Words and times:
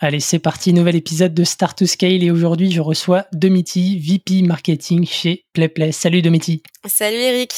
Allez, 0.00 0.20
c'est 0.20 0.38
parti, 0.38 0.72
nouvel 0.72 0.94
épisode 0.94 1.34
de 1.34 1.42
Start 1.42 1.76
to 1.76 1.84
Scale 1.84 2.22
et 2.22 2.30
aujourd'hui 2.30 2.70
je 2.70 2.80
reçois 2.80 3.26
Domiti, 3.32 3.98
VP 3.98 4.42
Marketing 4.42 5.04
chez 5.04 5.44
PlayPlay. 5.54 5.90
Salut 5.90 6.22
Domiti. 6.22 6.62
Salut 6.86 7.16
Eric. 7.16 7.50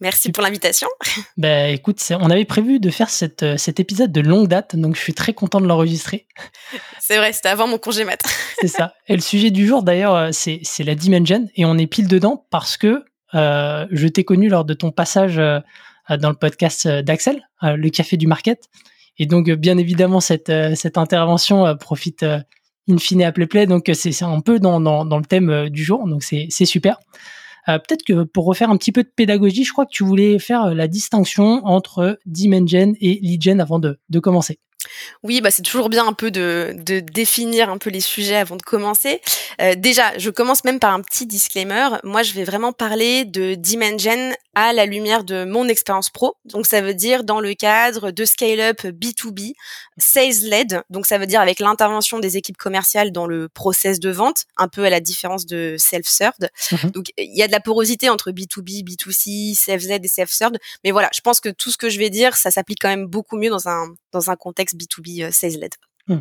Merci 0.00 0.30
pour 0.30 0.44
l'invitation. 0.44 0.86
Ben 1.36 1.74
écoute, 1.74 2.00
on 2.10 2.30
avait 2.30 2.44
prévu 2.44 2.78
de 2.78 2.90
faire 2.90 3.10
cette, 3.10 3.42
euh, 3.42 3.56
cet 3.56 3.80
épisode 3.80 4.12
de 4.12 4.20
longue 4.20 4.46
date, 4.46 4.76
donc 4.76 4.94
je 4.94 5.00
suis 5.00 5.12
très 5.12 5.34
content 5.34 5.60
de 5.60 5.66
l'enregistrer. 5.66 6.28
C'est 7.00 7.16
vrai, 7.16 7.32
c'était 7.32 7.48
avant 7.48 7.66
mon 7.66 7.78
congé 7.78 8.04
mat. 8.04 8.20
c'est 8.60 8.68
ça. 8.68 8.94
Et 9.08 9.16
le 9.16 9.20
sujet 9.20 9.50
du 9.50 9.66
jour 9.66 9.82
d'ailleurs, 9.82 10.14
euh, 10.14 10.28
c'est, 10.30 10.60
c'est 10.62 10.84
la 10.84 10.94
Dimension 10.94 11.48
et 11.56 11.64
on 11.64 11.76
est 11.78 11.88
pile 11.88 12.06
dedans 12.06 12.46
parce 12.50 12.76
que 12.76 13.02
euh, 13.34 13.86
je 13.90 14.06
t'ai 14.06 14.22
connu 14.22 14.48
lors 14.48 14.64
de 14.64 14.74
ton 14.74 14.92
passage 14.92 15.40
euh, 15.40 15.58
dans 16.16 16.30
le 16.30 16.36
podcast 16.36 16.86
d'Axel, 16.86 17.42
le 17.60 17.88
café 17.90 18.16
du 18.16 18.28
market. 18.28 18.68
Et 19.18 19.26
donc, 19.26 19.50
bien 19.50 19.78
évidemment, 19.78 20.20
cette, 20.20 20.52
cette 20.74 20.96
intervention 20.96 21.76
profite 21.76 22.24
in 22.88 22.98
fine 22.98 23.22
à 23.22 23.32
PlayPlay. 23.32 23.66
Donc, 23.66 23.90
c'est, 23.92 24.22
un 24.22 24.40
peu 24.40 24.58
dans, 24.58 24.78
le 24.78 25.24
thème 25.24 25.68
du 25.68 25.82
jour. 25.82 26.06
Donc, 26.06 26.22
c'est, 26.22 26.48
super. 26.64 26.98
Euh, 27.68 27.78
peut-être 27.78 28.02
que 28.04 28.22
pour 28.22 28.46
refaire 28.46 28.70
un 28.70 28.76
petit 28.76 28.92
peu 28.92 29.02
de 29.02 29.10
pédagogie, 29.14 29.64
je 29.64 29.72
crois 29.72 29.84
que 29.84 29.92
tu 29.92 30.04
voulais 30.04 30.38
faire 30.38 30.66
euh, 30.66 30.74
la 30.74 30.88
distinction 30.88 31.60
entre 31.66 32.18
Dimension 32.24 32.94
et 33.00 33.18
Lead 33.20 33.60
avant 33.60 33.78
de 33.78 34.18
commencer. 34.20 34.58
Oui, 35.24 35.40
bah 35.40 35.50
c'est 35.50 35.62
toujours 35.62 35.88
bien 35.88 36.06
un 36.06 36.12
peu 36.12 36.30
de, 36.30 36.72
de, 36.76 37.00
définir 37.00 37.68
un 37.68 37.78
peu 37.78 37.90
les 37.90 38.00
sujets 38.00 38.36
avant 38.36 38.56
de 38.56 38.62
commencer. 38.62 39.20
Euh, 39.60 39.74
déjà, 39.74 40.16
je 40.18 40.30
commence 40.30 40.62
même 40.64 40.78
par 40.78 40.94
un 40.94 41.00
petit 41.00 41.26
disclaimer. 41.26 41.88
Moi, 42.04 42.22
je 42.22 42.32
vais 42.32 42.44
vraiment 42.44 42.72
parler 42.72 43.24
de 43.24 43.54
Dimension 43.54 44.32
à 44.54 44.72
la 44.72 44.86
lumière 44.86 45.24
de 45.24 45.44
mon 45.44 45.68
expérience 45.68 46.10
pro. 46.10 46.36
Donc, 46.44 46.66
ça 46.66 46.80
veut 46.80 46.94
dire 46.94 47.24
dans 47.24 47.40
le 47.40 47.54
cadre 47.54 48.10
de 48.10 48.24
scale-up 48.24 48.82
B2B, 48.84 49.54
sales-led. 49.98 50.82
Donc, 50.90 51.06
ça 51.06 51.18
veut 51.18 51.26
dire 51.26 51.40
avec 51.40 51.58
l'intervention 51.58 52.18
des 52.18 52.36
équipes 52.36 52.56
commerciales 52.56 53.10
dans 53.12 53.26
le 53.26 53.48
process 53.48 53.98
de 54.00 54.10
vente, 54.10 54.46
un 54.56 54.68
peu 54.68 54.84
à 54.84 54.90
la 54.90 55.00
différence 55.00 55.46
de 55.46 55.76
self-served. 55.78 56.50
Mhm. 56.72 56.90
Donc, 56.90 57.06
il 57.18 57.36
y 57.36 57.42
a 57.42 57.46
de 57.46 57.52
la 57.52 57.60
porosité 57.60 58.08
entre 58.08 58.30
B2B, 58.30 58.84
B2C, 58.84 59.54
self-led 59.56 60.04
et 60.04 60.08
self-served. 60.08 60.58
Mais 60.84 60.92
voilà, 60.92 61.10
je 61.14 61.20
pense 61.20 61.40
que 61.40 61.48
tout 61.48 61.70
ce 61.70 61.78
que 61.78 61.88
je 61.88 61.98
vais 61.98 62.10
dire, 62.10 62.36
ça 62.36 62.50
s'applique 62.50 62.78
quand 62.80 62.88
même 62.88 63.06
beaucoup 63.06 63.36
mieux 63.36 63.50
dans 63.50 63.68
un, 63.68 63.88
dans 64.12 64.30
un 64.30 64.36
contexte 64.36 64.76
B2B 64.76 65.24
euh, 65.24 65.30
sales-led. 65.30 65.72
Hmm. 66.06 66.20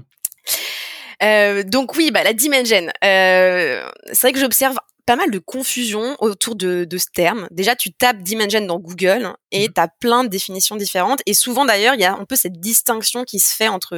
Euh, 1.23 1.63
donc 1.63 1.95
oui, 1.95 2.11
bah, 2.11 2.23
la 2.23 2.33
dimension. 2.33 2.87
Euh, 3.03 3.89
c'est 4.07 4.21
vrai 4.21 4.33
que 4.33 4.39
j'observe 4.39 4.77
pas 5.07 5.15
mal 5.15 5.31
de 5.31 5.39
confusion 5.39 6.17
autour 6.19 6.57
de, 6.57 6.83
de, 6.83 6.97
ce 6.97 7.07
terme. 7.11 7.47
Déjà, 7.49 7.77
tu 7.77 7.93
tapes 7.93 8.17
Dimension 8.17 8.59
dans 8.65 8.77
Google 8.77 9.33
et 9.53 9.69
mmh. 9.69 9.73
tu 9.73 9.81
as 9.81 9.87
plein 9.87 10.25
de 10.25 10.29
définitions 10.29 10.75
différentes. 10.75 11.21
Et 11.25 11.33
souvent, 11.33 11.63
d'ailleurs, 11.63 11.95
il 11.95 12.01
y 12.01 12.05
a 12.05 12.13
un 12.13 12.25
peu 12.25 12.35
cette 12.35 12.59
distinction 12.59 13.23
qui 13.23 13.39
se 13.39 13.55
fait 13.55 13.69
entre 13.69 13.95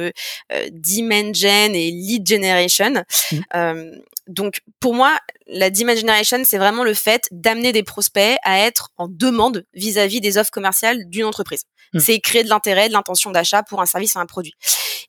euh, 0.52 0.68
Dimension 0.70 1.74
et 1.74 1.90
Lead 1.90 2.26
Generation. 2.28 3.02
Mmh. 3.32 3.36
Euh, 3.56 3.90
donc, 4.28 4.60
pour 4.78 4.94
moi, 4.94 5.18
la 5.48 5.70
Demand 5.70 5.96
Generation, 5.96 6.42
c'est 6.44 6.58
vraiment 6.58 6.84
le 6.84 6.94
fait 6.94 7.26
d'amener 7.32 7.72
des 7.72 7.82
prospects 7.82 8.36
à 8.44 8.60
être 8.60 8.90
en 8.96 9.08
demande 9.08 9.64
vis-à-vis 9.74 10.20
des 10.20 10.38
offres 10.38 10.52
commerciales 10.52 11.08
d'une 11.08 11.24
entreprise. 11.24 11.64
Mmh. 11.92 11.98
C'est 11.98 12.20
créer 12.20 12.44
de 12.44 12.48
l'intérêt, 12.48 12.86
de 12.86 12.92
l'intention 12.92 13.32
d'achat 13.32 13.64
pour 13.64 13.82
un 13.82 13.86
service 13.86 14.14
ou 14.14 14.20
un 14.20 14.26
produit. 14.26 14.54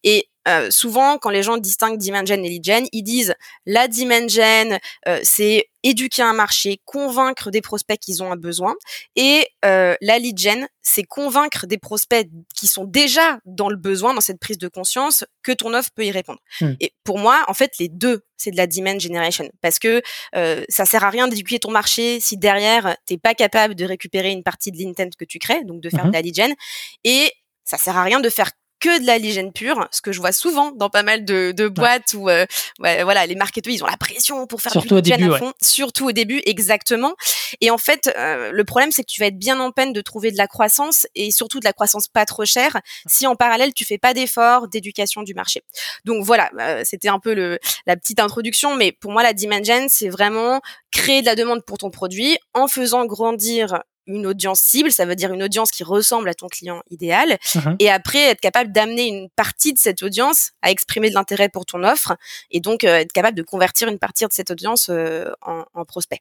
Et 0.03 0.30
euh, 0.47 0.69
souvent, 0.71 1.17
quand 1.17 1.29
les 1.29 1.43
gens 1.43 1.57
distinguent 1.57 1.99
demand 1.99 2.25
gen 2.25 2.43
et 2.45 2.49
lead 2.49 2.63
gen, 2.63 2.85
ils 2.91 3.03
disent 3.03 3.35
la 3.65 3.87
demand 3.87 4.27
gen, 4.27 4.79
euh, 5.07 5.19
c'est 5.23 5.69
éduquer 5.83 6.21
un 6.21 6.33
marché, 6.33 6.79
convaincre 6.85 7.49
des 7.49 7.61
prospects 7.61 7.99
qu'ils 7.99 8.21
ont 8.21 8.31
un 8.31 8.35
besoin, 8.35 8.75
et 9.15 9.47
euh, 9.65 9.95
la 10.01 10.19
lead 10.19 10.37
gen, 10.37 10.67
c'est 10.81 11.03
convaincre 11.03 11.65
des 11.67 11.77
prospects 11.77 12.27
qui 12.55 12.67
sont 12.67 12.85
déjà 12.85 13.39
dans 13.45 13.69
le 13.69 13.77
besoin, 13.77 14.13
dans 14.13 14.21
cette 14.21 14.39
prise 14.39 14.57
de 14.57 14.67
conscience, 14.67 15.23
que 15.43 15.51
ton 15.51 15.73
offre 15.73 15.89
peut 15.95 16.05
y 16.05 16.11
répondre. 16.11 16.39
Hmm. 16.59 16.73
Et 16.79 16.93
pour 17.03 17.17
moi, 17.17 17.43
en 17.47 17.53
fait, 17.53 17.73
les 17.79 17.89
deux, 17.89 18.21
c'est 18.37 18.51
de 18.51 18.57
la 18.57 18.67
demand 18.67 18.99
generation, 18.99 19.49
parce 19.61 19.79
que 19.79 20.01
euh, 20.35 20.63
ça 20.69 20.85
sert 20.85 21.03
à 21.03 21.09
rien 21.09 21.27
d'éduquer 21.27 21.59
ton 21.59 21.71
marché 21.71 22.19
si 22.19 22.37
derrière 22.37 22.95
t'es 23.05 23.17
pas 23.17 23.33
capable 23.33 23.75
de 23.75 23.85
récupérer 23.85 24.31
une 24.31 24.43
partie 24.43 24.71
de 24.71 24.77
l'intent 24.77 25.09
que 25.17 25.25
tu 25.25 25.39
crées, 25.39 25.63
donc 25.63 25.81
de 25.81 25.89
faire 25.89 26.07
de 26.07 26.13
la 26.13 26.21
lead 26.21 26.35
gen, 26.35 26.53
et 27.03 27.31
ça 27.63 27.77
sert 27.77 27.97
à 27.97 28.03
rien 28.03 28.19
de 28.19 28.29
faire 28.29 28.51
que 28.81 28.99
de 28.99 29.05
la 29.05 29.17
ligène 29.17 29.53
pure, 29.53 29.87
ce 29.91 30.01
que 30.01 30.11
je 30.11 30.19
vois 30.19 30.31
souvent 30.31 30.71
dans 30.71 30.89
pas 30.89 31.03
mal 31.03 31.23
de, 31.23 31.53
de 31.55 31.67
boîtes 31.67 32.13
où 32.15 32.29
euh, 32.29 32.45
ouais, 32.79 33.03
voilà 33.03 33.25
les 33.25 33.35
marketeurs 33.35 33.71
ils 33.71 33.83
ont 33.83 33.87
la 33.87 33.95
pression 33.95 34.47
pour 34.47 34.59
faire 34.59 34.71
surtout 34.71 34.87
du 34.87 34.93
au 34.95 35.01
début, 35.01 35.31
à 35.31 35.37
fond, 35.37 35.53
surtout 35.61 36.09
au 36.09 36.11
début 36.11 36.41
exactement. 36.45 37.13
Et 37.61 37.69
en 37.69 37.77
fait, 37.77 38.11
euh, 38.17 38.51
le 38.51 38.63
problème 38.65 38.91
c'est 38.91 39.03
que 39.03 39.11
tu 39.11 39.21
vas 39.21 39.27
être 39.27 39.37
bien 39.37 39.59
en 39.59 39.71
peine 39.71 39.93
de 39.93 40.01
trouver 40.01 40.31
de 40.31 40.37
la 40.37 40.47
croissance 40.47 41.07
et 41.15 41.31
surtout 41.31 41.59
de 41.59 41.65
la 41.65 41.73
croissance 41.73 42.07
pas 42.07 42.25
trop 42.25 42.43
chère 42.43 42.81
si 43.05 43.27
en 43.27 43.35
parallèle 43.35 43.73
tu 43.73 43.85
fais 43.85 43.99
pas 43.99 44.13
d'efforts 44.13 44.67
d'éducation 44.67 45.21
du 45.21 45.33
marché. 45.33 45.63
Donc 46.03 46.25
voilà, 46.25 46.49
euh, 46.59 46.81
c'était 46.83 47.09
un 47.09 47.19
peu 47.19 47.33
le 47.33 47.59
la 47.85 47.95
petite 47.95 48.19
introduction, 48.19 48.75
mais 48.75 48.91
pour 48.91 49.11
moi 49.11 49.21
la 49.21 49.33
dimension 49.33 49.85
c'est 49.89 50.09
vraiment 50.09 50.59
créer 50.91 51.21
de 51.21 51.27
la 51.27 51.35
demande 51.35 51.63
pour 51.65 51.77
ton 51.77 51.91
produit 51.91 52.37
en 52.53 52.67
faisant 52.67 53.05
grandir 53.05 53.83
une 54.07 54.25
audience 54.25 54.59
cible, 54.59 54.91
ça 54.91 55.05
veut 55.05 55.15
dire 55.15 55.31
une 55.33 55.43
audience 55.43 55.71
qui 55.71 55.83
ressemble 55.83 56.29
à 56.29 56.33
ton 56.33 56.47
client 56.47 56.81
idéal, 56.89 57.37
uh-huh. 57.43 57.75
et 57.79 57.89
après 57.89 58.29
être 58.29 58.41
capable 58.41 58.71
d'amener 58.71 59.07
une 59.07 59.29
partie 59.35 59.73
de 59.73 59.77
cette 59.77 60.03
audience 60.03 60.51
à 60.61 60.71
exprimer 60.71 61.09
de 61.09 61.15
l'intérêt 61.15 61.49
pour 61.49 61.65
ton 61.65 61.83
offre, 61.83 62.15
et 62.49 62.59
donc 62.59 62.83
euh, 62.83 62.97
être 62.97 63.11
capable 63.11 63.37
de 63.37 63.43
convertir 63.43 63.87
une 63.87 63.99
partie 63.99 64.25
de 64.25 64.31
cette 64.31 64.51
audience 64.51 64.89
euh, 64.89 65.31
en, 65.41 65.85
prospect. 65.85 66.19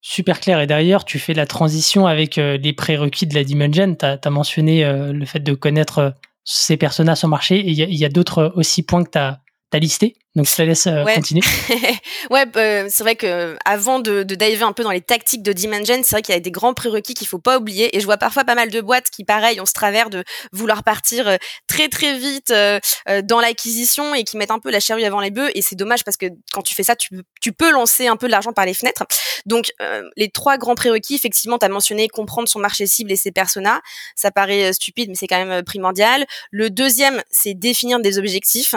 Super 0.00 0.40
clair. 0.40 0.60
Et 0.60 0.66
d'ailleurs, 0.66 1.04
tu 1.04 1.18
fais 1.18 1.34
la 1.34 1.46
transition 1.46 2.06
avec 2.06 2.38
euh, 2.38 2.56
les 2.56 2.72
prérequis 2.72 3.26
de 3.26 3.34
la 3.34 3.44
Dimension. 3.44 3.94
Tu 3.94 4.04
as, 4.06 4.30
mentionné 4.30 4.84
le 5.12 5.26
fait 5.26 5.40
de 5.40 5.52
connaître 5.52 6.14
ces 6.44 6.76
personnages 6.76 7.18
sur 7.18 7.28
marché. 7.28 7.56
Et 7.56 7.70
il 7.70 7.96
y 7.96 8.04
a, 8.04 8.06
a 8.06 8.08
d'autres 8.08 8.52
aussi 8.56 8.82
points 8.82 9.04
que 9.04 9.10
tu 9.10 9.18
as, 9.18 9.40
as 9.72 9.78
listés? 9.78 10.16
Donc 10.36 10.46
je 10.46 10.54
te 10.54 10.62
laisse 10.62 10.86
euh, 10.86 11.04
continuer. 11.04 11.42
ouais, 12.30 12.46
bah, 12.46 12.88
c'est 12.88 13.02
vrai 13.02 13.16
que 13.16 13.56
avant 13.64 13.98
de, 13.98 14.22
de 14.22 14.34
diver 14.36 14.62
un 14.62 14.72
peu 14.72 14.84
dans 14.84 14.92
les 14.92 15.00
tactiques 15.00 15.42
de 15.42 15.52
Dimension, 15.52 15.96
c'est 16.04 16.12
vrai 16.12 16.22
qu'il 16.22 16.32
y 16.32 16.38
a 16.38 16.40
des 16.40 16.52
grands 16.52 16.72
prérequis 16.72 17.14
qu'il 17.14 17.26
faut 17.26 17.40
pas 17.40 17.58
oublier. 17.58 17.96
Et 17.96 18.00
je 18.00 18.04
vois 18.04 18.16
parfois 18.16 18.44
pas 18.44 18.54
mal 18.54 18.70
de 18.70 18.80
boîtes 18.80 19.10
qui, 19.10 19.24
pareil, 19.24 19.60
ont 19.60 19.66
ce 19.66 19.72
travers 19.72 20.08
de 20.08 20.22
vouloir 20.52 20.84
partir 20.84 21.26
euh, 21.26 21.36
très 21.66 21.88
très 21.88 22.16
vite 22.16 22.50
euh, 22.50 22.78
dans 23.24 23.40
l'acquisition 23.40 24.14
et 24.14 24.22
qui 24.22 24.36
mettent 24.36 24.52
un 24.52 24.60
peu 24.60 24.70
la 24.70 24.78
charrue 24.78 25.02
avant 25.02 25.18
les 25.18 25.32
bœufs. 25.32 25.50
Et 25.56 25.62
c'est 25.62 25.74
dommage 25.74 26.04
parce 26.04 26.16
que 26.16 26.26
quand 26.52 26.62
tu 26.62 26.74
fais 26.74 26.84
ça, 26.84 26.94
tu, 26.94 27.08
tu 27.40 27.52
peux 27.52 27.72
lancer 27.72 28.06
un 28.06 28.16
peu 28.16 28.26
de 28.26 28.32
l'argent 28.32 28.52
par 28.52 28.66
les 28.66 28.74
fenêtres. 28.74 29.04
Donc 29.46 29.72
les 30.16 30.30
trois 30.30 30.58
grands 30.58 30.74
prérequis, 30.74 31.14
effectivement, 31.14 31.58
tu 31.58 31.66
as 31.66 31.68
mentionné 31.68 32.08
comprendre 32.08 32.48
son 32.48 32.60
marché 32.60 32.86
cible 32.86 33.10
et 33.10 33.16
ses 33.16 33.32
personas. 33.32 33.80
Ça 34.14 34.30
paraît 34.30 34.72
stupide, 34.72 35.08
mais 35.08 35.14
c'est 35.14 35.26
quand 35.26 35.44
même 35.44 35.64
primordial. 35.64 36.26
Le 36.50 36.70
deuxième, 36.70 37.22
c'est 37.30 37.54
définir 37.54 38.00
des 38.00 38.18
objectifs, 38.18 38.74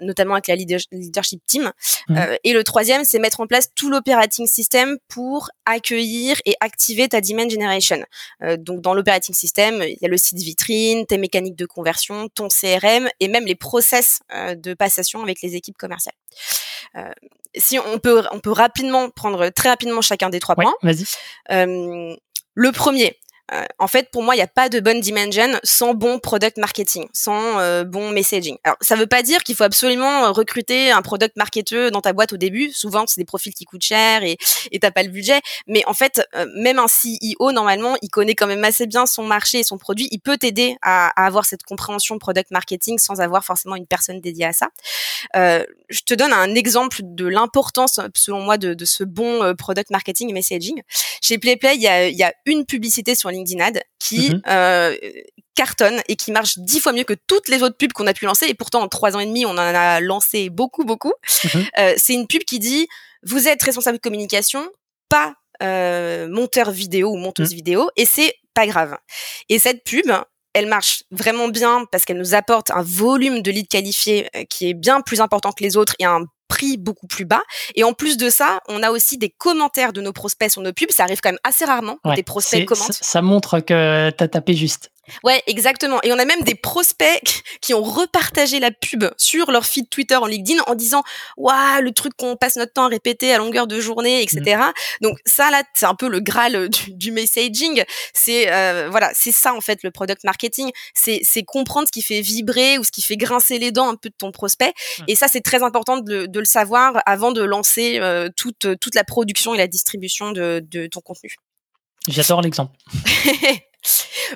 notamment 0.00 0.34
avec 0.34 0.48
la 0.48 0.56
leader 0.56 0.71
leadership 0.90 1.40
team. 1.46 1.72
Mmh. 2.08 2.16
Euh, 2.16 2.36
et 2.44 2.52
le 2.52 2.64
troisième, 2.64 3.04
c'est 3.04 3.18
mettre 3.18 3.40
en 3.40 3.46
place 3.46 3.68
tout 3.74 3.90
l'operating 3.90 4.46
system 4.46 4.98
pour 5.08 5.50
accueillir 5.66 6.36
et 6.44 6.54
activer 6.60 7.08
ta 7.08 7.20
demand 7.20 7.48
generation. 7.48 8.02
Euh, 8.42 8.56
donc 8.56 8.80
dans 8.80 8.94
l'operating 8.94 9.34
system, 9.34 9.82
il 9.82 9.98
y 10.00 10.06
a 10.06 10.08
le 10.08 10.16
site 10.16 10.38
vitrine, 10.38 11.06
tes 11.06 11.18
mécaniques 11.18 11.56
de 11.56 11.66
conversion, 11.66 12.28
ton 12.28 12.48
CRM 12.48 13.08
et 13.20 13.28
même 13.28 13.46
les 13.46 13.54
process 13.54 14.20
euh, 14.34 14.54
de 14.54 14.74
passation 14.74 15.22
avec 15.22 15.42
les 15.42 15.54
équipes 15.56 15.76
commerciales. 15.76 16.14
si 17.56 17.78
on 17.78 17.98
peut, 17.98 18.22
on 18.32 18.40
peut 18.40 18.52
rapidement 18.52 19.10
prendre 19.10 19.48
très 19.50 19.68
rapidement 19.68 20.00
chacun 20.00 20.30
des 20.30 20.40
trois 20.40 20.54
points. 20.54 20.74
Vas-y. 20.82 21.04
le 22.54 22.72
premier, 22.72 23.16
euh, 23.52 23.64
en 23.78 23.88
fait, 23.88 24.10
pour 24.10 24.22
moi, 24.22 24.34
il 24.34 24.38
n'y 24.38 24.42
a 24.42 24.48
pas 24.48 24.68
de 24.68 24.80
bonne 24.80 25.00
dimension 25.00 25.58
sans 25.62 25.94
bon 25.94 26.18
product 26.18 26.56
marketing, 26.58 27.06
sans 27.12 27.58
euh, 27.58 27.84
bon 27.84 28.10
messaging. 28.10 28.56
Alors, 28.64 28.76
ça 28.80 28.94
ne 28.94 29.00
veut 29.00 29.06
pas 29.06 29.22
dire 29.22 29.42
qu'il 29.42 29.56
faut 29.56 29.64
absolument 29.64 30.24
euh, 30.24 30.30
recruter 30.30 30.90
un 30.90 31.02
product 31.02 31.36
marketeur 31.36 31.90
dans 31.90 32.00
ta 32.00 32.12
boîte 32.12 32.32
au 32.32 32.36
début. 32.36 32.70
Souvent, 32.70 33.04
c'est 33.06 33.20
des 33.20 33.24
profils 33.24 33.52
qui 33.52 33.64
coûtent 33.64 33.82
cher 33.82 34.22
et 34.22 34.36
tu 34.36 34.78
n'as 34.82 34.90
pas 34.90 35.02
le 35.02 35.10
budget. 35.10 35.40
Mais 35.66 35.84
en 35.86 35.92
fait, 35.92 36.26
même 36.56 36.78
un 36.78 36.86
CEO, 36.86 37.52
normalement, 37.52 37.96
il 38.00 38.08
connaît 38.08 38.34
quand 38.34 38.46
même 38.46 38.64
assez 38.64 38.86
bien 38.86 39.06
son 39.06 39.24
marché 39.24 39.58
et 39.58 39.64
son 39.64 39.76
produit. 39.76 40.08
Il 40.12 40.20
peut 40.20 40.38
t'aider 40.38 40.76
à, 40.82 41.08
avoir 41.24 41.44
cette 41.44 41.62
compréhension 41.62 42.18
product 42.18 42.50
marketing 42.50 42.98
sans 42.98 43.20
avoir 43.20 43.44
forcément 43.44 43.76
une 43.76 43.86
personne 43.86 44.20
dédiée 44.20 44.46
à 44.46 44.52
ça. 44.52 44.68
je 45.34 46.02
te 46.06 46.14
donne 46.14 46.32
un 46.32 46.54
exemple 46.54 47.00
de 47.02 47.26
l'importance, 47.26 48.00
selon 48.14 48.40
moi, 48.40 48.56
de, 48.56 48.84
ce 48.84 49.04
bon 49.04 49.54
product 49.56 49.90
marketing 49.90 50.30
et 50.30 50.32
messaging. 50.32 50.82
Chez 51.20 51.38
PlayPlay, 51.38 51.76
il 51.76 51.82
y 51.82 51.88
a, 51.88 52.08
y 52.08 52.22
a 52.22 52.32
une 52.46 52.64
publicité 52.64 53.14
sur 53.14 53.30
LinkedIn 53.32 53.80
qui 53.98 54.30
mhm. 54.30 54.42
euh, 54.48 54.96
cartonne 55.54 56.00
et 56.08 56.16
qui 56.16 56.32
marche 56.32 56.58
dix 56.58 56.80
fois 56.80 56.92
mieux 56.92 57.04
que 57.04 57.14
toutes 57.26 57.48
les 57.48 57.62
autres 57.62 57.76
pubs 57.76 57.92
qu'on 57.92 58.06
a 58.06 58.14
pu 58.14 58.24
lancer. 58.24 58.46
Et 58.46 58.54
pourtant, 58.54 58.82
en 58.82 58.88
trois 58.88 59.16
ans 59.16 59.20
et 59.20 59.26
demi, 59.26 59.44
on 59.46 59.50
en 59.50 59.58
a 59.58 60.00
lancé 60.00 60.50
beaucoup, 60.50 60.84
beaucoup. 60.84 61.12
Mhm. 61.44 61.64
Euh, 61.78 61.94
c'est 61.96 62.14
une 62.14 62.26
pub 62.26 62.44
qui 62.44 62.58
dit 62.58 62.88
vous 63.22 63.48
êtes 63.48 63.62
responsable 63.62 63.98
de 63.98 64.02
communication, 64.02 64.68
pas 65.08 65.34
euh, 65.62 66.28
monteur 66.28 66.70
vidéo 66.70 67.10
ou 67.10 67.16
monteuse 67.16 67.50
mhm. 67.50 67.56
vidéo, 67.56 67.90
et 67.96 68.04
c'est 68.04 68.34
pas 68.54 68.66
grave. 68.66 68.96
Et 69.48 69.58
cette 69.58 69.84
pub, 69.84 70.10
elle 70.54 70.66
marche 70.66 71.04
vraiment 71.10 71.48
bien 71.48 71.86
parce 71.90 72.04
qu'elle 72.04 72.18
nous 72.18 72.34
apporte 72.34 72.70
un 72.70 72.82
volume 72.82 73.42
de 73.42 73.50
leads 73.50 73.68
qualifiés 73.68 74.28
qui 74.50 74.68
est 74.68 74.74
bien 74.74 75.00
plus 75.00 75.20
important 75.20 75.52
que 75.52 75.62
les 75.62 75.76
autres 75.76 75.94
et 75.98 76.04
un 76.04 76.26
prix 76.52 76.76
beaucoup 76.76 77.06
plus 77.06 77.24
bas. 77.24 77.42
Et 77.76 77.82
en 77.82 77.94
plus 77.94 78.18
de 78.18 78.28
ça, 78.28 78.60
on 78.68 78.82
a 78.82 78.90
aussi 78.90 79.16
des 79.16 79.30
commentaires 79.30 79.94
de 79.94 80.02
nos 80.02 80.12
prospects 80.12 80.50
sur 80.50 80.60
nos 80.60 80.74
pubs. 80.74 80.90
Ça 80.90 81.04
arrive 81.04 81.20
quand 81.22 81.30
même 81.30 81.38
assez 81.44 81.64
rarement. 81.64 81.98
des 82.14 82.22
prospects 82.22 82.66
commentent. 82.66 82.92
Ça, 82.92 83.22
montre 83.22 83.60
que 83.60 84.10
tu 84.10 84.24
as 84.24 84.28
tapé 84.28 84.54
juste. 84.54 84.90
Ouais, 85.24 85.42
exactement. 85.46 86.00
Et 86.02 86.12
on 86.12 86.18
a 86.18 86.24
même 86.24 86.42
des 86.42 86.54
prospects 86.54 87.42
qui 87.60 87.74
ont 87.74 87.82
repartagé 87.82 88.60
la 88.60 88.70
pub 88.70 89.04
sur 89.16 89.50
leur 89.50 89.66
feed 89.66 89.88
Twitter 89.88 90.16
en 90.16 90.26
LinkedIn 90.26 90.62
en 90.66 90.74
disant 90.74 91.02
waouh 91.36 91.80
le 91.80 91.92
truc 91.92 92.14
qu'on 92.16 92.36
passe 92.36 92.56
notre 92.56 92.72
temps 92.72 92.84
à 92.84 92.88
répéter 92.88 93.32
à 93.32 93.38
longueur 93.38 93.66
de 93.66 93.80
journée, 93.80 94.22
etc. 94.22 94.40
Mm. 94.40 94.72
Donc 95.02 95.18
ça 95.26 95.50
là, 95.50 95.62
c'est 95.74 95.86
un 95.86 95.94
peu 95.94 96.08
le 96.08 96.20
graal 96.20 96.68
du, 96.88 97.10
messaging. 97.10 97.82
C'est 98.14 98.52
euh, 98.52 98.88
voilà, 98.90 99.10
c'est 99.14 99.32
ça 99.32 99.54
en 99.54 99.60
fait 99.60 99.82
le 99.82 99.90
product 99.90 100.24
marketing. 100.24 100.70
C'est 100.94 101.20
c'est 101.24 101.42
comprendre 101.42 101.88
ce 101.88 101.92
qui 101.92 102.02
fait 102.02 102.20
vibrer 102.20 102.78
ou 102.78 102.84
ce 102.84 102.92
qui 102.92 103.02
fait 103.02 103.16
grincer 103.16 103.58
les 103.58 103.72
dents 103.72 103.88
un 103.88 103.96
peu 103.96 104.08
de 104.08 104.14
ton 104.16 104.30
prospect. 104.30 104.72
Mm. 104.98 105.04
Et 105.08 105.16
ça 105.16 105.26
c'est 105.28 105.42
très 105.42 105.62
important 105.62 105.98
de, 105.98 106.26
de, 106.26 106.38
le 106.38 106.44
savoir 106.44 107.02
avant 107.06 107.32
de 107.32 107.42
lancer 107.42 107.98
euh, 107.98 108.28
toute 108.36 108.78
toute 108.80 108.94
la 108.94 109.04
production 109.04 109.54
et 109.54 109.58
la 109.58 109.66
distribution 109.66 110.30
de, 110.30 110.64
de 110.64 110.86
ton 110.86 111.00
contenu. 111.00 111.34
J'adore 112.08 112.40
l'exemple. 112.40 112.76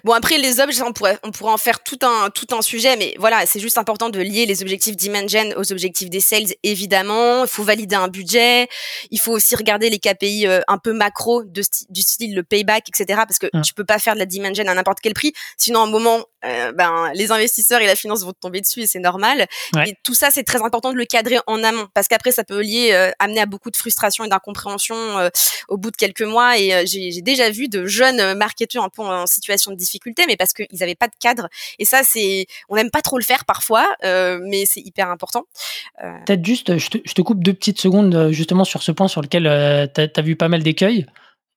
Bon 0.05 0.13
après 0.13 0.39
les 0.39 0.61
objets, 0.61 0.83
on 0.83 0.93
pourrait 0.93 1.19
on 1.23 1.31
pourrait 1.31 1.53
en 1.53 1.57
faire 1.57 1.83
tout 1.83 1.99
un 2.03 2.31
tout 2.31 2.47
un 2.53 2.63
sujet, 2.63 2.97
mais 2.97 3.15
voilà, 3.19 3.47
c'est 3.47 3.61
juste 3.61 3.79
important 3.79 4.11
de 4.11 4.19
lier 4.21 4.45
les 4.47 4.63
objectifs 4.63 4.97
d'Imagen 4.97 5.53
aux 5.57 5.73
objectifs 5.73 6.11
des 6.11 6.21
sales. 6.21 6.55
Évidemment, 6.63 7.45
il 7.45 7.49
faut 7.49 7.63
valider 7.63 7.97
un 7.97 8.09
budget, 8.09 8.69
il 9.11 9.21
faut 9.21 9.33
aussi 9.33 9.55
regarder 9.55 9.89
les 9.89 9.99
KPI 9.99 10.47
euh, 10.47 10.61
un 10.69 10.79
peu 10.79 10.93
macro 10.93 11.45
de 11.45 11.63
du 11.89 12.03
style 12.03 12.35
le 12.35 12.43
payback, 12.43 12.89
etc. 12.89 13.21
Parce 13.27 13.39
que 13.39 13.47
tu 13.63 13.75
peux 13.75 13.85
pas 13.85 13.99
faire 13.99 14.15
de 14.15 14.19
la 14.19 14.27
Dimension 14.27 14.65
à 14.67 14.75
n'importe 14.75 14.99
quel 15.01 15.15
prix, 15.15 15.33
sinon 15.57 15.81
à 15.81 15.85
un 15.85 15.91
moment, 15.91 16.25
euh, 16.45 16.73
ben 16.73 17.11
les 17.15 17.31
investisseurs 17.31 17.81
et 17.81 17.87
la 17.87 17.97
finance 17.97 18.25
vont 18.25 18.33
te 18.33 18.41
tomber 18.41 18.61
dessus 18.61 18.81
et 18.83 18.87
c'est 18.87 18.99
normal. 18.99 19.47
Et 19.87 19.95
tout 20.03 20.15
ça, 20.15 20.31
c'est 20.33 20.45
très 20.45 20.63
important 20.63 20.93
de 20.93 20.97
le 20.97 21.05
cadrer 21.05 21.39
en 21.47 21.63
amont, 21.63 21.87
parce 21.95 22.09
qu'après 22.09 22.33
ça 22.33 22.43
peut 22.43 22.61
lier 22.61 22.91
euh, 22.93 23.11
amener 23.19 23.41
à 23.41 23.47
beaucoup 23.47 23.71
de 23.71 23.77
frustration 23.77 24.25
et 24.25 24.29
d'incompréhension 24.29 24.97
au 25.69 25.77
bout 25.77 25.91
de 25.91 25.97
quelques 25.97 26.23
mois. 26.23 26.59
Et 26.59 26.87
j'ai 26.87 27.23
déjà 27.23 27.51
vu 27.51 27.69
de 27.69 27.87
jeunes 27.87 28.35
marketeurs 28.35 28.85
un 28.85 28.89
peu 28.89 29.03
en 29.03 29.27
situation 29.37 29.71
de 29.71 29.77
difficulté, 29.77 30.25
mais 30.27 30.37
parce 30.37 30.53
qu'ils 30.53 30.67
n'avaient 30.81 30.95
pas 30.95 31.09
de 31.09 31.15
cadre. 31.19 31.49
Et 31.79 31.85
ça, 31.85 32.03
c'est, 32.03 32.47
on 32.69 32.77
n'aime 32.77 32.91
pas 32.91 33.03
trop 33.03 33.19
le 33.19 33.25
faire 33.25 33.45
parfois, 33.45 33.87
euh, 34.05 34.41
mais 34.43 34.65
c'est 34.67 34.81
hyper 34.81 35.09
important. 35.11 35.45
Euh, 36.03 36.19
Peut-être 36.27 36.45
juste, 36.45 36.79
je 36.79 36.89
te, 36.89 37.23
coupe 37.23 37.43
deux 37.43 37.55
petites 37.55 37.81
secondes 37.81 38.15
euh, 38.15 38.33
justement 38.33 38.65
sur 38.65 38.83
ce 38.83 38.93
point 38.93 39.09
sur 39.09 39.23
lequel 39.23 39.45
tu 39.95 40.01
as, 40.01 40.23
vu 40.23 40.37
pas 40.37 40.49
mal 40.49 40.63
d'écueils. 40.63 41.07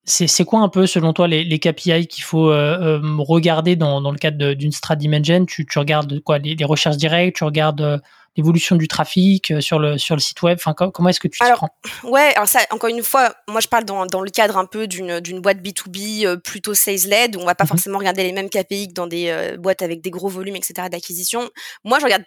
C'est 0.06 0.46
quoi 0.46 0.62
un 0.62 0.70
peu, 0.70 0.88
selon 0.88 1.14
toi, 1.14 1.28
les, 1.28 1.60
KPI 1.60 2.08
qu'il 2.08 2.24
faut 2.24 2.48
regarder 2.48 3.76
dans, 3.76 4.00
le 4.12 4.18
cadre 4.18 4.54
d'une 4.54 4.72
strat 4.72 4.96
Dimension 4.96 5.46
tu, 5.46 5.68
tu 5.68 5.78
regardes 5.78 6.20
quoi 6.22 6.40
les, 6.40 6.56
les, 6.56 6.66
recherches 6.66 6.98
directes, 6.98 7.38
tu 7.38 7.44
regardes 7.44 8.02
l'évolution 8.36 8.76
du 8.76 8.88
trafic 8.88 9.52
euh, 9.52 9.62
sur 9.62 9.80
le 9.80 9.98
sur 9.98 10.16
le 10.16 10.22
site 10.22 10.42
web 10.42 10.58
Enfin, 10.60 10.74
comment 10.74 11.10
est-ce 11.10 11.20
que 11.20 11.28
tu 11.28 11.40
t'y 11.40 11.52
prends? 11.52 11.70
Ouais, 12.04 12.34
alors 12.36 12.48
ça, 12.48 12.60
encore 12.72 12.90
une 12.90 13.04
fois, 13.04 13.34
moi 13.48 13.62
je 13.62 13.68
parle 13.68 13.86
dans, 13.86 14.06
dans 14.06 14.22
le 14.22 14.30
cadre 14.30 14.58
un 14.58 14.66
peu 14.66 14.88
d'une 14.88 15.20
d'une 15.20 15.42
boîte 15.42 15.60
B2B 15.60 16.26
euh, 16.26 16.38
plutôt 16.38 16.74
sales-led 16.74 17.36
où 17.36 17.40
on 17.40 17.46
va 17.46 17.56
pas 17.56 17.66
mhm. 17.66 17.70
forcément 17.70 18.00
regarder 18.00 18.24
les 18.24 18.32
mêmes 18.32 18.50
KPI 18.50 18.90
que 18.90 18.94
dans 18.94 19.08
des 19.08 19.30
euh, 19.30 19.58
boîtes 19.58 19.82
avec 19.82 20.02
des 20.02 20.10
gros 20.10 20.30
volumes, 20.30 20.56
etc. 20.56 20.90
d'acquisition. 20.90 21.50
Moi, 21.84 22.00
je 22.00 22.06
regarde 22.06 22.24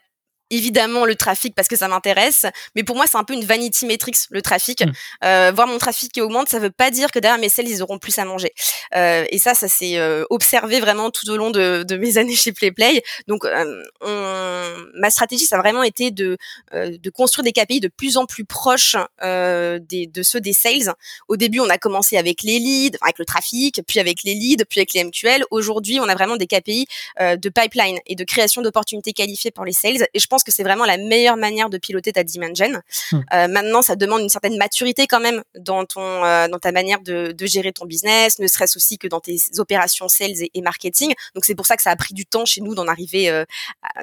évidemment 0.52 1.04
le 1.04 1.16
trafic 1.16 1.54
parce 1.54 1.66
que 1.66 1.76
ça 1.76 1.88
m'intéresse, 1.88 2.46
mais 2.76 2.84
pour 2.84 2.94
moi 2.94 3.06
c'est 3.10 3.18
un 3.18 3.24
peu 3.24 3.34
une 3.34 3.44
vanity 3.44 3.86
metrics 3.86 4.16
le 4.30 4.42
trafic. 4.42 4.82
Mm. 4.82 4.92
Euh, 5.24 5.52
voir 5.54 5.66
mon 5.66 5.78
trafic 5.78 6.12
qui 6.12 6.20
augmente, 6.20 6.48
ça 6.48 6.58
veut 6.58 6.70
pas 6.70 6.90
dire 6.90 7.10
que 7.10 7.18
derrière 7.18 7.40
mes 7.40 7.48
sales 7.48 7.68
ils 7.68 7.82
auront 7.82 7.98
plus 7.98 8.16
à 8.18 8.24
manger. 8.24 8.52
Euh, 8.94 9.24
et 9.30 9.38
ça, 9.38 9.54
ça 9.54 9.68
s'est 9.68 9.98
euh, 9.98 10.24
observé 10.30 10.80
vraiment 10.80 11.10
tout 11.10 11.28
au 11.30 11.36
long 11.36 11.50
de, 11.50 11.82
de 11.82 11.96
mes 11.96 12.18
années 12.18 12.36
chez 12.36 12.52
PlayPlay. 12.52 13.02
Donc 13.26 13.44
euh, 13.44 13.82
on, 14.02 14.76
ma 14.94 15.10
stratégie 15.10 15.46
ça 15.46 15.56
a 15.56 15.60
vraiment 15.60 15.82
été 15.82 16.10
de 16.10 16.36
euh, 16.74 16.96
de 16.98 17.10
construire 17.10 17.44
des 17.44 17.52
KPI 17.52 17.80
de 17.80 17.88
plus 17.88 18.16
en 18.16 18.26
plus 18.26 18.44
proches 18.44 18.96
des, 19.22 20.06
de 20.06 20.22
ceux 20.22 20.40
des 20.40 20.52
sales. 20.52 20.94
Au 21.28 21.36
début, 21.36 21.60
on 21.60 21.68
a 21.70 21.78
commencé 21.78 22.16
avec 22.16 22.42
les 22.42 22.58
leads, 22.58 22.98
avec 23.00 23.18
le 23.18 23.24
trafic, 23.24 23.80
puis 23.86 23.98
avec 23.98 24.22
les 24.22 24.34
leads, 24.34 24.64
puis 24.68 24.80
avec 24.80 24.92
les 24.92 25.04
MQL. 25.04 25.44
Aujourd'hui, 25.50 25.98
on 26.00 26.08
a 26.08 26.14
vraiment 26.14 26.36
des 26.36 26.46
KPI 26.46 26.86
de 27.20 27.48
pipeline 27.48 27.98
et 28.06 28.14
de 28.14 28.24
création 28.24 28.62
d'opportunités 28.62 29.12
qualifiées 29.12 29.50
pour 29.50 29.64
les 29.64 29.72
sales. 29.72 30.06
Et 30.14 30.18
je 30.18 30.26
pense 30.26 30.41
que 30.44 30.52
c'est 30.52 30.62
vraiment 30.62 30.84
la 30.84 30.96
meilleure 30.96 31.36
manière 31.36 31.70
de 31.70 31.78
piloter 31.78 32.12
ta 32.12 32.24
dimension. 32.24 32.80
Hmm. 33.10 33.20
Euh, 33.32 33.48
maintenant, 33.48 33.82
ça 33.82 33.96
demande 33.96 34.22
une 34.22 34.28
certaine 34.28 34.56
maturité 34.56 35.06
quand 35.06 35.20
même 35.20 35.42
dans 35.58 35.84
ton 35.84 36.24
euh, 36.24 36.48
dans 36.48 36.58
ta 36.58 36.72
manière 36.72 37.00
de, 37.00 37.32
de, 37.32 37.46
gérer 37.46 37.72
ton 37.72 37.86
business, 37.86 38.38
ne 38.38 38.46
serait-ce 38.46 38.76
aussi 38.76 38.98
que 38.98 39.08
dans 39.08 39.20
tes 39.20 39.36
opérations 39.58 40.08
sales 40.08 40.42
et, 40.54 40.62
marketing. 40.62 41.12
Donc 41.34 41.44
c'est 41.44 41.54
pour 41.54 41.66
ça 41.66 41.76
que 41.76 41.82
ça 41.82 41.90
a 41.90 41.96
pris 41.96 42.14
du 42.14 42.24
temps 42.24 42.44
chez 42.44 42.60
nous 42.60 42.74
d'en 42.74 42.86
arriver 42.86 43.28
euh, 43.28 43.44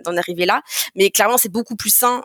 d'en 0.03 0.17
arriver 0.17 0.45
là. 0.45 0.61
Mais 0.95 1.09
clairement, 1.09 1.37
c'est 1.37 1.51
beaucoup 1.51 1.75
plus 1.75 1.93
sain 1.93 2.21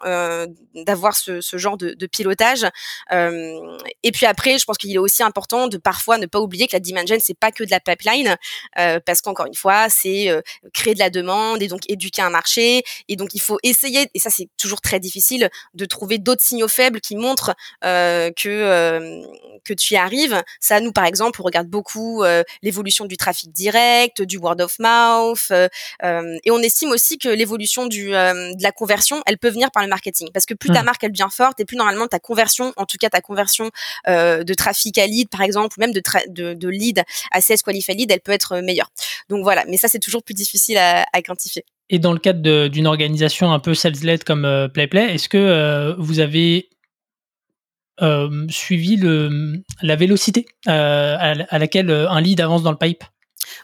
d'avoir 0.74 1.14
ce, 1.14 1.40
ce, 1.40 1.56
genre 1.56 1.76
de, 1.76 1.94
de 1.94 2.06
pilotage. 2.06 2.66
Et 3.12 4.12
puis 4.12 4.26
après, 4.26 4.58
je 4.58 4.64
pense 4.64 4.76
qu'il 4.76 4.92
est 4.92 4.98
aussi 4.98 5.22
important 5.22 5.68
de 5.68 5.76
parfois 5.76 6.18
ne 6.18 6.26
pas 6.26 6.40
oublier 6.40 6.66
que 6.66 6.74
la 6.74 6.80
dimension 6.80 7.16
c'est 7.20 7.38
pas 7.38 7.52
que 7.52 7.62
de 7.62 7.70
la 7.70 7.80
pipeline, 7.80 8.36
parce 8.74 9.20
qu'encore 9.20 9.46
une 9.46 9.54
fois, 9.54 9.88
c'est 9.88 10.28
créer 10.72 10.94
de 10.94 10.98
la 10.98 11.10
demande 11.10 11.62
et 11.62 11.68
donc 11.68 11.82
éduquer 11.88 12.22
un 12.22 12.30
marché. 12.30 12.82
Et 13.08 13.16
donc 13.16 13.34
il 13.34 13.40
faut 13.40 13.58
essayer 13.62 14.03
et 14.14 14.18
ça 14.18 14.30
c'est 14.30 14.48
toujours 14.56 14.80
très 14.80 15.00
difficile, 15.00 15.50
de 15.74 15.84
trouver 15.84 16.18
d'autres 16.18 16.42
signaux 16.42 16.68
faibles 16.68 17.00
qui 17.00 17.16
montrent 17.16 17.54
euh, 17.84 18.30
que 18.36 18.48
euh, 18.48 19.22
que 19.64 19.72
tu 19.72 19.94
y 19.94 19.96
arrives. 19.96 20.42
Ça, 20.60 20.80
nous 20.80 20.92
par 20.92 21.04
exemple, 21.04 21.40
on 21.40 21.44
regarde 21.44 21.68
beaucoup 21.68 22.22
euh, 22.22 22.42
l'évolution 22.62 23.06
du 23.06 23.16
trafic 23.16 23.52
direct, 23.52 24.22
du 24.22 24.36
word 24.36 24.60
of 24.60 24.78
mouth, 24.78 25.50
et 26.02 26.50
on 26.50 26.58
estime 26.60 26.90
aussi 26.90 27.18
que 27.18 27.28
l'évolution 27.28 27.86
du 27.86 28.10
de 28.10 28.62
la 28.62 28.72
conversion, 28.72 29.22
elle 29.26 29.38
peut 29.38 29.48
venir 29.48 29.70
par 29.70 29.82
le 29.82 29.88
marketing, 29.88 30.30
parce 30.32 30.46
que 30.46 30.54
plus 30.54 30.70
ta 30.70 30.82
mmh. 30.82 30.84
marque 30.84 31.04
elle 31.04 31.12
devient 31.12 31.28
forte, 31.30 31.60
et 31.60 31.64
plus 31.64 31.76
normalement 31.76 32.06
ta 32.06 32.18
conversion, 32.18 32.72
en 32.76 32.86
tout 32.86 32.96
cas 32.98 33.08
ta 33.08 33.20
conversion 33.20 33.70
de 34.06 34.54
trafic 34.54 34.98
à 34.98 35.06
lead 35.06 35.28
par 35.28 35.42
exemple, 35.42 35.76
ou 35.78 35.80
même 35.80 35.92
de, 35.92 36.02
de, 36.28 36.54
de 36.54 36.68
lead 36.68 37.02
à 37.30 37.40
CS 37.40 37.62
qualified 37.62 37.98
lead, 37.98 38.10
elle 38.10 38.20
peut 38.20 38.32
être 38.32 38.60
meilleure. 38.60 38.90
Donc 39.28 39.42
voilà, 39.42 39.64
mais 39.66 39.76
ça 39.76 39.88
c'est 39.88 39.98
toujours 39.98 40.22
plus 40.22 40.34
difficile 40.34 40.78
à, 40.78 41.06
à 41.12 41.22
quantifier. 41.22 41.64
Et 41.90 41.98
dans 41.98 42.12
le 42.12 42.18
cadre 42.18 42.68
d'une 42.68 42.86
organisation 42.86 43.52
un 43.52 43.58
peu 43.58 43.74
sales-led 43.74 44.24
comme 44.24 44.44
euh, 44.44 44.68
PlayPlay, 44.68 45.14
est-ce 45.14 45.28
que 45.28 45.36
euh, 45.36 45.94
vous 45.98 46.20
avez 46.20 46.70
euh, 48.00 48.46
suivi 48.48 48.98
la 49.82 49.96
vélocité 49.96 50.46
à, 50.66 51.58
laquelle 51.58 51.90
un 51.90 52.20
lead 52.20 52.40
avance 52.40 52.62
dans 52.62 52.72
le 52.72 52.78
pipe? 52.78 53.04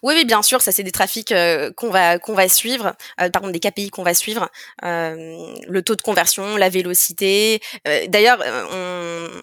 Oui, 0.03 0.15
oui, 0.17 0.25
bien 0.25 0.43
sûr, 0.43 0.61
ça 0.63 0.73
c'est 0.73 0.83
des 0.83 0.93
trafics 0.93 1.33
euh, 1.33 1.71
qu'on 1.77 1.91
va 1.91 2.19
qu'on 2.19 2.35
va 2.35 2.49
suivre, 2.49 2.95
euh, 3.21 3.31
pardon, 3.31 3.49
des 3.49 3.61
KPI 3.61 3.91
qu'on 3.91 4.03
va 4.03 4.15
suivre, 4.15 4.49
euh, 4.85 5.55
le 5.67 5.83
taux 5.83 5.97
de 5.97 6.03
conversion, 6.03 6.57
la 6.57 6.69
vélocité. 6.69 7.61
Euh, 7.87 8.07
d'ailleurs, 8.09 8.43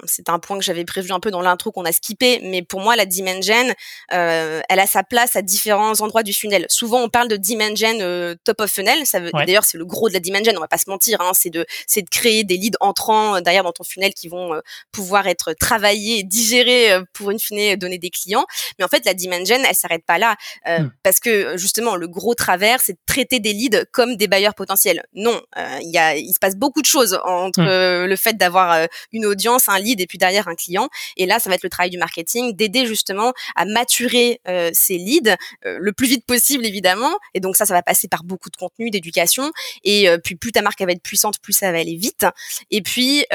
c'est 0.06 0.30
un 0.30 0.40
point 0.40 0.58
que 0.58 0.64
j'avais 0.64 0.86
prévu 0.86 1.12
un 1.12 1.20
peu 1.20 1.32
dans 1.32 1.42
l'intro 1.42 1.72
qu'on 1.72 1.86
a 1.86 1.92
skippé, 1.92 2.40
mais 2.44 2.62
pour 2.62 2.82
moi 2.82 2.96
la 2.96 3.06
dimension, 3.06 3.74
elle 4.10 4.80
a 4.80 4.88
sa 4.88 5.04
place 5.04 5.36
à 5.36 5.42
différents 5.42 6.00
endroits 6.02 6.24
du 6.24 6.34
funnel. 6.34 6.66
Souvent, 6.70 7.02
on 7.02 7.10
parle 7.10 7.28
de 7.28 7.38
dimension 7.38 8.36
top 8.44 8.62
of 8.62 8.72
funnel. 8.72 9.06
Ça 9.06 9.20
veut, 9.20 9.32
d'ailleurs, 9.34 9.64
c'est 9.64 9.78
le 9.78 9.86
gros 9.86 10.10
de 10.10 10.14
la 10.14 10.20
dimension. 10.20 10.54
On 10.56 10.60
va 10.60 10.68
pas 10.68 10.78
se 10.78 10.90
mentir, 10.90 11.22
hein, 11.22 11.32
c'est 11.34 11.50
de 11.50 11.66
c'est 11.86 12.02
de 12.02 12.10
créer 12.10 12.44
des 12.44 12.58
leads 12.58 12.78
entrants 12.80 13.42
derrière 13.42 13.64
dans 13.64 13.72
ton 13.72 13.84
funnel 13.84 14.14
qui 14.14 14.28
vont 14.28 14.60
pouvoir 14.92 15.28
être 15.28 15.54
travaillés, 15.54 16.24
digérés 16.24 17.00
pour 17.14 17.32
une 17.32 17.40
fine 17.40 17.76
donner 17.76 17.98
des 17.98 18.10
clients. 18.10 18.46
Mais 18.78 18.86
en 18.86 18.88
fait, 18.88 19.06
la 19.06 19.14
dimension, 19.14 19.58
elle 19.68 19.76
s'arrête 19.76 20.06
pas 20.06 20.18
là. 20.18 20.27
Euh, 20.68 20.80
hmm. 20.80 20.92
parce 21.04 21.20
que 21.20 21.58
justement 21.58 21.96
le 21.96 22.08
gros 22.08 22.36
travers 22.36 22.82
c'est 22.82 22.94
de 22.94 23.00
traiter 23.06 23.40
des 23.40 23.54
leads 23.54 23.86
comme 23.92 24.16
des 24.16 24.28
bailleurs 24.28 24.56
potentiels. 24.56 25.04
Non, 25.14 25.42
euh, 25.58 25.78
il 25.82 25.92
y 25.92 25.98
a 25.98 26.16
il 26.16 26.34
se 26.34 26.40
passe 26.40 26.56
beaucoup 26.56 26.82
de 26.82 26.88
choses 26.88 27.20
entre 27.24 27.62
hmm. 27.62 27.68
euh, 27.68 28.08
le 28.08 28.16
fait 28.16 28.34
d'avoir 28.34 28.88
une 29.12 29.26
audience, 29.26 29.70
un 29.70 29.80
lead 29.80 30.02
et 30.02 30.08
puis 30.08 30.18
derrière 30.18 30.48
un 30.48 30.56
client. 30.56 30.90
Et 31.16 31.26
là, 31.26 31.40
ça 31.40 31.50
va 31.50 31.56
être 31.56 31.64
le 31.64 31.70
travail 31.70 31.90
du 31.90 31.98
marketing 31.98 32.56
d'aider 32.56 32.86
justement 32.86 33.34
à 33.56 33.66
maturer 33.66 34.42
ces 34.74 34.98
leads 34.98 35.36
le 35.64 35.92
plus 35.92 36.08
vite 36.08 36.26
possible 36.26 36.66
évidemment. 36.66 37.18
Et 37.34 37.40
donc 37.40 37.56
ça, 37.56 37.66
ça 37.66 37.74
va 37.74 37.82
passer 37.82 38.08
par 38.08 38.24
beaucoup 38.24 38.50
de 38.50 38.56
contenu, 38.56 38.90
d'éducation. 38.90 39.52
Et 39.84 40.10
puis 40.24 40.36
plus 40.36 40.52
ta 40.52 40.62
marque 40.62 40.82
va 40.82 40.92
être 40.92 41.02
puissante, 41.02 41.40
plus 41.40 41.54
ça 41.54 41.72
va 41.72 41.80
aller 41.80 41.96
vite. 41.96 42.26
Et 42.72 42.82
puis 42.82 43.26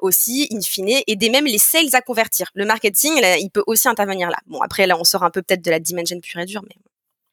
aussi, 0.00 0.48
in 0.52 0.60
fine, 0.60 1.00
aider 1.06 1.30
même 1.30 1.46
les 1.46 1.58
sales 1.58 1.94
à 1.94 2.00
convertir. 2.00 2.50
Le 2.54 2.64
marketing, 2.64 3.20
là, 3.20 3.36
il 3.38 3.50
peut 3.50 3.64
aussi 3.66 3.88
intervenir 3.88 4.30
là. 4.30 4.38
Bon, 4.46 4.60
après 4.60 4.86
là, 4.86 4.96
on 4.98 5.04
sort 5.04 5.22
un 5.22 5.30
peu 5.30 5.42
peut-être 5.42 5.64
de 5.64 5.70
la 5.70 5.80
dimension 5.80 6.18
pure 6.26 6.44
dur. 6.44 6.62
Mais... 6.62 6.76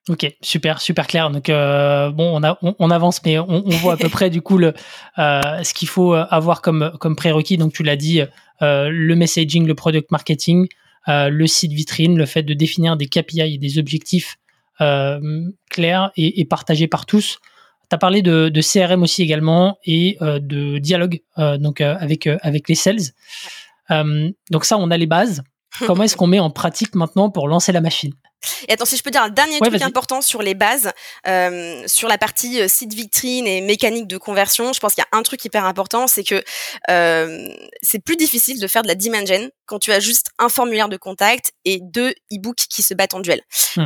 Ok, 0.10 0.36
super, 0.42 0.82
super 0.82 1.08
clair. 1.08 1.30
Donc 1.30 1.50
euh, 1.50 2.10
bon, 2.10 2.30
on, 2.36 2.44
a, 2.44 2.58
on, 2.62 2.92
avance, 2.92 3.22
mais 3.24 3.40
on, 3.40 3.62
voit 3.70 3.94
à 3.94 3.98
peu 3.98 4.10
près 4.10 4.30
du 4.30 4.42
coup 4.42 4.58
le, 4.58 4.74
euh, 5.18 5.64
ce 5.64 5.74
qu'il 5.74 5.88
faut 5.88 6.14
avoir 6.14 6.62
comme, 6.62 6.92
comme 7.00 7.16
prérequis. 7.16 7.56
Donc 7.56 7.72
tu 7.72 7.84
l'as 7.84 7.96
dit, 7.96 8.22
euh, 8.62 8.90
le 8.92 9.16
messaging, 9.16 9.66
le 9.66 9.76
product 9.76 10.12
marketing, 10.12 10.68
le 11.08 11.48
site 11.48 11.72
vitrine, 11.72 12.18
le 12.18 12.26
fait 12.26 12.44
de 12.44 12.54
définir 12.54 12.98
des 12.98 13.08
KPI 13.08 13.56
et 13.56 13.58
des 13.58 13.78
objectifs 13.78 14.38
clair 15.70 16.12
et, 16.18 16.46
partagé 16.46 16.88
par 16.88 17.06
tous. 17.06 17.40
Tu 17.90 17.96
as 17.96 17.98
parlé 17.98 18.22
de, 18.22 18.62
CRM 18.62 19.04
aussi 19.04 19.22
également 19.22 19.78
et 19.86 20.18
de 20.20 20.80
dialogue 20.80 21.22
donc 21.38 21.80
avec, 21.80 22.28
avec 22.28 22.68
les 22.68 22.76
sales. 22.76 23.14
donc 23.90 24.66
ça, 24.66 24.78
on 24.78 24.92
a 24.92 24.98
les 24.98 25.08
bases. 25.08 25.44
Comment 25.88 26.04
est-ce 26.04 26.18
qu'on 26.18 26.28
met 26.28 26.40
en 26.40 26.50
pratique 26.50 26.94
maintenant 26.96 27.30
pour 27.30 27.48
lancer 27.48 27.72
la 27.72 27.80
machine? 27.80 28.12
Et 28.68 28.74
attends, 28.74 28.86
si 28.86 28.98
je 28.98 29.04
peux 29.04 29.12
dire 29.12 29.24
un 29.24 29.30
dernier 29.30 29.60
truc 29.60 29.82
important 29.82 30.22
sur 30.22 30.42
les 30.42 30.54
bases, 30.54 30.92
euh, 31.28 31.84
sur 31.88 32.08
la 32.08 32.18
partie 32.18 32.62
euh, 32.62 32.68
site 32.68 32.94
vitrine 32.94 33.48
et 33.48 33.62
mécanique 33.62 34.08
de 34.08 34.18
conversion, 34.18 34.74
je 34.74 34.80
pense 34.80 34.94
qu'il 34.94 35.04
y 35.04 35.16
a 35.16 35.18
un 35.18 35.24
truc 35.24 35.44
hyper 35.46 35.66
important, 35.66 36.08
c'est 36.08 36.24
que 36.24 36.44
euh, 36.90 37.48
c'est 37.82 38.00
plus 38.00 38.16
difficile 38.16 38.60
de 38.60 38.68
faire 38.68 38.82
de 38.82 38.88
la 38.88 38.96
dimension 38.96 39.50
quand 39.66 39.80
tu 39.80 39.92
as 39.92 40.00
juste 40.00 40.28
un 40.40 40.50
formulaire 40.50 40.90
de 40.90 40.98
contact 40.98 41.52
et 41.66 41.80
deux 41.82 42.12
e-books 42.32 42.66
qui 42.70 42.82
se 42.82 42.94
battent 42.94 43.14
en 43.14 43.20
duel. 43.20 43.42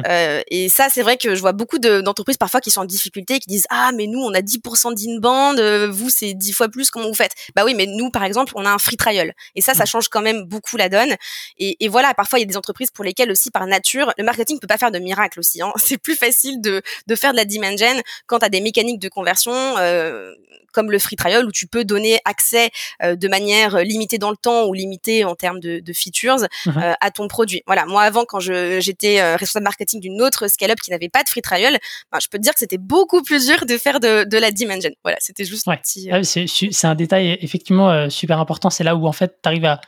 Euh, 0.08 0.42
et 0.50 0.70
ça, 0.70 0.88
c'est 0.90 1.02
vrai 1.02 1.18
que 1.18 1.36
je 1.36 1.40
vois 1.40 1.54
beaucoup 1.54 1.80
d'entreprises 1.80 2.38
parfois 2.38 2.62
qui 2.62 2.72
sont 2.72 2.82
en 2.82 2.86
difficulté, 2.86 3.40
qui 3.40 3.48
disent 3.48 3.68
ah 3.70 3.92
mais 3.96 4.08
nous 4.08 4.20
on 4.20 4.34
a 4.34 4.42
10% 4.42 4.94
d'inbound, 4.94 5.60
euh, 5.60 5.90
vous 5.90 6.10
c'est 6.10 6.34
10 6.34 6.52
fois 6.54 6.70
plus, 6.70 6.90
comment 6.90 7.08
vous 7.08 7.14
faites? 7.14 7.34
Bah 7.56 7.64
oui, 7.66 7.74
mais 7.74 7.86
nous 7.86 8.10
par 8.10 8.24
exemple 8.24 8.54
on 8.56 8.66
a 8.66 8.70
un 8.70 8.78
free 8.78 8.98
trial 8.98 9.34
et 9.56 9.62
ça, 9.62 9.74
ça 9.74 9.84
hmm. 9.84 9.88
change 9.88 10.10
quand 10.10 10.22
même 10.22 10.44
beaucoup 10.44 10.78
la 10.78 10.90
donne. 10.90 11.16
Et, 11.58 11.78
et 11.84 11.88
voilà, 11.88 12.14
parfois 12.14 12.40
il 12.40 12.44
y 12.44 12.46
a 12.46 12.48
des 12.48 12.58
entreprises 12.58 12.92
pour 12.92 13.04
lesquelles 13.04 13.32
aussi 13.32 13.52
par 13.52 13.66
nature 13.68 14.14
le 14.18 14.24
marketing 14.24 14.47
ne 14.56 14.60
peut 14.60 14.68
pas 14.68 14.78
faire 14.78 14.92
de 14.92 15.00
miracle 15.00 15.40
aussi. 15.40 15.62
Hein. 15.62 15.72
C'est 15.78 15.98
plus 15.98 16.16
facile 16.16 16.62
de, 16.62 16.82
de 17.08 17.16
faire 17.16 17.32
de 17.32 17.38
la 17.38 17.46
demand 17.46 17.76
gen 17.78 18.02
quand 18.26 18.40
tu 18.40 18.46
as 18.46 18.50
des 18.50 18.62
mécaniques 18.62 19.00
de 19.00 19.10
conversion 19.10 19.54
euh, 19.54 20.34
comme 20.74 20.92
le 20.92 21.00
free 21.00 21.16
trial 21.16 21.46
où 21.46 21.52
tu 21.52 21.66
peux 21.66 21.86
donner 21.86 22.20
accès 22.26 22.70
euh, 23.02 23.16
de 23.16 23.28
manière 23.28 23.80
limitée 23.80 24.18
dans 24.18 24.30
le 24.30 24.38
temps 24.38 24.66
ou 24.68 24.74
limitée 24.74 25.24
en 25.24 25.34
termes 25.34 25.60
de, 25.60 25.80
de 25.80 25.94
features 25.94 26.46
mhm. 26.66 26.78
euh, 26.78 26.94
à 27.02 27.12
ton 27.12 27.28
produit. 27.28 27.64
Voilà, 27.66 27.86
moi 27.86 28.04
avant 28.04 28.26
quand 28.26 28.40
j'étais 28.40 29.36
responsable 29.36 29.64
marketing 29.64 30.00
d'une 30.02 30.22
autre 30.22 30.48
scale-up 30.48 30.80
qui 30.80 30.92
n'avait 30.92 31.10
pas 31.10 31.24
de 31.24 31.30
free 31.30 31.42
trial, 31.42 31.80
ben, 32.12 32.20
je 32.22 32.28
peux 32.28 32.38
te 32.38 32.44
dire 32.44 32.54
que 32.54 32.60
c'était 32.60 32.78
beaucoup 32.78 33.24
plus 33.24 33.48
dur 33.48 33.66
de 33.66 33.78
faire 33.78 34.00
de, 34.00 34.24
de 34.24 34.38
la 34.38 34.52
demand 34.52 34.80
gen. 34.80 34.94
Voilà, 35.04 35.18
c'était 35.20 35.46
juste 35.46 35.68
un 35.68 35.78
petit. 35.78 36.10
Ah 36.12 36.24
c'est 36.24 36.88
un 36.88 36.96
détail 36.96 37.38
effectivement 37.42 38.10
super 38.10 38.40
important. 38.40 38.70
C'est 38.70 38.84
là 38.84 38.96
où 38.96 39.08
en 39.08 39.12
fait 39.12 39.40
tu 39.42 39.48
arrives 39.48 39.66
à, 39.66 39.82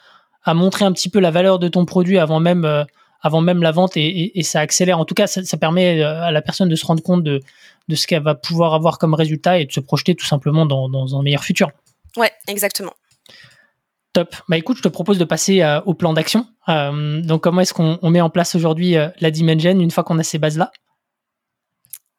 à 0.44 0.54
montrer 0.54 0.86
un 0.86 0.92
petit 0.92 1.10
peu 1.10 1.20
la 1.20 1.32
valeur 1.32 1.60
de 1.60 1.68
ton 1.68 1.86
produit 1.86 2.18
avant 2.18 2.40
même 2.40 2.86
avant 3.22 3.42
même 3.42 3.62
la 3.62 3.72
vente 3.72 3.94
et, 3.96 4.32
ça 4.44 4.60
accélère. 4.60 5.00
En 5.00 5.06
tout 5.06 5.16
cas, 5.16 5.28
ça, 5.28 5.58
permet 5.58 6.02
euh, 6.02 6.22
à 6.22 6.32
la 6.32 6.42
personne 6.42 6.70
de 6.70 6.76
se 6.76 6.86
rendre 6.86 7.04
compte 7.04 7.24
de, 7.24 7.42
de 7.88 7.96
ce 7.96 8.08
qu'elle 8.08 8.24
va 8.24 8.36
pouvoir 8.36 8.74
avoir 8.74 8.98
comme 8.98 9.14
résultat 9.14 9.60
et 9.60 9.66
de 9.66 9.72
se 9.72 9.80
projeter 9.80 10.16
tout 10.16 10.26
simplement 10.26 10.66
dans, 10.66 11.18
un 11.18 11.22
meilleur 11.22 11.44
futur. 11.44 11.70
Ouais, 12.18 12.32
exactement. 12.48 12.94
Top. 14.14 14.36
Bah 14.48 14.58
écoute, 14.58 14.78
je 14.78 14.82
te 14.82 14.88
propose 14.88 15.20
de 15.20 15.26
passer 15.26 15.62
euh, 15.62 15.82
au 15.82 15.94
plan 15.94 16.14
d'action. 16.14 16.48
Euh, 16.68 17.22
donc, 17.22 17.42
comment 17.44 17.62
est-ce 17.62 17.74
qu'on 17.74 18.10
met 18.10 18.22
en 18.22 18.30
place 18.30 18.56
aujourd'hui 18.56 18.96
la 19.20 19.32
Dimension 19.32 19.80
une 19.80 19.92
fois 19.92 20.04
qu'on 20.04 20.18
a 20.18 20.24
ces 20.24 20.40
bases-là? 20.40 20.72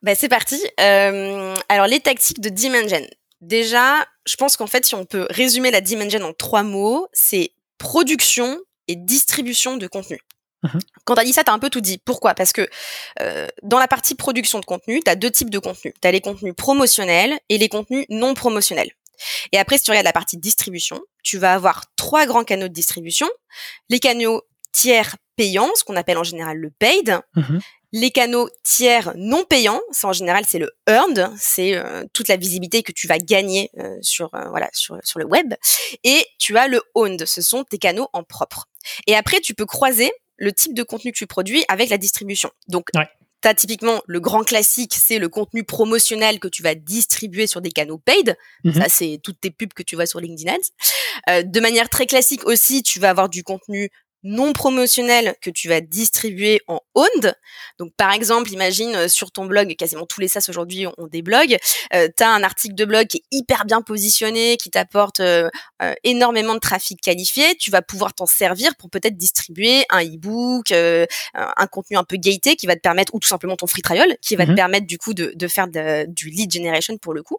Bah, 0.03 0.15
C'est 0.15 0.29
parti. 0.29 0.61
alors, 0.77 1.87
les 1.87 2.01
tactiques 2.01 2.41
de 2.41 2.49
Dimension. 2.49 3.05
Déjà, 3.41 4.07
je 4.27 4.37
pense 4.37 4.57
qu'en 4.57 4.67
fait, 4.67 4.85
si 4.85 4.95
on 4.95 5.07
peut 5.07 5.27
résumer 5.31 5.71
la 5.71 5.81
Dimension 5.81 6.21
en 6.21 6.33
trois 6.33 6.63
mots, 6.63 7.09
c'est 7.13 7.53
production 7.79 8.59
et 8.87 8.97
distribution 8.97 9.79
de 9.79 9.87
contenu. 9.87 10.21
Mmh 10.63 10.79
Quand 11.05 11.15
tu 11.15 11.21
as 11.21 11.25
dit 11.25 11.33
ça, 11.33 11.45
tu 11.45 11.51
as 11.51 11.55
un 11.55 11.59
peu 11.59 11.71
tout 11.71 11.81
dit. 11.81 11.99
Pourquoi? 11.99 12.35
Parce 12.35 12.53
que 12.53 12.69
euh, 13.21 13.47
dans 13.63 13.79
la 13.79 13.89
partie 13.89 14.15
production 14.15 14.61
de 14.61 14.65
contenu, 14.65 15.01
tu 15.05 15.11
as 15.11 15.17
deux 15.17 15.31
types 15.31 15.51
de 15.51 15.59
contenus. 15.59 15.95
Tu 16.01 16.09
as 16.09 16.13
les 16.13 16.21
contenus 16.21 16.55
promotionnels 16.57 17.39
et 17.49 17.59
les 17.59 17.69
contenus 17.69 18.07
non 18.09 18.35
promotionnels. 18.35 18.91
Et 19.53 19.59
après, 19.59 19.79
si 19.79 19.85
tu 19.85 19.91
regardes 19.91 20.07
la 20.07 20.13
partie 20.13 20.39
distribution, 20.39 21.01
tu 21.23 21.39
vas 21.39 21.55
avoir 21.55 21.85
trois 21.97 22.27
grands 22.27 22.45
canaux 22.45 22.69
de 22.69 22.73
distribution. 22.73 23.29
Les 23.89 24.01
canaux 24.01 24.43
tiers 24.73 25.17
payants, 25.37 25.71
ce 25.75 25.85
qu'on 25.85 25.97
appelle 25.97 26.19
en 26.19 26.25
général 26.25 26.59
le 26.59 26.71
paid. 26.71 27.21
Mmh 27.35 27.59
les 27.93 28.11
canaux 28.11 28.49
tiers 28.63 29.13
non 29.17 29.45
payants, 29.45 29.81
ça 29.91 30.09
en 30.09 30.13
général 30.13 30.45
c'est 30.47 30.59
le 30.59 30.71
earned, 30.87 31.29
c'est 31.37 31.75
euh, 31.75 32.05
toute 32.13 32.29
la 32.29 32.37
visibilité 32.37 32.83
que 32.83 32.93
tu 32.93 33.09
vas 33.09 33.19
gagner 33.19 33.71
euh, 33.79 33.97
sur 34.01 34.31
voilà 34.31 34.71
sur 34.73 34.99
sur 35.03 35.19
le 35.19 35.25
web. 35.25 35.55
Et 36.05 36.25
tu 36.39 36.57
as 36.57 36.69
le 36.69 36.83
owned, 36.95 37.25
ce 37.25 37.43
sont 37.43 37.65
tes 37.65 37.79
canaux 37.79 38.09
en 38.13 38.23
propre. 38.23 38.67
Et 39.07 39.17
après 39.17 39.41
tu 39.41 39.55
peux 39.55 39.67
croiser 39.67 40.13
le 40.41 40.53
type 40.53 40.75
de 40.75 40.83
contenu 40.83 41.13
que 41.13 41.19
tu 41.19 41.27
produis 41.27 41.65
avec 41.69 41.91
la 41.91 41.99
distribution. 41.99 42.51
Donc, 42.67 42.89
ouais. 42.95 43.07
tu 43.43 43.55
typiquement 43.55 44.03
le 44.07 44.21
grand 44.21 44.43
classique, 44.43 44.95
c'est 44.95 45.19
le 45.19 45.29
contenu 45.29 45.63
promotionnel 45.63 46.41
que 46.41 46.49
tu 46.49 46.63
vas 46.63 46.75
distribuer 46.75 47.47
sur 47.47 47.61
des 47.61 47.71
canaux 47.71 47.99
paid. 47.99 48.37
Mhm. 48.65 48.73
Ça, 48.75 48.89
c'est 48.89 49.21
toutes 49.23 49.41
tes 49.41 49.51
pubs 49.51 49.73
que 49.73 49.83
tu 49.83 49.95
vois 49.95 50.07
sur 50.07 50.19
LinkedIn 50.19 50.53
Ads. 50.53 50.59
Euh, 51.29 51.43
de 51.43 51.61
manière 51.61 51.89
très 51.89 52.07
classique 52.07 52.45
aussi, 52.47 52.83
tu 52.83 52.99
vas 52.99 53.11
avoir 53.11 53.29
du 53.29 53.45
contenu 53.45 53.91
non 54.23 54.53
promotionnel 54.53 55.35
que 55.41 55.51
tu 55.51 55.69
vas 55.69 55.81
distribuer 55.81 56.61
en 56.67 56.81
owned. 56.95 57.35
Donc 57.79 57.93
par 57.97 58.13
exemple, 58.13 58.51
imagine 58.53 58.95
euh, 58.95 59.09
sur 59.09 59.31
ton 59.31 59.47
blog, 59.47 59.75
quasiment 59.77 60.07
tous 60.07 60.21
les 60.21 60.29
SaaS 60.29 60.47
aujourd'hui 60.49 60.87
ont 60.87 61.07
des 61.11 61.23
blogs, 61.23 61.57
euh, 61.95 62.09
tu 62.15 62.23
as 62.23 62.31
un 62.31 62.43
article 62.43 62.75
de 62.75 62.85
blog 62.85 63.07
qui 63.07 63.19
est 63.19 63.25
hyper 63.31 63.65
bien 63.65 63.83
positionné, 63.83 64.57
qui 64.57 64.71
t'apporte 64.71 65.21
euh, 65.21 65.49
euh, 65.83 65.95
énormément 66.05 66.55
de 66.55 66.59
trafic 66.59 67.01
qualifié, 67.01 67.57
tu 67.57 67.71
vas 67.71 67.83
pouvoir 67.83 68.15
t'en 68.15 68.27
servir 68.27 68.77
pour 68.77 68.91
peut-être 68.91 69.17
distribuer 69.17 69.85
un 69.91 70.05
e-book, 70.05 70.73
un 70.73 71.67
contenu 71.67 71.97
un 71.97 72.05
peu 72.05 72.17
gaieté 72.17 72.57
qui 72.57 72.67
va 72.67 72.75
te 72.75 72.81
permettre, 72.81 73.15
ou 73.15 73.21
tout 73.21 73.29
simplement 73.29 73.57
ton 73.57 73.67
free 73.67 73.83
trial, 73.83 74.17
qui 74.21 74.37
va 74.37 74.45
te 74.45 74.51
mhm. 74.51 74.57
permettre 74.57 74.87
du 74.87 74.99
coup 74.99 75.15
de, 75.15 75.33
de 75.35 75.49
faire 75.49 75.69
du 76.09 76.29
lead 76.31 76.53
generation 76.53 76.97
pour 76.99 77.15
le 77.15 77.23
coup. 77.23 77.39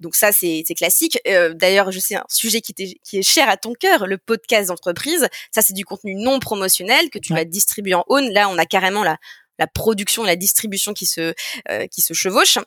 Donc 0.00 0.16
ça, 0.16 0.32
c'est 0.32 0.64
classique. 0.76 1.18
D'ailleurs, 1.54 1.92
je 1.92 2.00
sais 2.00 2.16
un 2.16 2.24
sujet 2.28 2.60
qui, 2.60 2.74
qui 2.74 3.18
est 3.18 3.22
cher 3.22 3.48
à 3.48 3.56
ton 3.56 3.72
cœur, 3.72 4.06
le 4.06 4.18
podcast 4.18 4.68
d'entreprise, 4.68 5.28
ça 5.52 5.62
c'est 5.62 5.74
du 5.74 5.84
contenu 5.84 6.15
non 6.16 6.40
promotionnel 6.40 7.10
que 7.10 7.18
tu 7.18 7.32
vas 7.34 7.44
distribuer 7.44 7.94
en 7.94 8.04
own. 8.08 8.30
Là, 8.32 8.48
on 8.48 8.58
a 8.58 8.66
carrément 8.66 9.04
la 9.04 9.18
la 9.58 9.66
production 9.66 10.24
et 10.24 10.26
la 10.26 10.36
distribution 10.36 10.92
qui 10.92 11.06
se 11.06 11.34
euh, 11.70 11.86
qui 11.86 12.02
se 12.02 12.14
chevauchent. 12.14 12.58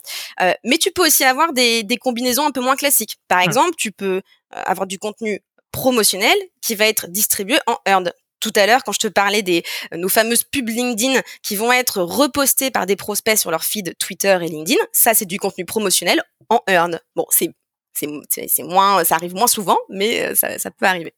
Euh, 0.41 0.53
mais 0.63 0.77
tu 0.77 0.91
peux 0.91 1.05
aussi 1.05 1.23
avoir 1.23 1.53
des, 1.53 1.83
des 1.83 1.97
combinaisons 1.97 2.45
un 2.45 2.51
peu 2.51 2.61
moins 2.61 2.75
classiques. 2.75 3.17
Par 3.27 3.41
exemple, 3.41 3.75
tu 3.77 3.91
peux 3.91 4.21
euh, 4.55 4.61
avoir 4.65 4.87
du 4.87 4.99
contenu 4.99 5.41
promotionnel 5.71 6.37
qui 6.61 6.75
va 6.75 6.87
être 6.87 7.07
distribué 7.07 7.59
en 7.67 7.77
earned. 7.85 8.13
Tout 8.39 8.53
à 8.55 8.65
l'heure, 8.65 8.83
quand 8.85 8.93
je 8.93 8.99
te 8.99 9.07
parlais 9.07 9.41
des 9.41 9.63
nos 9.93 10.07
fameuses 10.07 10.43
pubs 10.43 10.69
LinkedIn 10.69 11.21
qui 11.43 11.57
vont 11.57 11.73
être 11.73 12.01
repostées 12.01 12.71
par 12.71 12.85
des 12.85 12.95
prospects 12.95 13.37
sur 13.37 13.51
leur 13.51 13.65
feed 13.65 13.97
Twitter 13.97 14.37
et 14.41 14.47
LinkedIn, 14.47 14.81
ça 14.93 15.13
c'est 15.13 15.25
du 15.25 15.37
contenu 15.37 15.65
promotionnel 15.65 16.23
en 16.47 16.61
earned. 16.67 17.01
Bon, 17.15 17.25
c'est 17.29 17.51
c'est 17.93 18.63
moins, 18.63 19.03
ça 19.03 19.15
arrive 19.15 19.33
moins 19.35 19.47
souvent, 19.47 19.77
mais 19.89 20.33
ça, 20.33 20.57
ça 20.57 20.71
peut 20.71 20.85
arriver. 20.85 21.13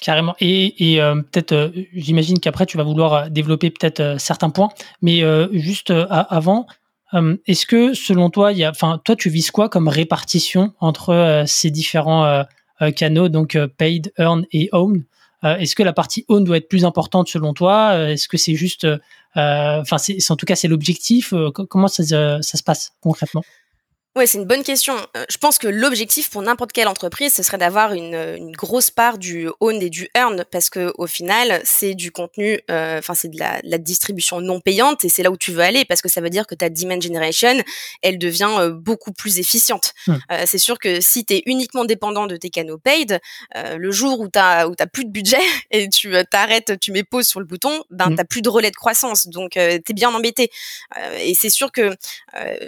Carrément. 0.00 0.34
Et, 0.40 0.92
et 0.92 1.02
euh, 1.02 1.16
peut-être, 1.16 1.52
euh, 1.52 1.70
j'imagine 1.94 2.40
qu'après, 2.40 2.64
tu 2.64 2.78
vas 2.78 2.84
vouloir 2.84 3.12
euh, 3.14 3.28
développer 3.28 3.70
peut-être 3.70 4.18
certains 4.18 4.48
points. 4.50 4.70
Mais 5.02 5.22
juste 5.52 5.92
avant, 6.08 6.66
est-ce 7.46 7.66
que 7.66 7.92
selon 7.92 8.30
toi, 8.30 8.52
il 8.52 8.66
enfin, 8.66 9.00
toi, 9.04 9.16
tu 9.16 9.28
vises 9.28 9.50
quoi 9.50 9.68
comme 9.68 9.88
répartition 9.88 10.72
entre 10.80 11.44
ces 11.46 11.70
différents 11.70 12.44
canaux, 12.96 13.28
donc 13.28 13.58
paid, 13.76 14.12
earn 14.18 14.46
et 14.52 14.68
own 14.72 15.04
Est-ce 15.42 15.74
que 15.74 15.82
la 15.82 15.92
partie 15.92 16.24
own 16.28 16.44
doit 16.44 16.58
être 16.58 16.68
plus 16.68 16.84
importante 16.84 17.28
selon 17.28 17.52
toi? 17.52 18.10
Est-ce 18.10 18.28
que 18.28 18.36
c'est 18.36 18.54
juste, 18.54 18.86
enfin, 19.34 19.96
en 19.96 20.36
tout 20.36 20.46
cas, 20.46 20.56
c'est 20.56 20.68
l'objectif? 20.68 21.34
Comment 21.68 21.88
ça, 21.88 22.04
ça 22.04 22.58
se 22.58 22.62
passe 22.62 22.92
concrètement? 23.00 23.42
Ouais, 24.16 24.26
c'est 24.26 24.38
une 24.38 24.44
bonne 24.44 24.64
question. 24.64 24.96
Euh, 25.16 25.24
je 25.30 25.38
pense 25.38 25.58
que 25.58 25.68
l'objectif 25.68 26.30
pour 26.30 26.42
n'importe 26.42 26.72
quelle 26.72 26.88
entreprise, 26.88 27.32
ce 27.32 27.44
serait 27.44 27.58
d'avoir 27.58 27.92
une, 27.92 28.16
une, 28.16 28.50
grosse 28.50 28.90
part 28.90 29.18
du 29.18 29.48
own 29.60 29.80
et 29.80 29.88
du 29.88 30.08
earn, 30.16 30.44
parce 30.50 30.68
que 30.68 30.92
au 30.98 31.06
final, 31.06 31.60
c'est 31.62 31.94
du 31.94 32.10
contenu, 32.10 32.58
euh, 32.72 32.98
enfin 32.98 33.14
c'est 33.14 33.28
de 33.28 33.38
la, 33.38 33.60
la, 33.62 33.78
distribution 33.78 34.40
non 34.40 34.60
payante, 34.60 35.04
et 35.04 35.08
c'est 35.08 35.22
là 35.22 35.30
où 35.30 35.36
tu 35.36 35.52
veux 35.52 35.60
aller, 35.60 35.84
parce 35.84 36.02
que 36.02 36.08
ça 36.08 36.20
veut 36.20 36.28
dire 36.28 36.48
que 36.48 36.56
ta 36.56 36.68
demand 36.68 37.00
generation, 37.00 37.62
elle 38.02 38.18
devient 38.18 38.50
euh, 38.58 38.70
beaucoup 38.70 39.12
plus 39.12 39.38
efficiente. 39.38 39.94
Mmh. 40.08 40.16
c'est 40.46 40.58
sûr 40.58 40.80
que 40.80 41.00
si 41.00 41.24
tu 41.24 41.34
es 41.34 41.42
uniquement 41.46 41.84
dépendant 41.84 42.26
de 42.26 42.36
tes 42.36 42.50
canaux 42.50 42.78
paid, 42.78 43.20
le 43.54 43.90
jour 43.92 44.18
où 44.18 44.28
tu 44.28 44.38
as 44.38 44.68
où 44.68 44.74
t'as 44.74 44.86
plus 44.86 45.04
de 45.04 45.10
budget 45.10 45.38
et 45.70 45.88
tu 45.88 46.12
t'arrêtes, 46.30 46.80
tu 46.80 46.90
mets 46.90 47.04
pause 47.04 47.28
sur 47.28 47.38
le 47.38 47.46
bouton, 47.46 47.84
ben 47.90 48.10
mmh. 48.10 48.16
t'as 48.16 48.24
plus 48.24 48.42
de 48.42 48.48
relais 48.48 48.70
de 48.70 48.76
croissance, 48.76 49.28
donc 49.28 49.52
tu 49.52 49.60
es 49.60 49.82
bien 49.94 50.12
embêté. 50.12 50.50
et 51.20 51.34
c'est 51.34 51.50
sûr 51.50 51.70
que 51.70 51.94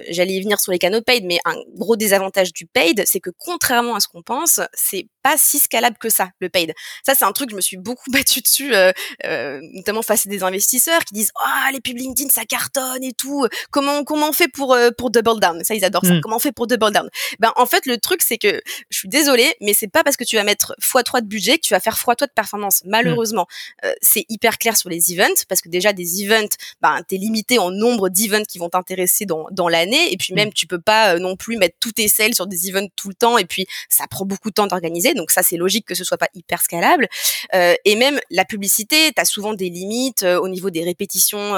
j'allais 0.08 0.34
y 0.34 0.40
venir 0.40 0.60
sur 0.60 0.70
les 0.70 0.78
canaux 0.78 1.02
paid, 1.02 1.24
mais 1.24 1.31
un 1.44 1.56
gros 1.74 1.96
désavantage 1.96 2.52
du 2.52 2.66
paid, 2.66 3.02
c'est 3.06 3.20
que 3.20 3.30
contrairement 3.38 3.94
à 3.94 4.00
ce 4.00 4.08
qu'on 4.08 4.22
pense, 4.22 4.60
c'est 4.74 5.06
pas 5.22 5.36
si 5.36 5.58
scalable 5.58 5.96
que 5.98 6.08
ça, 6.08 6.28
le 6.40 6.48
paid. 6.48 6.74
Ça, 7.06 7.14
c'est 7.14 7.24
un 7.24 7.32
truc, 7.32 7.50
je 7.50 7.56
me 7.56 7.60
suis 7.60 7.76
beaucoup 7.76 8.10
battue 8.10 8.40
dessus, 8.40 8.74
euh, 8.74 8.92
euh, 9.24 9.60
notamment 9.74 10.02
face 10.02 10.26
à 10.26 10.28
des 10.28 10.42
investisseurs 10.42 11.04
qui 11.04 11.14
disent 11.14 11.32
ah 11.40 11.70
les 11.72 11.80
pubs 11.80 11.96
LinkedIn 11.96 12.28
ça 12.30 12.44
cartonne 12.44 13.02
et 13.04 13.12
tout. 13.12 13.46
Comment 13.70 14.04
comment 14.04 14.28
on 14.28 14.32
fait 14.32 14.48
pour 14.48 14.74
euh, 14.74 14.90
pour 14.96 15.10
double 15.10 15.40
down? 15.40 15.62
Ça, 15.64 15.74
ils 15.74 15.84
adorent 15.84 16.04
ça. 16.04 16.14
Mm. 16.14 16.20
Comment 16.20 16.36
on 16.36 16.40
fait 16.40 16.52
pour 16.52 16.66
double 16.66 16.90
down? 16.92 17.08
Ben 17.38 17.52
en 17.56 17.66
fait, 17.66 17.86
le 17.86 17.98
truc 17.98 18.22
c'est 18.22 18.38
que 18.38 18.60
je 18.90 18.98
suis 18.98 19.08
désolée, 19.08 19.54
mais 19.60 19.74
c'est 19.74 19.88
pas 19.88 20.02
parce 20.02 20.16
que 20.16 20.24
tu 20.24 20.36
vas 20.36 20.44
mettre 20.44 20.74
x3 20.80 21.22
de 21.22 21.26
budget 21.26 21.58
que 21.58 21.66
tu 21.66 21.74
vas 21.74 21.80
faire 21.80 21.94
x3 21.94 22.26
de 22.26 22.32
performance. 22.34 22.82
Malheureusement, 22.84 23.46
mm. 23.82 23.88
c'est 24.00 24.24
hyper 24.28 24.58
clair 24.58 24.76
sur 24.76 24.88
les 24.88 25.12
events 25.12 25.44
parce 25.48 25.60
que 25.60 25.68
déjà 25.68 25.92
des 25.92 26.24
events, 26.24 26.56
ben 26.80 27.02
t'es 27.06 27.16
limité 27.16 27.58
en 27.58 27.70
nombre 27.70 28.08
d'events 28.08 28.44
qui 28.44 28.58
vont 28.58 28.68
t'intéresser 28.68 29.24
dans 29.26 29.46
dans 29.50 29.68
l'année 29.68 30.12
et 30.12 30.16
puis 30.16 30.32
mm. 30.32 30.36
même 30.36 30.52
tu 30.52 30.66
peux 30.66 30.80
pas 30.80 31.18
non 31.22 31.36
plus 31.36 31.56
mettre 31.56 31.76
tout 31.80 31.92
tes 31.92 32.08
sales 32.08 32.34
sur 32.34 32.46
des 32.46 32.68
events 32.68 32.88
tout 32.96 33.08
le 33.08 33.14
temps 33.14 33.38
et 33.38 33.44
puis 33.44 33.66
ça 33.88 34.06
prend 34.06 34.24
beaucoup 34.24 34.50
de 34.50 34.54
temps 34.54 34.66
d'organiser. 34.66 35.14
Donc 35.14 35.30
ça 35.30 35.42
c'est 35.42 35.56
logique 35.56 35.86
que 35.86 35.94
ce 35.94 36.04
soit 36.04 36.18
pas 36.18 36.28
hyper 36.34 36.60
scalable. 36.62 37.08
et 37.52 37.96
même 37.96 38.20
la 38.30 38.44
publicité, 38.44 39.12
tu 39.14 39.20
as 39.20 39.24
souvent 39.24 39.54
des 39.54 39.70
limites 39.70 40.22
au 40.22 40.48
niveau 40.48 40.70
des 40.70 40.84
répétitions, 40.84 41.54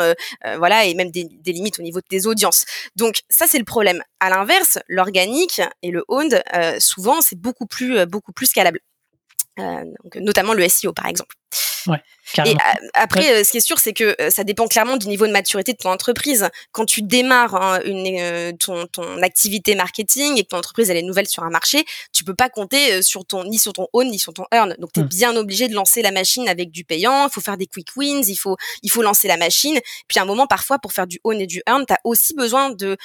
voilà, 0.58 0.84
et 0.84 0.94
même 0.94 1.10
des, 1.10 1.24
des 1.24 1.52
limites 1.52 1.78
au 1.78 1.82
niveau 1.82 2.00
de 2.00 2.06
tes 2.08 2.26
audiences. 2.26 2.64
Donc 2.96 3.22
ça 3.28 3.46
c'est 3.48 3.58
le 3.58 3.64
problème. 3.64 4.02
À 4.20 4.30
l'inverse, 4.30 4.78
l'organique 4.88 5.60
et 5.82 5.90
le 5.90 6.04
owned, 6.08 6.42
souvent 6.78 7.20
c'est 7.20 7.38
beaucoup 7.38 7.66
plus 7.66 8.06
beaucoup 8.06 8.32
plus 8.32 8.46
scalable. 8.46 8.80
Euh, 9.60 9.84
donc, 10.02 10.16
notamment 10.16 10.52
le 10.52 10.68
SEO 10.68 10.92
par 10.92 11.06
exemple. 11.06 11.36
Et 12.44 12.56
après, 12.94 13.32
euh, 13.32 13.44
ce 13.44 13.50
qui 13.50 13.58
est 13.58 13.60
sûr, 13.60 13.78
c'est 13.78 13.92
que 13.92 14.16
euh, 14.20 14.30
ça 14.30 14.44
dépend 14.44 14.66
clairement 14.66 14.96
du 14.96 15.08
niveau 15.08 15.26
de 15.26 15.32
maturité 15.32 15.72
de 15.72 15.78
ton 15.78 15.90
entreprise. 15.90 16.48
Quand 16.72 16.84
tu 16.84 17.02
démarres 17.02 17.54
hein, 17.54 17.80
une, 17.84 18.06
euh, 18.18 18.52
ton, 18.58 18.86
ton 18.86 19.22
activité 19.22 19.74
marketing 19.74 20.38
et 20.38 20.42
que 20.42 20.48
ton 20.48 20.58
entreprise 20.58 20.90
elle 20.90 20.96
est 20.96 21.02
nouvelle 21.02 21.26
sur 21.26 21.42
un 21.44 21.50
marché, 21.50 21.84
tu 22.12 22.24
peux 22.24 22.34
pas 22.34 22.48
compter 22.48 23.02
sur 23.02 23.24
ton 23.24 23.44
ni 23.44 23.58
sur 23.58 23.72
ton 23.72 23.88
own 23.92 24.08
ni 24.08 24.18
sur 24.18 24.32
ton 24.32 24.44
earn. 24.52 24.74
Donc 24.78 24.92
tu 24.92 25.00
es 25.00 25.02
mmh. 25.02 25.08
bien 25.08 25.36
obligé 25.36 25.68
de 25.68 25.74
lancer 25.74 26.02
la 26.02 26.10
machine 26.10 26.48
avec 26.48 26.70
du 26.70 26.84
payant. 26.84 27.26
Il 27.26 27.32
faut 27.32 27.40
faire 27.40 27.56
des 27.56 27.66
quick 27.66 27.88
wins. 27.96 28.24
Il 28.26 28.36
faut 28.36 28.56
il 28.82 28.90
faut 28.90 29.02
lancer 29.02 29.28
la 29.28 29.36
machine. 29.36 29.78
Puis 30.08 30.18
à 30.18 30.22
un 30.22 30.26
moment, 30.26 30.46
parfois, 30.46 30.78
pour 30.78 30.92
faire 30.92 31.06
du 31.06 31.20
own 31.24 31.40
et 31.40 31.46
du 31.46 31.62
earn, 31.66 31.84
tu 31.86 31.92
as 31.92 31.98
aussi 32.04 32.34
besoin 32.34 32.70
de 32.70 32.96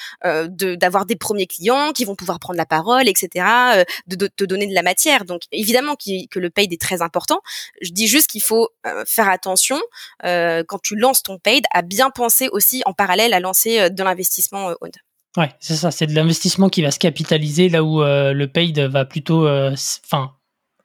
d'avoir 0.76 1.06
des 1.06 1.16
premiers 1.16 1.48
clients 1.48 1.92
qui 1.92 2.06
vont 2.06 2.16
pouvoir 2.16 2.40
prendre 2.40 2.58
la 2.58 2.66
parole, 2.66 3.08
etc. 3.08 3.46
de, 4.08 4.28
te 4.28 4.44
donner 4.44 4.68
de 4.68 4.74
la 4.74 4.84
matière. 4.84 5.26
Donc 5.26 5.42
évidemment 5.52 5.96
que 5.96 6.40
le 6.40 6.50
paid 6.50 6.72
est 6.72 6.82
très 6.82 7.02
important. 7.02 7.42
Je 7.82 7.92
dis 7.92 8.08
juste 8.08 8.30
qu'il 8.30 8.42
faut 8.42 8.70
euh, 8.86 9.04
faire 9.10 9.30
attention 9.30 9.80
euh, 10.24 10.64
quand 10.68 10.80
tu 10.82 10.96
lances 10.96 11.24
ton 11.24 11.40
paid 11.40 11.64
à 11.74 11.82
bien 11.82 12.10
penser 12.10 12.48
aussi 12.52 12.82
en 12.86 12.94
parallèle 12.94 13.34
à 13.34 13.40
lancer 13.40 13.80
euh, 13.80 13.90
de 13.90 14.04
l'investissement 14.04 14.68
owned. 14.82 14.96
Ouais, 15.38 15.52
c'est 15.60 15.76
ça, 15.76 15.92
c'est 15.92 16.08
de 16.08 16.14
l'investissement 16.14 16.70
qui 16.70 16.82
va 16.82 16.92
se 16.92 17.00
capitaliser 17.00 17.70
là 17.70 17.84
où 17.84 18.02
le 18.02 18.46
paid 18.46 18.80
va 18.80 19.06
plutôt 19.06 19.48
enfin 19.48 20.34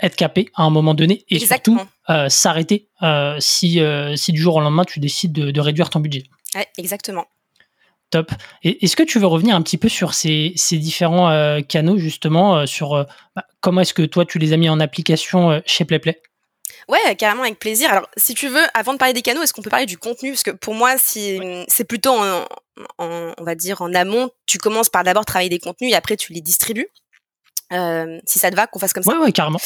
être 0.01 0.17
capé 0.17 0.51
à 0.55 0.65
un 0.65 0.71
moment 0.71 0.93
donné 0.93 1.25
et 1.31 1.39
surtout 1.39 1.81
s'arrêter 2.29 2.91
si, 3.39 3.81
si 4.17 4.33
du 4.33 4.41
jour 4.41 4.57
au 4.57 4.61
lendemain 4.61 4.85
tu 4.85 5.01
décides 5.01 5.33
de, 5.33 5.61
réduire 5.61 5.89
ton 5.89 6.01
budget. 6.01 6.25
Ouais, 6.55 6.69
exactement. 6.77 7.25
Top. 8.11 8.33
Est-ce 8.63 8.97
que 8.97 9.03
tu 9.03 9.19
veux 9.19 9.27
revenir 9.27 9.57
un 9.57 9.63
petit 9.63 9.79
peu 9.79 9.89
sur 9.89 10.13
ces, 10.13 10.53
ces 10.57 10.77
différents 10.77 11.63
canaux, 11.63 11.97
justement, 11.97 12.67
sur 12.67 13.07
bah, 13.35 13.47
comment 13.61 13.81
est-ce 13.81 13.95
que 13.95 14.03
toi, 14.03 14.27
tu 14.27 14.39
les 14.39 14.53
as 14.53 14.59
mis 14.59 14.69
en 14.69 14.79
application 14.79 15.63
chez 15.65 15.87
PlayPlay 15.87 16.21
Ouais, 16.89 17.17
carrément 17.17 17.43
avec 17.43 17.59
plaisir. 17.59 17.91
Alors, 17.91 18.09
si 18.17 18.35
tu 18.35 18.49
veux, 18.49 18.65
avant 18.75 18.93
de 18.93 18.99
parler 18.99 19.15
des 19.15 19.23
canaux, 19.23 19.43
est-ce 19.43 19.53
qu'on 19.53 19.63
peut 19.63 19.71
parler 19.71 19.87
du 19.87 19.99
contenu? 19.99 20.31
Parce 20.31 20.43
que 20.43 20.51
pour 20.51 20.75
moi, 20.75 20.97
si 20.99 21.41
c'est 21.69 21.85
plutôt, 21.85 22.13
en, 22.13 22.45
on 22.99 23.45
va 23.45 23.55
dire, 23.55 23.83
en 23.83 23.93
amont, 23.95 24.31
tu 24.47 24.59
commences 24.59 24.91
par 24.91 25.05
d'abord 25.05 25.25
travailler 25.25 25.51
des 25.51 25.59
contenus 25.59 25.93
et 25.93 25.95
après 25.95 26.17
tu 26.17 26.33
les 26.33 26.41
distribues. 26.41 26.89
Euh, 27.73 28.21
si 28.27 28.39
ça 28.39 28.51
te 28.51 28.57
va, 28.57 28.67
qu'on 28.67 28.79
fasse 28.79 28.93
comme 28.93 29.03
ça. 29.03 29.13
Ouais, 29.13 29.25
ouais, 29.25 29.33
carrément. 29.33 29.59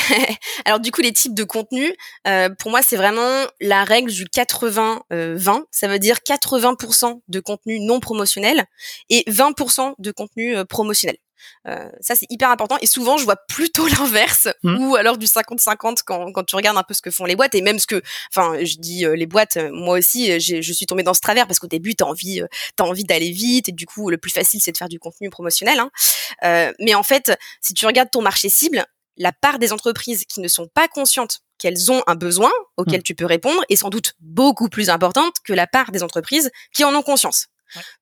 Alors 0.64 0.80
du 0.80 0.90
coup, 0.90 1.00
les 1.00 1.12
types 1.12 1.34
de 1.34 1.44
contenus, 1.44 1.92
euh, 2.26 2.48
pour 2.50 2.70
moi, 2.70 2.82
c'est 2.82 2.96
vraiment 2.96 3.46
la 3.60 3.84
règle 3.84 4.10
du 4.10 4.24
80-20. 4.24 5.02
Euh, 5.12 5.38
ça 5.70 5.88
veut 5.88 5.98
dire 5.98 6.16
80% 6.16 7.20
de 7.26 7.40
contenu 7.40 7.80
non 7.80 8.00
promotionnel 8.00 8.64
et 9.08 9.24
20% 9.28 9.94
de 9.98 10.10
contenu 10.10 10.56
euh, 10.56 10.64
promotionnel. 10.64 11.16
Euh, 11.66 11.88
ça, 12.00 12.14
c'est 12.14 12.26
hyper 12.30 12.50
important. 12.50 12.76
Et 12.80 12.86
souvent, 12.86 13.16
je 13.16 13.24
vois 13.24 13.36
plutôt 13.48 13.86
l'inverse, 13.98 14.48
mmh. 14.62 14.78
ou 14.78 14.96
alors 14.96 15.18
du 15.18 15.26
50-50 15.26 15.98
quand, 16.04 16.32
quand 16.32 16.44
tu 16.44 16.56
regardes 16.56 16.78
un 16.78 16.82
peu 16.82 16.94
ce 16.94 17.02
que 17.02 17.10
font 17.10 17.24
les 17.24 17.36
boîtes. 17.36 17.54
Et 17.54 17.62
même 17.62 17.78
ce 17.78 17.86
que, 17.86 18.02
enfin, 18.32 18.58
je 18.64 18.76
dis 18.76 19.04
euh, 19.04 19.16
les 19.16 19.26
boîtes, 19.26 19.56
euh, 19.56 19.70
moi 19.72 19.98
aussi, 19.98 20.40
je 20.40 20.72
suis 20.72 20.86
tombée 20.86 21.02
dans 21.02 21.14
ce 21.14 21.20
travers 21.20 21.46
parce 21.46 21.58
qu'au 21.58 21.66
début, 21.66 21.94
t'as 21.94 22.06
envie, 22.06 22.42
t'as 22.76 22.84
envie 22.84 23.04
d'aller 23.04 23.30
vite. 23.30 23.68
Et 23.68 23.72
du 23.72 23.86
coup, 23.86 24.10
le 24.10 24.18
plus 24.18 24.30
facile, 24.30 24.60
c'est 24.60 24.72
de 24.72 24.76
faire 24.76 24.88
du 24.88 24.98
contenu 24.98 25.30
promotionnel. 25.30 25.78
Hein. 25.78 26.72
mais 26.78 26.94
en 26.94 27.02
fait, 27.02 27.36
si 27.60 27.74
tu 27.74 27.86
regardes 27.86 28.10
ton 28.10 28.22
marché 28.22 28.48
cible, 28.48 28.84
la 29.16 29.32
part 29.32 29.58
des 29.58 29.72
entreprises 29.72 30.24
qui 30.26 30.40
ne 30.40 30.48
sont 30.48 30.68
pas 30.68 30.88
conscientes 30.88 31.40
qu'elles 31.58 31.90
ont 31.90 32.02
un 32.06 32.14
besoin 32.14 32.52
auquel 32.76 33.00
mmh. 33.00 33.02
tu 33.02 33.14
peux 33.14 33.26
répondre 33.26 33.60
est 33.68 33.76
sans 33.76 33.90
doute 33.90 34.14
beaucoup 34.20 34.68
plus 34.68 34.90
importante 34.90 35.34
que 35.44 35.52
la 35.52 35.66
part 35.66 35.90
des 35.90 36.02
entreprises 36.02 36.50
qui 36.72 36.84
en 36.84 36.94
ont 36.94 37.02
conscience. 37.02 37.48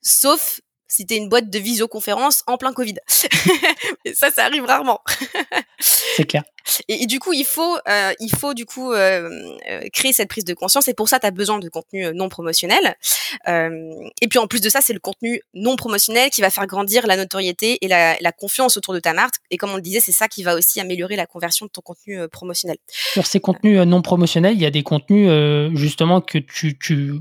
Sauf 0.03 0.61
c'était 0.89 1.17
une 1.17 1.29
boîte 1.29 1.51
de 1.51 1.59
visioconférence 1.59 2.43
en 2.47 2.57
plein 2.57 2.73
Covid. 2.73 2.95
et 4.05 4.15
ça, 4.15 4.31
ça 4.31 4.45
arrive 4.45 4.65
rarement. 4.65 5.01
c'est 5.81 6.27
clair. 6.27 6.45
Et, 6.89 7.07
du 7.07 7.19
coup, 7.19 7.33
il 7.33 7.45
faut, 7.45 7.77
euh, 7.89 8.13
il 8.19 8.35
faut 8.35 8.55
du 8.55 8.67
coup 8.67 8.93
euh, 8.93 9.29
euh, 9.71 9.81
créer 9.93 10.13
cette 10.13 10.29
prise 10.29 10.45
de 10.45 10.55
conscience. 10.55 10.89
Et 10.89 10.95
pour 10.95 11.09
ça, 11.09 11.19
tu 11.19 11.27
as 11.27 11.31
besoin 11.31 11.59
de 11.59 11.69
contenu 11.69 12.07
non 12.15 12.29
promotionnel. 12.29 12.97
et 13.47 14.29
puis 14.29 14.39
en 14.39 14.47
plus 14.47 14.61
de 14.61 14.69
ça, 14.69 14.81
c'est 14.81 14.93
le 14.93 15.01
contenu 15.01 15.41
non 15.55 15.77
promotionnel 15.77 16.31
qui 16.31 16.41
va 16.41 16.51
faire 16.51 16.67
grandir 16.67 17.07
la 17.07 17.17
notoriété 17.17 17.79
et 17.83 17.89
la, 17.89 18.17
la, 18.21 18.33
confiance 18.33 18.77
autour 18.77 18.95
de 18.95 19.01
ta 19.01 19.13
marque. 19.13 19.37
Et 19.51 19.57
comme 19.57 19.71
on 19.71 19.77
le 19.77 19.83
disait, 19.83 20.01
c'est 20.01 20.13
ça 20.13 20.29
qui 20.29 20.43
va 20.43 20.55
aussi 20.55 20.81
améliorer 20.81 21.17
la 21.17 21.27
conversion 21.27 21.67
de 21.67 21.71
ton 21.71 21.81
contenu 21.81 22.29
promotionnel. 22.29 22.77
Sur 22.89 23.27
ces 23.27 23.41
contenus 23.41 23.81
non 23.81 24.03
promotionnels, 24.03 24.55
il 24.55 24.63
y 24.63 24.67
a 24.67 24.71
des 24.71 24.83
contenus 24.83 25.31
justement 25.75 26.21
que 26.21 26.39
tu, 26.39 26.79
tu 26.79 27.15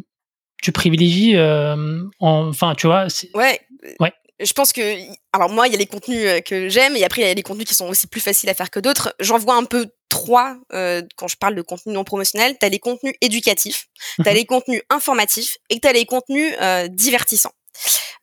tu 0.65 0.71
privilégies 0.71 1.35
euh, 1.35 2.01
enfin 2.19 2.73
tu 2.73 2.87
vois 2.87 3.05
ouais. 3.35 3.59
Ouais. 3.99 4.11
Je 4.39 4.51
pense 4.53 4.73
que 4.73 4.81
alors 5.31 5.49
moi 5.49 5.67
il 5.67 5.73
y 5.73 5.75
a 5.75 5.77
les 5.77 5.85
contenus 5.85 6.25
euh, 6.25 6.41
que 6.41 6.69
j'aime 6.69 6.95
et 6.95 7.03
après 7.03 7.21
il 7.21 7.27
y 7.27 7.29
a 7.29 7.33
les 7.35 7.43
contenus 7.43 7.67
qui 7.67 7.75
sont 7.75 7.87
aussi 7.87 8.07
plus 8.07 8.19
faciles 8.19 8.49
à 8.49 8.55
faire 8.55 8.71
que 8.71 8.79
d'autres. 8.79 9.13
J'en 9.19 9.37
vois 9.37 9.53
un 9.57 9.65
peu 9.65 9.85
trois 10.09 10.57
euh, 10.73 11.03
quand 11.17 11.27
je 11.27 11.37
parle 11.37 11.53
de 11.53 11.61
contenu 11.61 11.93
non 11.93 12.03
promotionnel. 12.03 12.57
Tu 12.59 12.65
as 12.65 12.69
les 12.69 12.79
contenus 12.79 13.13
éducatifs 13.21 13.85
tu 14.23 14.27
as 14.27 14.31
mhm. 14.31 14.37
les 14.37 14.45
contenus 14.45 14.81
informatifs 14.89 15.57
et 15.69 15.79
tu 15.79 15.87
as 15.87 15.93
les 15.93 16.05
contenus 16.05 16.55
divertissants 16.89 17.53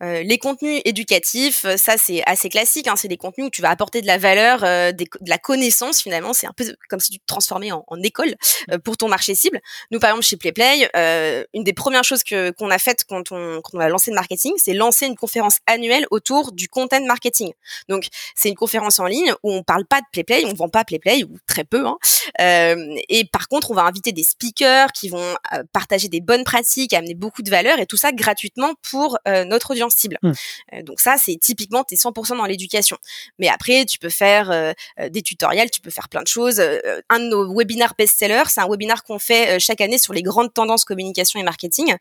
euh, 0.02 0.22
les 0.22 0.38
contenus 0.38 0.80
éducatifs, 0.84 1.64
euh, 1.64 1.76
ça 1.76 1.96
c'est 1.96 2.22
assez 2.26 2.48
classique. 2.48 2.88
Hein, 2.88 2.94
c'est 2.96 3.08
des 3.08 3.16
contenus 3.16 3.48
où 3.48 3.50
tu 3.50 3.62
vas 3.62 3.70
apporter 3.70 4.00
de 4.00 4.06
la 4.06 4.18
valeur, 4.18 4.64
euh, 4.64 4.92
de 4.92 5.06
la 5.26 5.38
connaissance 5.38 6.02
finalement. 6.02 6.32
C'est 6.32 6.46
un 6.46 6.52
peu 6.52 6.64
comme 6.88 7.00
si 7.00 7.10
tu 7.10 7.18
te 7.18 7.26
transformais 7.26 7.72
en, 7.72 7.84
école 8.02 8.34
pour 8.84 8.96
ton 8.96 9.08
marché 9.08 9.34
cible. 9.34 9.60
Nous 9.92 10.00
par 10.00 10.10
exemple 10.10 10.24
chez 10.24 10.36
PlayPlay, 10.36 10.90
une 11.54 11.62
des 11.62 11.72
premières 11.72 12.02
choses 12.02 12.24
que 12.24 12.50
qu'on 12.50 12.68
a 12.70 12.78
faites 12.78 13.04
quand 13.08 13.30
on, 13.30 13.60
quand 13.60 13.78
on 13.78 13.80
a 13.80 13.88
lancé 13.88 14.10
le 14.10 14.16
marketing, 14.16 14.52
c'est 14.56 14.72
lancer 14.72 15.06
une 15.06 15.14
conférence 15.14 15.58
annuelle 15.66 16.04
autour 16.10 16.50
du 16.50 16.68
content 16.68 17.04
marketing. 17.04 17.52
Donc 17.88 18.08
c'est 18.34 18.48
une 18.48 18.56
conférence 18.56 18.98
en 18.98 19.06
ligne 19.06 19.32
où 19.44 19.52
on 19.52 19.62
parle 19.62 19.84
pas 19.86 20.00
de 20.00 20.06
PlayPlay, 20.10 20.44
on 20.46 20.54
vend 20.54 20.68
pas 20.68 20.84
PlayPlay 20.84 21.22
ou 21.22 21.36
très 21.46 21.64
peu. 21.64 21.86
Hein. 21.86 21.96
et 22.38 23.24
par 23.32 23.46
contre, 23.48 23.70
on 23.70 23.74
va 23.74 23.82
inviter 23.82 24.10
des 24.10 24.24
speakers 24.24 24.90
qui 24.92 25.08
vont 25.08 25.36
partager 25.72 26.08
des 26.08 26.20
bonnes 26.20 26.44
pratiques, 26.44 26.92
amener 26.92 27.14
beaucoup 27.14 27.42
de 27.42 27.50
valeur 27.50 27.78
et 27.78 27.86
tout 27.86 27.96
ça 27.96 28.10
gratuitement 28.10 28.72
pour 28.82 29.18
notre 29.26 29.70
audience 29.70 29.81
cible. 29.90 30.18
Mmh. 30.22 30.32
Euh, 30.74 30.82
donc 30.82 31.00
ça, 31.00 31.16
c'est 31.18 31.36
typiquement, 31.36 31.84
tu 31.84 31.94
es 31.94 31.96
100% 31.96 32.36
dans 32.36 32.44
l'éducation. 32.44 32.96
Mais 33.38 33.48
après, 33.48 33.84
tu 33.84 33.98
peux 33.98 34.08
faire 34.08 34.50
euh, 34.50 34.72
euh, 35.00 35.08
des 35.08 35.22
tutoriels, 35.22 35.70
tu 35.70 35.80
peux 35.80 35.90
faire 35.90 36.08
plein 36.08 36.22
de 36.22 36.28
choses. 36.28 36.60
un 37.08 37.18
de 37.18 37.28
nos 37.28 37.56
webinaires 37.56 37.94
best-sellers, 37.96 38.44
c'est 38.48 38.60
un 38.60 38.68
webinar 38.68 39.04
qu'on 39.04 39.18
fait 39.18 39.58
chaque 39.58 39.80
année 39.80 39.98
sur 39.98 40.12
les 40.12 40.22
grandes 40.22 40.52
tendances 40.52 40.84
communication 40.84 41.40
et 41.40 41.42
marketing. 41.42 41.94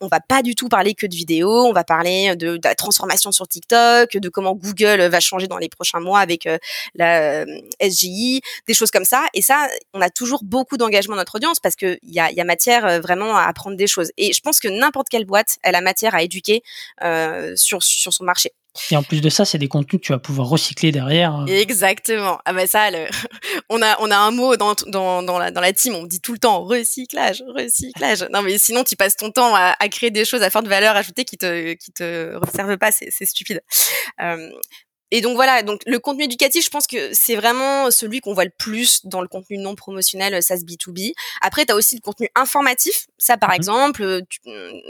on 0.00 0.08
va 0.08 0.20
pas 0.20 0.42
du 0.42 0.54
tout 0.54 0.68
parler 0.68 0.94
que 0.94 1.06
de 1.06 1.14
vidéos, 1.14 1.66
on 1.66 1.72
va 1.72 1.84
parler 1.84 2.34
de, 2.36 2.58
la 2.62 2.74
transformation 2.74 3.32
sur 3.32 3.46
TikTok, 3.48 4.16
de 4.16 4.28
comment 4.28 4.54
Google 4.54 5.02
va 5.02 5.20
changer 5.20 5.46
dans 5.46 5.58
les 5.58 5.68
prochains 5.68 6.00
mois 6.00 6.20
avec 6.20 6.48
la 6.94 7.44
SGI, 7.80 8.40
des 8.66 8.74
choses 8.74 8.90
comme 8.90 9.04
ça. 9.04 9.24
Et 9.34 9.42
ça, 9.42 9.68
on 9.94 10.00
a 10.00 10.10
toujours 10.10 10.42
beaucoup 10.44 10.76
d'engagement 10.76 11.14
de 11.14 11.20
notre 11.20 11.36
audience 11.36 11.60
parce 11.60 11.76
qu'il 11.76 11.98
y 12.04 12.20
a, 12.20 12.30
y 12.32 12.40
a 12.40 12.44
matière 12.44 13.00
vraiment 13.00 13.36
à 13.36 13.44
apprendre 13.44 13.76
des 13.76 13.86
choses. 13.86 14.10
Et 14.16 14.32
je 14.32 14.40
pense 14.40 14.60
que 14.60 14.68
n'importe 14.68 15.08
quelle 15.08 15.24
boîte, 15.24 15.58
elle 15.62 15.74
a 15.74 15.80
matière 15.80 16.14
à 16.14 16.22
éduquer 16.22 16.62
euh, 17.02 17.21
sur, 17.56 17.82
sur 17.82 18.12
son 18.12 18.24
marché. 18.24 18.52
Et 18.90 18.96
en 18.96 19.02
plus 19.02 19.20
de 19.20 19.28
ça, 19.28 19.44
c'est 19.44 19.58
des 19.58 19.68
contenus 19.68 20.00
que 20.00 20.06
tu 20.06 20.12
vas 20.12 20.18
pouvoir 20.18 20.48
recycler 20.48 20.92
derrière. 20.92 21.40
Euh. 21.40 21.46
Exactement. 21.46 22.38
Ah 22.46 22.54
ben 22.54 22.66
ça, 22.66 22.88
on 23.68 23.82
a 23.82 23.96
on 24.00 24.10
a 24.10 24.16
un 24.16 24.30
mot 24.30 24.56
dans, 24.56 24.74
dans, 24.86 25.22
dans, 25.22 25.38
la, 25.38 25.50
dans 25.50 25.60
la 25.60 25.72
team, 25.72 25.94
on 25.94 26.06
dit 26.06 26.20
tout 26.20 26.32
le 26.32 26.38
temps 26.38 26.64
recyclage, 26.64 27.42
recyclage. 27.54 28.26
Non 28.32 28.40
mais 28.40 28.56
sinon 28.56 28.82
tu 28.82 28.96
passes 28.96 29.16
ton 29.16 29.30
temps 29.30 29.54
à, 29.54 29.76
à 29.78 29.88
créer 29.88 30.10
des 30.10 30.24
choses 30.24 30.42
à 30.42 30.48
forte 30.48 30.66
valeur 30.68 30.96
ajoutée 30.96 31.24
qui 31.24 31.36
te 31.36 31.74
qui 31.74 31.92
te 31.92 32.38
servent 32.54 32.78
pas, 32.78 32.90
c'est 32.92 33.26
stupide. 33.26 33.62
Euh, 34.22 34.50
et 35.14 35.20
donc 35.20 35.34
voilà, 35.34 35.62
donc 35.62 35.82
le 35.84 35.98
contenu 35.98 36.24
éducatif, 36.24 36.64
je 36.64 36.70
pense 36.70 36.86
que 36.86 37.10
c'est 37.12 37.36
vraiment 37.36 37.90
celui 37.90 38.20
qu'on 38.20 38.32
voit 38.32 38.46
le 38.46 38.52
plus 38.56 39.04
dans 39.04 39.20
le 39.20 39.28
contenu 39.28 39.58
non 39.58 39.74
promotionnel 39.74 40.42
SaaS 40.42 40.60
B2B. 40.60 41.12
Après, 41.42 41.66
tu 41.66 41.72
as 41.72 41.76
aussi 41.76 41.96
le 41.96 42.00
contenu 42.00 42.30
informatif. 42.34 43.08
Ça, 43.18 43.36
par 43.36 43.50
mmh 43.50 43.54
exemple, 43.54 44.22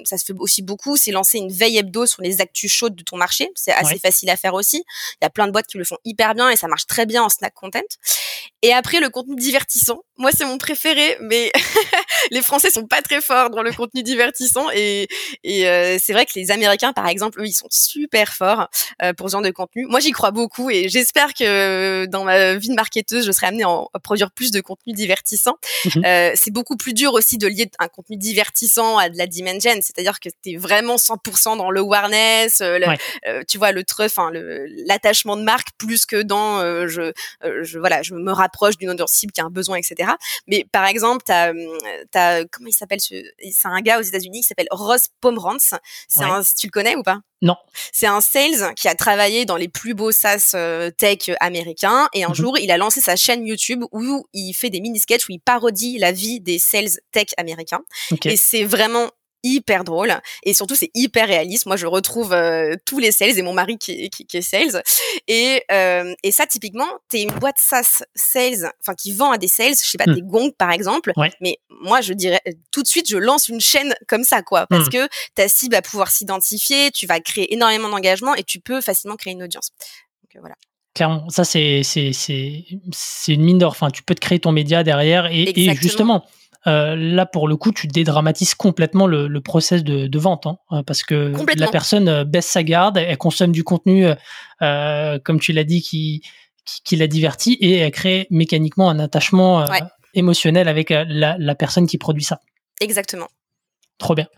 ça 0.05 0.19
se 0.19 0.25
fait 0.25 0.33
aussi 0.39 0.63
beaucoup, 0.63 0.97
c'est 0.97 1.11
lancer 1.11 1.39
une 1.39 1.51
veille 1.51 1.77
hebdo 1.77 2.07
sur 2.07 2.23
les 2.23 2.41
actus 2.41 2.73
chaudes 2.73 2.95
de 2.95 3.03
ton 3.03 3.17
marché. 3.17 3.51
C'est 3.57 3.73
assez 3.73 3.99
facile 3.99 4.31
à 4.31 4.37
faire 4.37 4.55
aussi. 4.55 4.85
Il 5.21 5.25
y 5.25 5.27
a 5.27 5.31
plein 5.31 5.49
de 5.49 5.53
boîtes 5.53 5.67
qui 5.67 5.77
le 5.77 5.83
font 5.83 5.99
hyper 6.05 6.37
bien 6.37 6.51
et 6.51 6.57
ça 6.57 6.69
marche 6.69 6.87
très 6.87 7.05
bien 7.05 7.25
en 7.25 7.29
snack 7.29 7.55
content. 7.55 7.81
Et 8.63 8.73
après, 8.73 9.01
le 9.01 9.11
contenu 9.11 9.35
divertissant. 9.35 10.05
Moi, 10.19 10.31
c'est 10.37 10.45
mon 10.45 10.57
préféré, 10.57 11.17
mais 11.21 11.51
les 12.31 12.43
Français 12.43 12.71
sont 12.71 12.87
pas 12.87 13.03
très 13.03 13.21
forts 13.21 13.51
dans 13.51 13.63
le 13.63 13.73
contenu 13.73 14.05
divertissant 14.05 14.71
et, 14.73 15.09
et 15.43 15.69
euh, 15.69 15.99
c'est 16.01 16.13
vrai 16.13 16.27
que 16.27 16.33
les 16.37 16.53
Américains, 16.53 16.93
par 16.93 17.09
exemple, 17.09 17.41
eux, 17.41 17.47
ils 17.47 17.53
sont 17.53 17.67
super 17.71 18.33
forts 18.33 18.69
euh, 19.03 19.13
pour 19.15 19.29
ce 19.29 19.33
genre 19.33 19.43
de 19.43 19.51
contenu. 19.51 19.87
Moi, 19.87 19.99
j'y 19.99 20.12
j'y 20.13 20.15
crois 20.15 20.31
beaucoup 20.31 20.69
et 20.69 20.91
j'espère 20.91 21.33
que 21.33 22.05
dans 22.07 22.25
ma 22.25 22.55
vie 22.55 22.69
de 22.69 22.75
marketeuse, 22.75 23.25
je 23.25 23.33
serai 23.33 23.47
amenée 23.47 23.65
à 23.65 23.99
produire 23.99 24.31
plus 24.31 24.51
de 24.51 24.61
contenu 24.61 24.93
divertissant. 24.93 25.57
Mhm. 25.87 26.05
Euh, 26.05 26.33
c'est 26.35 26.51
beaucoup 26.51 26.77
plus 26.77 26.93
dur 26.93 27.15
aussi 27.15 27.39
de 27.39 27.47
lier 27.47 27.71
un 27.79 27.89
contenu 27.89 28.17
divertissant 28.17 28.99
à 28.99 29.09
de 29.09 29.17
la 29.17 29.27
dimension, 29.27 29.73
c'est-à-dire 29.81 30.21
que 30.21 30.29
tu 30.43 30.53
es 30.53 30.57
vraiment 30.57 30.97
100% 30.97 31.57
dans 31.57 31.71
le 31.71 31.81
awareness, 31.81 32.61
euh, 32.61 32.79
euh, 33.27 33.43
tu 33.49 33.57
vois, 33.59 33.73
le 33.73 33.85
trust, 33.85 34.19
enfin 34.19 34.31
l'attachement 34.87 35.37
de 35.37 35.43
marque 35.43 35.69
plus 35.79 36.05
que 36.05 36.23
dans 36.23 36.61
je, 36.87 37.13
je 37.63 37.79
voilà, 37.79 38.03
je 38.03 38.15
me 38.15 38.33
rapproche 38.33 38.77
d'une 38.77 38.91
audience 38.91 39.13
cible 39.13 39.33
qui 39.33 39.41
a 39.41 39.45
un 39.45 39.51
besoin, 39.51 39.79
etc. 39.79 40.11
Mais 40.47 40.67
par 40.71 40.87
exemple, 40.87 41.25
tu 41.27 41.33
as, 41.33 42.45
comment 42.51 42.69
il 42.69 42.73
s'appelle 42.73 43.01
ce, 43.01 43.15
c'est 43.51 43.69
un 43.69 43.81
gars 43.81 43.99
aux 43.99 44.03
États-Unis 44.03 44.43
qui 44.43 44.49
s'appelle 44.49 44.69
Ross 44.71 45.09
Pomeranz. 45.21 45.75
C'est 46.09 46.25
un, 46.25 46.43
tu 46.43 46.67
le 46.67 46.71
connais 46.71 46.97
ou 46.97 47.03
pas? 47.03 47.21
Non. 47.43 47.57
C'est 47.93 48.07
un 48.07 48.21
sales 48.21 48.73
qui 48.77 48.89
a 48.89 48.95
travaillé 48.95 49.45
dans 49.45 49.57
les 49.57 49.69
plus 49.69 49.95
beaux 49.95 50.13
SaaS 50.13 50.55
tech 50.97 51.31
américains 51.41 52.09
et 52.15 52.25
un 52.25 52.29
mhm. 52.29 52.35
jour 52.35 52.59
il 52.59 52.71
a 52.71 52.77
lancé 52.77 53.01
sa 53.01 53.17
chaîne 53.17 53.47
YouTube 53.47 53.85
où 53.93 54.27
il 54.33 54.53
fait 54.55 54.71
des 54.71 54.81
mini 54.81 54.99
sketchs 54.99 55.29
où 55.29 55.33
il 55.33 55.41
parodie 55.41 55.99
la 55.99 56.13
vie 56.13 56.41
des 56.41 56.59
sales 56.59 57.01
tech 57.11 57.29
américains. 57.37 57.83
Et 58.25 58.37
c'est 58.37 58.65
vraiment 58.65 59.11
hyper 59.43 59.85
drôle 59.85 60.15
et 60.43 60.55
surtout 60.55 60.75
c'est 60.75 60.91
hyper 60.95 61.27
réaliste. 61.27 61.67
Moi 61.67 61.77
je 61.77 61.87
retrouve 61.87 62.33
euh, 62.33 62.77
tous 62.85 62.99
les 62.99 63.13
sales 63.13 63.39
et 63.39 63.43
mon 63.43 63.53
mari 63.53 63.79
qui, 63.79 64.09
qui, 64.11 64.27
qui 64.27 64.37
est 64.37 64.43
sales 64.43 64.83
et 65.29 65.63
euh, 65.71 66.15
et 66.23 66.31
ça 66.31 66.47
typiquement 66.47 66.89
t'es 67.09 67.23
une 67.23 67.33
boîte 67.33 67.57
SaaS 67.59 68.03
sales 68.15 68.71
enfin 68.81 68.95
qui 68.95 69.13
vend 69.13 69.33
à 69.33 69.39
des 69.39 69.49
sales, 69.49 69.75
je 69.75 69.89
sais 69.89 69.99
pas 69.99 70.11
hmm. 70.11 70.15
des 70.15 70.23
gongs 70.23 70.53
par 70.57 70.71
exemple, 70.71 71.13
mais 71.41 71.59
moi 71.69 72.01
je 72.01 72.13
dirais 72.13 72.41
tout 72.71 72.83
de 72.83 72.89
suite 72.89 73.09
je 73.09 73.17
lance 73.17 73.49
une 73.49 73.61
chaîne 73.61 73.95
comme 74.09 74.25
ça 74.25 74.43
quoi 74.43 74.67
parce 74.67 74.87
hmm. 74.87 74.91
que 74.91 75.09
ta 75.35 75.49
cible 75.49 75.75
va 75.75 75.83
pouvoir 75.83 76.11
s'identifier, 76.11 76.91
tu 76.91 77.07
vas 77.07 77.21
créer 77.21 77.53
énormément 77.53 77.89
d'engagement 77.89 78.35
et 78.35 78.45
tu 78.45 78.61
peux 78.61 78.81
facilement 78.81 79.17
créer 79.17 79.33
une 79.33 79.43
audience. 79.43 79.71
Donc 80.23 80.37
euh, 80.37 80.41
voilà. 80.41 80.55
Clairement, 80.95 81.29
ça 81.31 81.45
c'est 81.45 81.83
c'est 81.83 82.13
c'est 82.13 82.65
c'est 82.93 83.33
une 83.33 83.43
mine 83.43 83.59
d'or. 83.59 83.71
Enfin, 83.71 83.91
tu 83.91 84.03
peux 84.03 84.15
te 84.15 84.21
créer 84.21 84.39
ton 84.39 84.53
média 84.53 84.85
derrière 84.85 85.27
et, 85.27 85.45
et 85.57 85.75
justement 85.75 86.27
euh, 86.67 86.95
là, 86.97 87.27
pour 87.27 87.49
le 87.49 87.57
coup, 87.57 87.73
tu 87.73 87.89
dédramatises 87.89 88.55
complètement 88.55 89.07
le, 89.07 89.27
le 89.27 89.41
process 89.41 89.83
de, 89.83 90.07
de 90.07 90.19
vente, 90.19 90.47
hein, 90.47 90.59
euh, 90.71 90.83
parce 90.83 91.03
que 91.03 91.33
la 91.57 91.69
personne 91.69 92.09
euh, 92.09 92.25
baisse 92.25 92.47
sa 92.47 92.63
garde, 92.63 92.99
elle 92.99 93.19
consomme 93.19 93.53
du 93.53 93.65
contenu, 93.65 94.07
euh, 94.63 95.19
comme 95.25 95.41
tu 95.41 95.53
l'as 95.53 95.65
dit, 95.65 95.83
qui, 95.83 96.23
qui, 96.85 96.97
la 96.97 97.09
divertit, 97.09 97.55
et 97.55 97.79
elle 97.79 97.91
crée 97.91 98.29
mécaniquement 98.31 98.89
un 98.89 99.01
attachement 99.01 99.67
émotionnel 100.15 100.69
avec 100.69 100.91
la, 100.91 101.37
la, 101.39 101.55
personne 101.55 101.87
qui 101.87 101.99
produit 101.99 102.23
ça. 102.23 102.41
Exactement. 102.81 103.29
Trop 103.99 104.15
bien. 104.15 104.29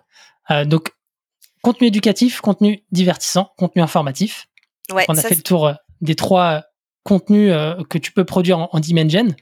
donc, 0.65 0.93
contenu 1.63 1.89
éducatif, 1.89 2.41
contenu 2.41 2.85
divertissant, 2.91 3.51
contenu 3.59 3.83
informatif. 3.83 4.47
Ouais, 4.93 5.05
on 5.09 5.17
a 5.17 5.21
fait 5.21 5.37
le 5.37 5.43
tour 5.43 5.73
des 6.01 6.15
trois 6.15 6.63
contenus 7.03 7.53
que 7.91 7.99
tu 7.99 8.13
peux 8.13 8.25
produire 8.25 8.59
en, 8.59 8.69
en 8.73 8.81
Dimension 8.81 9.35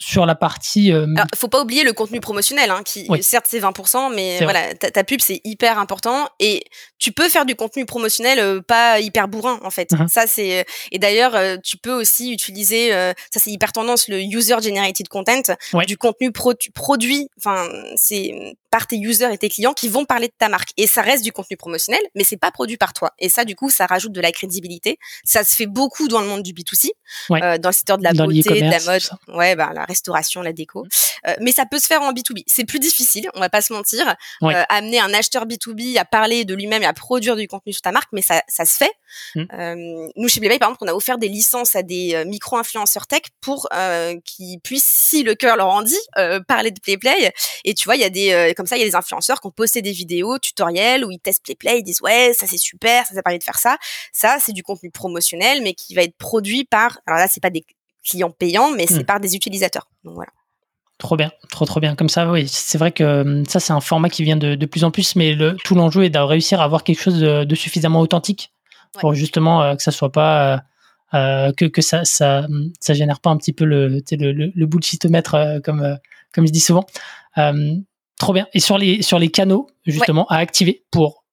sur 0.00 0.24
la 0.26 0.34
partie. 0.34 0.92
Euh... 0.92 1.06
faut 1.36 1.48
pas 1.48 1.60
oublier 1.60 1.84
le 1.84 1.92
contenu 1.92 2.20
promotionnel, 2.20 2.70
hein, 2.70 2.80
qui 2.84 3.06
certes 3.22 3.46
c'est 3.48 3.60
20%, 3.60 4.12
mais 4.14 4.38
voilà, 4.42 4.74
ta, 4.74 5.04
pub 5.04 5.20
c'est 5.20 5.40
hyper 5.44 5.78
important 5.78 6.26
et 6.40 6.64
tu 6.98 7.12
peux 7.12 7.28
faire 7.28 7.44
du 7.44 7.54
contenu 7.54 7.84
promotionnel 7.84 8.38
euh, 8.38 8.60
pas 8.60 8.98
hyper 8.98 9.28
bourrin 9.28 9.60
en 9.62 9.70
fait. 9.70 9.90
Uh-huh. 9.90 10.08
Ça 10.08 10.26
c'est 10.26 10.64
et 10.90 10.98
d'ailleurs 10.98 11.36
euh, 11.36 11.56
tu 11.62 11.76
peux 11.76 11.92
aussi 11.92 12.32
utiliser 12.32 12.94
euh, 12.94 13.12
ça 13.30 13.40
c'est 13.40 13.50
hyper 13.50 13.72
tendance 13.72 14.08
le 14.08 14.20
user 14.20 14.56
generated 14.62 15.08
content, 15.08 15.42
du 15.86 15.98
contenu 15.98 16.32
produit. 16.32 17.28
Enfin 17.36 17.68
c'est 17.96 18.56
par 18.70 18.86
tes 18.86 18.96
users 18.96 19.32
et 19.32 19.38
tes 19.38 19.48
clients 19.48 19.72
qui 19.72 19.88
vont 19.88 20.04
parler 20.04 20.28
de 20.28 20.34
ta 20.38 20.48
marque 20.48 20.70
et 20.76 20.86
ça 20.86 21.02
reste 21.02 21.24
du 21.24 21.32
contenu 21.32 21.56
promotionnel, 21.56 22.00
mais 22.14 22.24
c'est 22.24 22.36
pas 22.36 22.50
produit 22.50 22.76
par 22.76 22.92
toi 22.92 23.12
et 23.18 23.28
ça 23.28 23.44
du 23.44 23.56
coup 23.56 23.70
ça 23.70 23.86
rajoute 23.86 24.12
de 24.12 24.20
la 24.20 24.32
crédibilité. 24.32 24.98
Ça 25.24 25.44
se 25.44 25.54
fait 25.54 25.66
beaucoup 25.66 26.08
dans 26.08 26.20
le 26.20 26.26
monde 26.26 26.42
du 26.42 26.52
B2C, 26.52 26.90
dans 27.28 27.68
le 27.68 27.72
secteur 27.72 27.98
de 27.98 28.04
la 28.04 28.12
beauté, 28.12 28.62
de 28.62 28.70
la 28.70 28.80
mode, 28.80 29.36
ouais 29.36 29.56
bah 29.56 29.70
la 29.74 29.84
restauration, 29.84 30.42
la 30.42 30.52
déco. 30.52 30.84
Mmh. 30.84 30.88
Euh, 31.28 31.34
mais 31.40 31.52
ça 31.52 31.66
peut 31.66 31.78
se 31.78 31.86
faire 31.86 32.02
en 32.02 32.12
B2B. 32.12 32.42
C'est 32.46 32.64
plus 32.64 32.78
difficile, 32.78 33.30
on 33.34 33.40
va 33.40 33.48
pas 33.48 33.62
se 33.62 33.72
mentir. 33.72 34.14
Euh, 34.42 34.62
amener 34.68 35.00
un 35.00 35.12
acheteur 35.12 35.46
B2B 35.46 35.98
à 35.98 36.04
parler 36.04 36.44
de 36.44 36.54
lui-même 36.54 36.82
et 36.82 36.86
à 36.86 36.92
produire 36.92 37.36
du 37.36 37.46
contenu 37.46 37.72
sur 37.72 37.82
ta 37.82 37.92
marque, 37.92 38.08
mais 38.12 38.22
ça, 38.22 38.42
ça 38.48 38.64
se 38.64 38.76
fait. 38.76 38.92
Mmh. 39.34 39.42
Euh, 39.52 40.08
nous, 40.16 40.28
chez 40.28 40.40
Playplay, 40.40 40.58
par 40.58 40.70
exemple, 40.70 40.84
on 40.84 40.88
a 40.88 40.94
offert 40.94 41.18
des 41.18 41.28
licences 41.28 41.76
à 41.76 41.82
des 41.82 42.24
micro-influenceurs 42.26 43.06
tech 43.06 43.22
pour 43.40 43.68
qu'ils 44.24 44.60
puissent, 44.60 44.86
si 44.86 45.22
le 45.22 45.34
cœur 45.34 45.56
leur 45.56 45.68
en 45.68 45.82
dit, 45.82 45.98
parler 46.48 46.70
de 46.70 46.80
Playplay. 46.80 47.32
Et 47.64 47.74
tu 47.74 47.84
vois, 47.84 47.96
il 47.96 48.00
y 48.00 48.04
a 48.04 48.10
des, 48.10 48.54
comme 48.56 48.66
ça, 48.66 48.76
il 48.76 48.80
y 48.80 48.84
a 48.84 48.86
des 48.86 48.96
influenceurs 48.96 49.40
qui 49.40 49.46
ont 49.46 49.52
posté 49.52 49.82
des 49.82 49.92
vidéos 49.92 50.38
tutoriels 50.38 51.04
où 51.04 51.10
ils 51.10 51.20
testent 51.20 51.42
Playplay, 51.44 51.78
ils 51.78 51.82
disent 51.82 52.00
ouais, 52.02 52.32
ça 52.38 52.46
c'est 52.46 52.58
super, 52.58 53.06
ça, 53.06 53.14
ça 53.14 53.22
permet 53.22 53.38
de 53.38 53.44
faire 53.44 53.58
ça. 53.58 53.76
Ça, 54.12 54.38
c'est 54.40 54.52
du 54.52 54.62
contenu 54.62 54.90
promotionnel, 54.90 55.62
mais 55.62 55.74
qui 55.74 55.94
va 55.94 56.02
être 56.02 56.16
produit 56.16 56.64
par, 56.64 56.98
alors 57.06 57.18
là, 57.18 57.28
c'est 57.28 57.42
pas 57.42 57.50
des 57.50 57.64
clients 58.04 58.30
payants, 58.30 58.70
mais 58.70 58.86
c'est 58.86 59.00
hmm. 59.00 59.06
par 59.06 59.20
des 59.20 59.36
utilisateurs. 59.36 59.88
Donc 60.04 60.14
voilà. 60.14 60.30
Trop 60.98 61.16
bien, 61.16 61.32
trop 61.50 61.64
trop 61.64 61.80
bien. 61.80 61.96
Comme 61.96 62.10
ça, 62.10 62.30
oui, 62.30 62.46
c'est 62.46 62.76
vrai 62.76 62.92
que 62.92 63.42
ça, 63.48 63.58
c'est 63.58 63.72
un 63.72 63.80
format 63.80 64.10
qui 64.10 64.22
vient 64.22 64.36
de, 64.36 64.54
de 64.54 64.66
plus 64.66 64.84
en 64.84 64.90
plus, 64.90 65.16
mais 65.16 65.32
le, 65.32 65.56
tout 65.64 65.74
l'enjeu 65.74 66.04
est 66.04 66.10
de 66.10 66.18
réussir 66.18 66.60
à 66.60 66.64
avoir 66.64 66.84
quelque 66.84 67.00
chose 67.00 67.20
de, 67.20 67.54
suffisamment 67.54 68.00
authentique 68.00 68.52
pour 68.98 69.14
justement 69.14 69.62
euh, 69.62 69.74
que 69.76 69.82
ça 69.82 69.90
soit 69.90 70.12
pas. 70.12 70.54
Euh, 70.54 70.58
euh, 71.12 71.52
que, 71.52 71.64
que 71.64 71.82
ça, 71.82 72.04
ça, 72.04 72.46
ça 72.78 72.94
génère 72.94 73.18
pas 73.18 73.30
un 73.30 73.36
petit 73.36 73.52
peu 73.52 73.64
le, 73.64 73.88
le, 73.88 74.32
le, 74.32 74.52
le 74.54 74.66
bullshitomètre, 74.66 75.60
comme, 75.64 75.98
comme 76.32 76.46
je 76.46 76.52
dis 76.52 76.60
souvent. 76.60 76.86
Trop 77.36 78.32
bien. 78.32 78.46
Et 78.52 78.60
sur 78.60 78.78
les, 78.78 79.02
sur 79.02 79.18
les 79.18 79.28
canaux, 79.28 79.66
justement, 79.84 80.24
à 80.28 80.36
activer 80.36 80.84
pour 80.92 81.24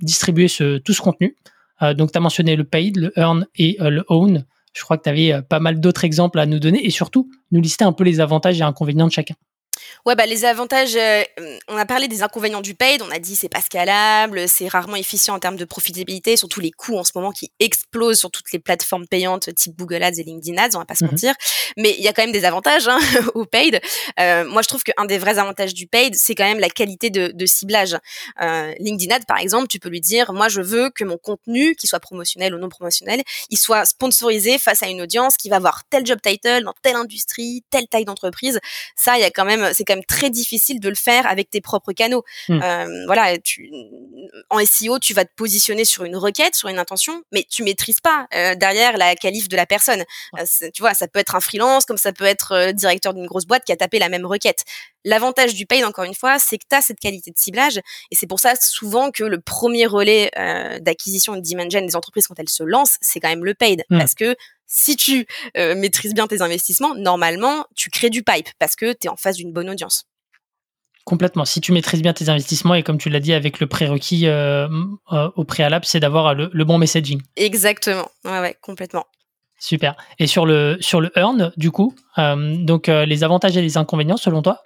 distribuer 0.00 0.48
ce, 0.48 0.78
tout 0.78 0.94
ce 0.94 1.02
contenu. 1.02 1.36
donc, 1.98 2.12
tu 2.12 2.16
as 2.16 2.20
mentionné 2.22 2.56
le 2.56 2.64
paid, 2.64 2.96
le 2.96 3.12
earn 3.18 3.46
et 3.56 3.76
le 3.78 4.04
own. 4.08 4.46
Je 4.72 4.82
crois 4.82 4.96
que 4.96 5.02
tu 5.02 5.10
avais 5.10 5.42
pas 5.42 5.60
mal 5.60 5.80
d'autres 5.80 6.04
exemples 6.04 6.38
à 6.38 6.46
nous 6.46 6.58
donner 6.58 6.82
et 6.82 6.90
surtout 6.90 7.30
nous 7.50 7.60
lister 7.60 7.84
un 7.84 7.92
peu 7.92 8.04
les 8.04 8.20
avantages 8.20 8.58
et 8.58 8.62
inconvénients 8.62 9.08
de 9.08 9.12
chacun. 9.12 9.34
Ouais, 10.06 10.14
bah 10.14 10.26
les 10.26 10.44
avantages, 10.44 10.96
euh, 10.96 11.22
on 11.68 11.76
a 11.76 11.86
parlé 11.86 12.08
des 12.08 12.22
inconvénients 12.22 12.60
du 12.60 12.74
paid, 12.74 13.02
on 13.02 13.10
a 13.10 13.18
dit 13.18 13.36
c'est 13.36 13.48
pas 13.48 13.60
scalable, 13.60 14.48
c'est 14.48 14.68
rarement 14.68 14.96
efficient 14.96 15.34
en 15.34 15.38
termes 15.38 15.56
de 15.56 15.64
profitabilité, 15.64 16.36
surtout 16.36 16.60
les 16.60 16.70
coûts 16.70 16.96
en 16.96 17.04
ce 17.04 17.12
moment 17.14 17.32
qui 17.32 17.52
explosent 17.60 18.18
sur 18.18 18.30
toutes 18.30 18.50
les 18.52 18.58
plateformes 18.58 19.06
payantes 19.06 19.54
type 19.54 19.76
Google 19.76 20.02
Ads 20.02 20.18
et 20.18 20.22
LinkedIn 20.22 20.62
Ads, 20.62 20.76
on 20.76 20.78
va 20.78 20.84
pas 20.86 20.94
se 20.94 21.04
mhm. 21.04 21.10
mentir. 21.10 21.34
Mais 21.76 21.94
il 21.98 22.02
y 22.02 22.08
a 22.08 22.12
quand 22.12 22.22
même 22.22 22.32
des 22.32 22.44
avantages 22.44 22.88
hein, 22.88 22.98
au 23.34 23.44
paid. 23.44 23.80
Euh, 24.18 24.44
moi, 24.44 24.62
je 24.62 24.68
trouve 24.68 24.82
qu'un 24.82 25.04
des 25.04 25.18
vrais 25.18 25.38
avantages 25.38 25.74
du 25.74 25.86
paid, 25.86 26.14
c'est 26.14 26.34
quand 26.34 26.44
même 26.44 26.60
la 26.60 26.70
qualité 26.70 27.10
de, 27.10 27.30
de 27.34 27.46
ciblage. 27.46 27.96
Euh, 28.40 28.74
LinkedIn 28.78 29.14
Ads, 29.14 29.24
par 29.26 29.38
exemple, 29.38 29.68
tu 29.68 29.78
peux 29.78 29.88
lui 29.88 30.00
dire, 30.00 30.32
moi, 30.32 30.48
je 30.48 30.60
veux 30.60 30.90
que 30.90 31.04
mon 31.04 31.18
contenu, 31.18 31.74
qu'il 31.74 31.88
soit 31.88 32.00
promotionnel 32.00 32.54
ou 32.54 32.58
non 32.58 32.68
promotionnel, 32.68 33.22
il 33.50 33.58
soit 33.58 33.84
sponsorisé 33.84 34.58
face 34.58 34.82
à 34.82 34.88
une 34.88 35.02
audience 35.02 35.36
qui 35.36 35.48
va 35.48 35.56
avoir 35.56 35.82
tel 35.90 36.06
job 36.06 36.18
title 36.22 36.64
dans 36.64 36.74
telle 36.82 36.96
industrie, 36.96 37.64
telle 37.70 37.86
taille 37.86 38.04
d'entreprise. 38.04 38.60
Ça, 38.96 39.16
il 39.18 39.20
y 39.20 39.24
a 39.24 39.30
quand 39.30 39.44
même, 39.44 39.69
c'est 39.72 39.84
quand 39.84 39.94
même 39.94 40.04
très 40.04 40.30
difficile 40.30 40.80
de 40.80 40.88
le 40.88 40.94
faire 40.94 41.26
avec 41.26 41.50
tes 41.50 41.60
propres 41.60 41.92
canaux. 41.92 42.24
Hmm. 42.48 42.60
Euh, 42.62 43.06
voilà, 43.06 43.38
tu, 43.38 43.70
en 44.48 44.64
SEO, 44.64 44.98
tu 44.98 45.14
vas 45.14 45.24
te 45.24 45.32
positionner 45.36 45.84
sur 45.84 46.04
une 46.04 46.16
requête, 46.16 46.54
sur 46.54 46.68
une 46.68 46.78
intention, 46.78 47.22
mais 47.32 47.46
tu 47.48 47.62
maîtrises 47.62 48.00
pas 48.00 48.26
euh, 48.34 48.54
derrière 48.54 48.96
la 48.96 49.14
qualif 49.16 49.48
de 49.48 49.56
la 49.56 49.66
personne. 49.66 50.04
Euh, 50.38 50.44
tu 50.72 50.82
vois, 50.82 50.94
ça 50.94 51.08
peut 51.08 51.18
être 51.18 51.34
un 51.34 51.40
freelance, 51.40 51.84
comme 51.84 51.98
ça 51.98 52.12
peut 52.12 52.24
être 52.24 52.72
directeur 52.72 53.14
d'une 53.14 53.26
grosse 53.26 53.46
boîte 53.46 53.64
qui 53.64 53.72
a 53.72 53.76
tapé 53.76 53.98
la 53.98 54.08
même 54.08 54.26
requête. 54.26 54.64
L'avantage 55.04 55.54
du 55.54 55.66
paid, 55.66 55.84
encore 55.84 56.04
une 56.04 56.14
fois, 56.14 56.38
c'est 56.38 56.58
que 56.58 56.64
tu 56.68 56.76
as 56.76 56.82
cette 56.82 57.00
qualité 57.00 57.30
de 57.30 57.38
ciblage, 57.38 57.78
et 57.78 58.14
c'est 58.14 58.26
pour 58.26 58.40
ça 58.40 58.54
souvent 58.56 59.10
que 59.10 59.24
le 59.24 59.40
premier 59.40 59.86
relais 59.86 60.30
d'acquisition 60.80 61.34
de 61.36 61.40
Dimension 61.40 61.80
des 61.80 61.96
entreprises 61.96 62.26
quand 62.26 62.38
elles 62.38 62.48
se 62.48 62.62
lancent, 62.62 62.98
c'est 63.00 63.20
quand 63.20 63.28
même 63.28 63.44
le 63.44 63.54
paid, 63.54 63.84
hmm. 63.88 63.98
parce 63.98 64.14
que 64.14 64.36
si 64.70 64.96
tu 64.96 65.26
euh, 65.58 65.74
maîtrises 65.74 66.14
bien 66.14 66.26
tes 66.28 66.40
investissements, 66.40 66.94
normalement, 66.94 67.66
tu 67.74 67.90
crées 67.90 68.08
du 68.08 68.22
pipe 68.22 68.48
parce 68.58 68.76
que 68.76 68.92
tu 68.92 69.08
es 69.08 69.10
en 69.10 69.16
face 69.16 69.36
d'une 69.36 69.52
bonne 69.52 69.68
audience. 69.68 70.06
Complètement. 71.04 71.44
Si 71.44 71.60
tu 71.60 71.72
maîtrises 71.72 72.02
bien 72.02 72.12
tes 72.12 72.28
investissements 72.28 72.74
et 72.74 72.84
comme 72.84 72.96
tu 72.96 73.10
l'as 73.10 73.20
dit 73.20 73.32
avec 73.32 73.58
le 73.58 73.66
prérequis 73.66 74.28
euh, 74.28 74.68
euh, 75.12 75.30
au 75.34 75.44
préalable, 75.44 75.84
c'est 75.84 75.98
d'avoir 75.98 76.34
le, 76.34 76.64
bon 76.64 76.78
messaging. 76.78 77.20
Exactement. 77.36 78.08
Ouais, 78.24 78.38
ouais, 78.40 78.56
complètement. 78.60 79.06
Super. 79.58 79.96
Et 80.18 80.26
sur 80.26 80.46
le 80.46 80.78
sur 80.80 81.00
le 81.00 81.10
earn, 81.18 81.52
du 81.56 81.70
coup, 81.70 81.94
donc 82.16 82.86
les 82.86 83.24
avantages 83.24 83.58
et 83.58 83.60
les 83.60 83.76
inconvénients 83.76 84.16
selon 84.16 84.40
toi? 84.40 84.62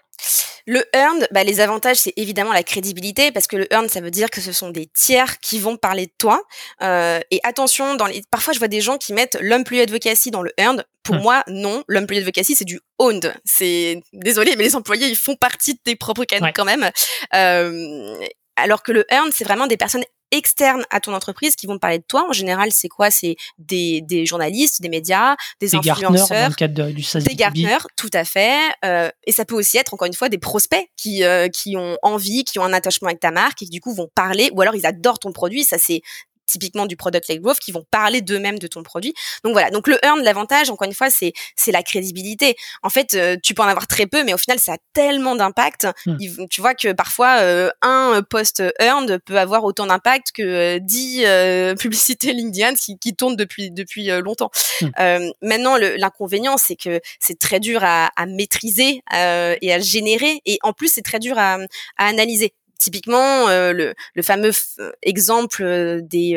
Le 0.66 0.85
earned, 0.94 1.29
bah, 1.31 1.44
les 1.44 1.61
avantages, 1.61 1.98
c'est 1.98 2.14
évidemment 2.16 2.53
la 2.53 2.62
crédibilité, 2.62 3.31
parce 3.33 3.46
que 3.46 3.57
le 3.57 3.72
earned, 3.72 3.90
ça 3.90 4.00
veut 4.00 4.11
dire 4.11 4.31
que 4.31 4.40
ce 4.40 4.53
sont 4.53 4.70
des 4.70 4.87
tiers 4.87 5.38
qui 5.40 5.59
vont 5.59 5.77
parler 5.77 6.07
de 6.07 6.12
toi. 6.16 6.42
Euh, 6.83 7.20
et 7.31 7.40
attention, 7.42 7.96
dans 7.96 8.07
les... 8.07 8.22
parfois, 8.31 8.55
je 8.55 8.59
vois 8.59 8.68
des 8.68 8.81
gens 8.81 8.96
qui 8.96 9.12
mettent 9.12 9.37
l'employee 9.40 9.83
advocacy 9.83 10.31
dans 10.31 10.42
le 10.42 10.53
earned. 10.59 10.85
Pour 11.03 11.16
hmm. 11.16 11.22
moi, 11.22 11.44
non. 11.48 11.85
L'employee 11.88 12.20
advocacy, 12.20 12.55
c'est 12.55 12.64
du 12.64 12.81
owned. 12.98 13.35
C'est 13.44 14.03
désolé, 14.14 14.57
mais 14.57 14.64
les 14.64 14.77
employés, 14.77 15.09
ils 15.09 15.16
font 15.16 15.37
partie 15.37 15.74
de 15.74 15.81
tes 15.85 15.96
propres 15.96 16.24
canaux 16.24 16.48
quand 16.55 16.64
même. 16.64 16.90
Euh, 17.35 18.16
alors 18.57 18.83
que 18.83 18.92
le 18.92 19.05
earned, 19.12 19.33
c'est 19.35 19.44
vraiment 19.44 19.66
des 19.66 19.77
personnes 19.77 20.05
externes 20.30 20.84
à 20.90 21.00
ton 21.00 21.14
entreprise 21.14 21.56
qui 21.56 21.66
vont 21.66 21.78
parler 21.78 21.98
de 21.98 22.04
toi. 22.06 22.26
En 22.28 22.32
général, 22.32 22.72
c'est 22.72 22.88
quoi? 22.88 23.10
C'est 23.10 23.37
des, 23.58 24.00
des, 24.02 24.26
journalistes, 24.26 24.82
des 24.82 24.88
médias, 24.88 25.37
des, 25.60 25.74
influenceurs, 25.74 26.50
des 26.50 27.34
gartners, 27.34 27.87
tout 27.96 28.10
à 28.12 28.24
fait. 28.24 28.58
Euh, 28.84 29.10
et 29.26 29.32
ça 29.32 29.44
peut 29.44 29.54
aussi 29.54 29.78
être 29.78 29.94
encore 29.94 30.06
une 30.06 30.14
fois 30.14 30.28
des 30.28 30.38
prospects 30.38 30.87
qui 30.96 31.24
euh, 31.24 31.48
qui 31.48 31.76
ont 31.76 31.96
envie, 32.02 32.44
qui 32.44 32.58
ont 32.58 32.64
un 32.64 32.72
attachement 32.72 33.08
avec 33.08 33.20
ta 33.20 33.30
marque 33.30 33.62
et 33.62 33.66
qui 33.66 33.70
du 33.70 33.80
coup 33.80 33.94
vont 33.94 34.08
parler, 34.14 34.50
ou 34.52 34.60
alors 34.60 34.74
ils 34.74 34.87
adorent 34.87 35.18
ton 35.18 35.32
produit. 35.32 35.64
Ça 35.64 35.78
c'est 35.78 36.02
typiquement 36.46 36.87
du 36.87 36.96
product 36.96 37.28
led 37.28 37.40
growth 37.40 37.59
qui 37.59 37.72
vont 37.72 37.85
parler 37.90 38.20
d'eux-mêmes 38.20 38.59
de 38.59 38.66
ton 38.66 38.83
produit. 38.83 39.14
Donc 39.42 39.52
voilà. 39.52 39.70
Donc 39.70 39.88
le 39.88 39.98
earn, 40.04 40.20
l'avantage, 40.22 40.70
encore 40.70 40.87
une 40.87 40.94
fois, 40.94 41.11
c'est 41.11 41.33
c'est 41.57 41.72
la 41.72 41.83
crédibilité. 41.83 42.57
En 42.83 42.90
fait, 42.90 43.14
euh, 43.14 43.37
tu 43.42 43.54
peux 43.54 43.62
en 43.62 43.66
avoir 43.66 43.87
très 43.87 44.07
peu, 44.07 44.24
mais 44.24 44.35
au 44.35 44.38
final, 44.38 44.59
ça 44.59 44.74
a 44.74 44.76
tellement 44.92 45.37
d'impact. 45.37 45.87
Hmm. 46.07 46.16
Tu 46.50 46.61
vois 46.61 46.74
que 46.74 46.92
parfois 46.92 47.38
euh, 47.40 47.70
un 47.83 48.22
post 48.28 48.62
earned 48.78 49.18
peut 49.24 49.38
avoir 49.38 49.64
autant 49.64 49.87
d'impact 49.87 50.33
que 50.33 50.78
10 50.78 51.74
publicités 51.80 52.33
LinkedIn 52.33 52.74
qui, 52.74 52.98
qui 52.98 53.14
tournent 53.14 53.37
depuis 53.37 53.70
depuis 53.70 54.07
longtemps. 54.20 54.50
Hmm. 54.80 55.30
maintenant, 55.42 55.76
l'inconvénient, 55.76 56.57
c'est 56.57 56.76
que 56.76 57.00
c'est 57.20 57.38
très 57.38 57.61
dur 57.61 57.83
à, 57.83 58.11
à 58.16 58.26
maîtriser 58.26 59.02
et 59.12 59.72
à 59.72 59.78
générer, 59.78 60.40
et 60.46 60.59
en 60.62 60.72
plus, 60.72 60.88
c'est 60.88 61.02
très 61.02 61.18
dur 61.18 61.38
à, 61.38 61.59
à 61.96 62.07
analyser 62.07 62.54
typiquement 62.78 63.48
euh, 63.48 63.72
le, 63.72 63.94
le, 64.14 64.22
fameux 64.22 64.52
euh, 64.78 64.92
exemple 65.02 65.62
euh, 65.62 66.00
des 66.02 66.34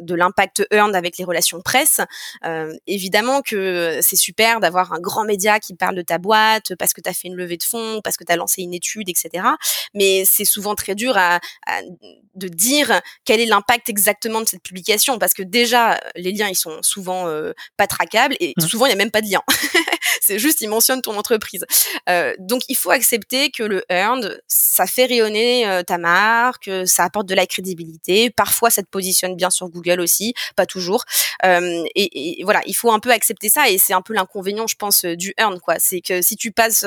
de 0.00 0.14
l'impact 0.14 0.66
earned 0.70 0.94
avec 0.94 1.18
les 1.18 1.24
relations 1.24 1.60
presse 1.60 2.00
évidemment 2.86 3.42
que 3.42 3.98
c'est 4.02 4.16
super 4.16 4.60
d'avoir 4.60 4.92
un 4.92 5.00
grand 5.00 5.24
média 5.24 5.58
qui 5.58 5.74
parle 5.74 5.94
de 5.94 6.02
ta 6.02 6.18
boîte 6.18 6.74
parce 6.76 6.92
que 6.92 7.00
tu 7.00 7.08
as 7.08 7.12
fait 7.12 7.28
une 7.28 7.34
levée 7.34 7.56
de 7.56 7.62
fonds 7.62 8.00
parce 8.02 8.16
que 8.16 8.24
tu 8.24 8.32
as 8.32 8.36
lancé 8.36 8.62
une 8.62 8.74
étude 8.74 9.08
etc 9.08 9.44
mais 9.94 10.24
c'est 10.26 10.44
souvent 10.44 10.74
très 10.74 10.94
dur 10.94 11.16
à, 11.16 11.40
de 12.34 12.48
dire 12.48 13.00
quel 13.24 13.40
est 13.40 13.46
l'impact 13.46 13.88
exactement 13.88 14.40
de 14.40 14.46
cette 14.46 14.62
publication 14.62 15.18
parce 15.18 15.34
que 15.34 15.42
déjà 15.42 16.00
les 16.14 16.32
liens 16.32 16.48
ils 16.48 16.56
sont 16.56 16.82
souvent 16.82 17.26
pas 17.76 17.86
traquables 17.86 18.36
et 18.40 18.54
mmh. 18.56 18.62
souvent 18.62 18.86
il 18.86 18.90
y 18.90 18.92
a 18.92 18.96
même 18.96 19.10
pas 19.10 19.20
de 19.20 19.30
lien. 19.30 19.42
C'est 20.20 20.38
juste 20.38 20.60
ils 20.60 20.68
mentionnent 20.68 21.02
ton 21.02 21.16
entreprise. 21.16 21.64
Donc 22.38 22.62
il 22.68 22.76
faut 22.76 22.90
accepter 22.90 23.50
que 23.50 23.62
le 23.62 23.84
earned 23.90 24.40
ça 24.46 24.86
fait 24.86 25.06
rayonner 25.06 25.77
ta 25.82 25.98
marque, 25.98 26.68
euh, 26.68 26.86
ça 26.86 27.04
apporte 27.04 27.26
de 27.26 27.34
la 27.34 27.46
crédibilité. 27.46 28.30
Parfois, 28.30 28.70
ça 28.70 28.82
te 28.82 28.88
positionne 28.88 29.36
bien 29.36 29.50
sur 29.50 29.68
Google 29.68 30.00
aussi, 30.00 30.34
pas 30.56 30.66
toujours. 30.66 31.04
Euh, 31.44 31.84
et, 31.94 32.42
voilà, 32.44 32.60
il 32.66 32.74
faut 32.74 32.90
un 32.90 32.98
peu 32.98 33.10
accepter 33.10 33.48
ça 33.48 33.68
et 33.68 33.78
c'est 33.78 33.92
un 33.92 34.02
peu 34.02 34.14
l'inconvénient, 34.14 34.66
je 34.66 34.76
pense, 34.76 35.04
euh, 35.04 35.16
du 35.16 35.34
earn 35.38 35.60
quoi. 35.60 35.76
C'est 35.78 36.00
que 36.00 36.22
si 36.22 36.36
tu 36.36 36.52
passes 36.52 36.84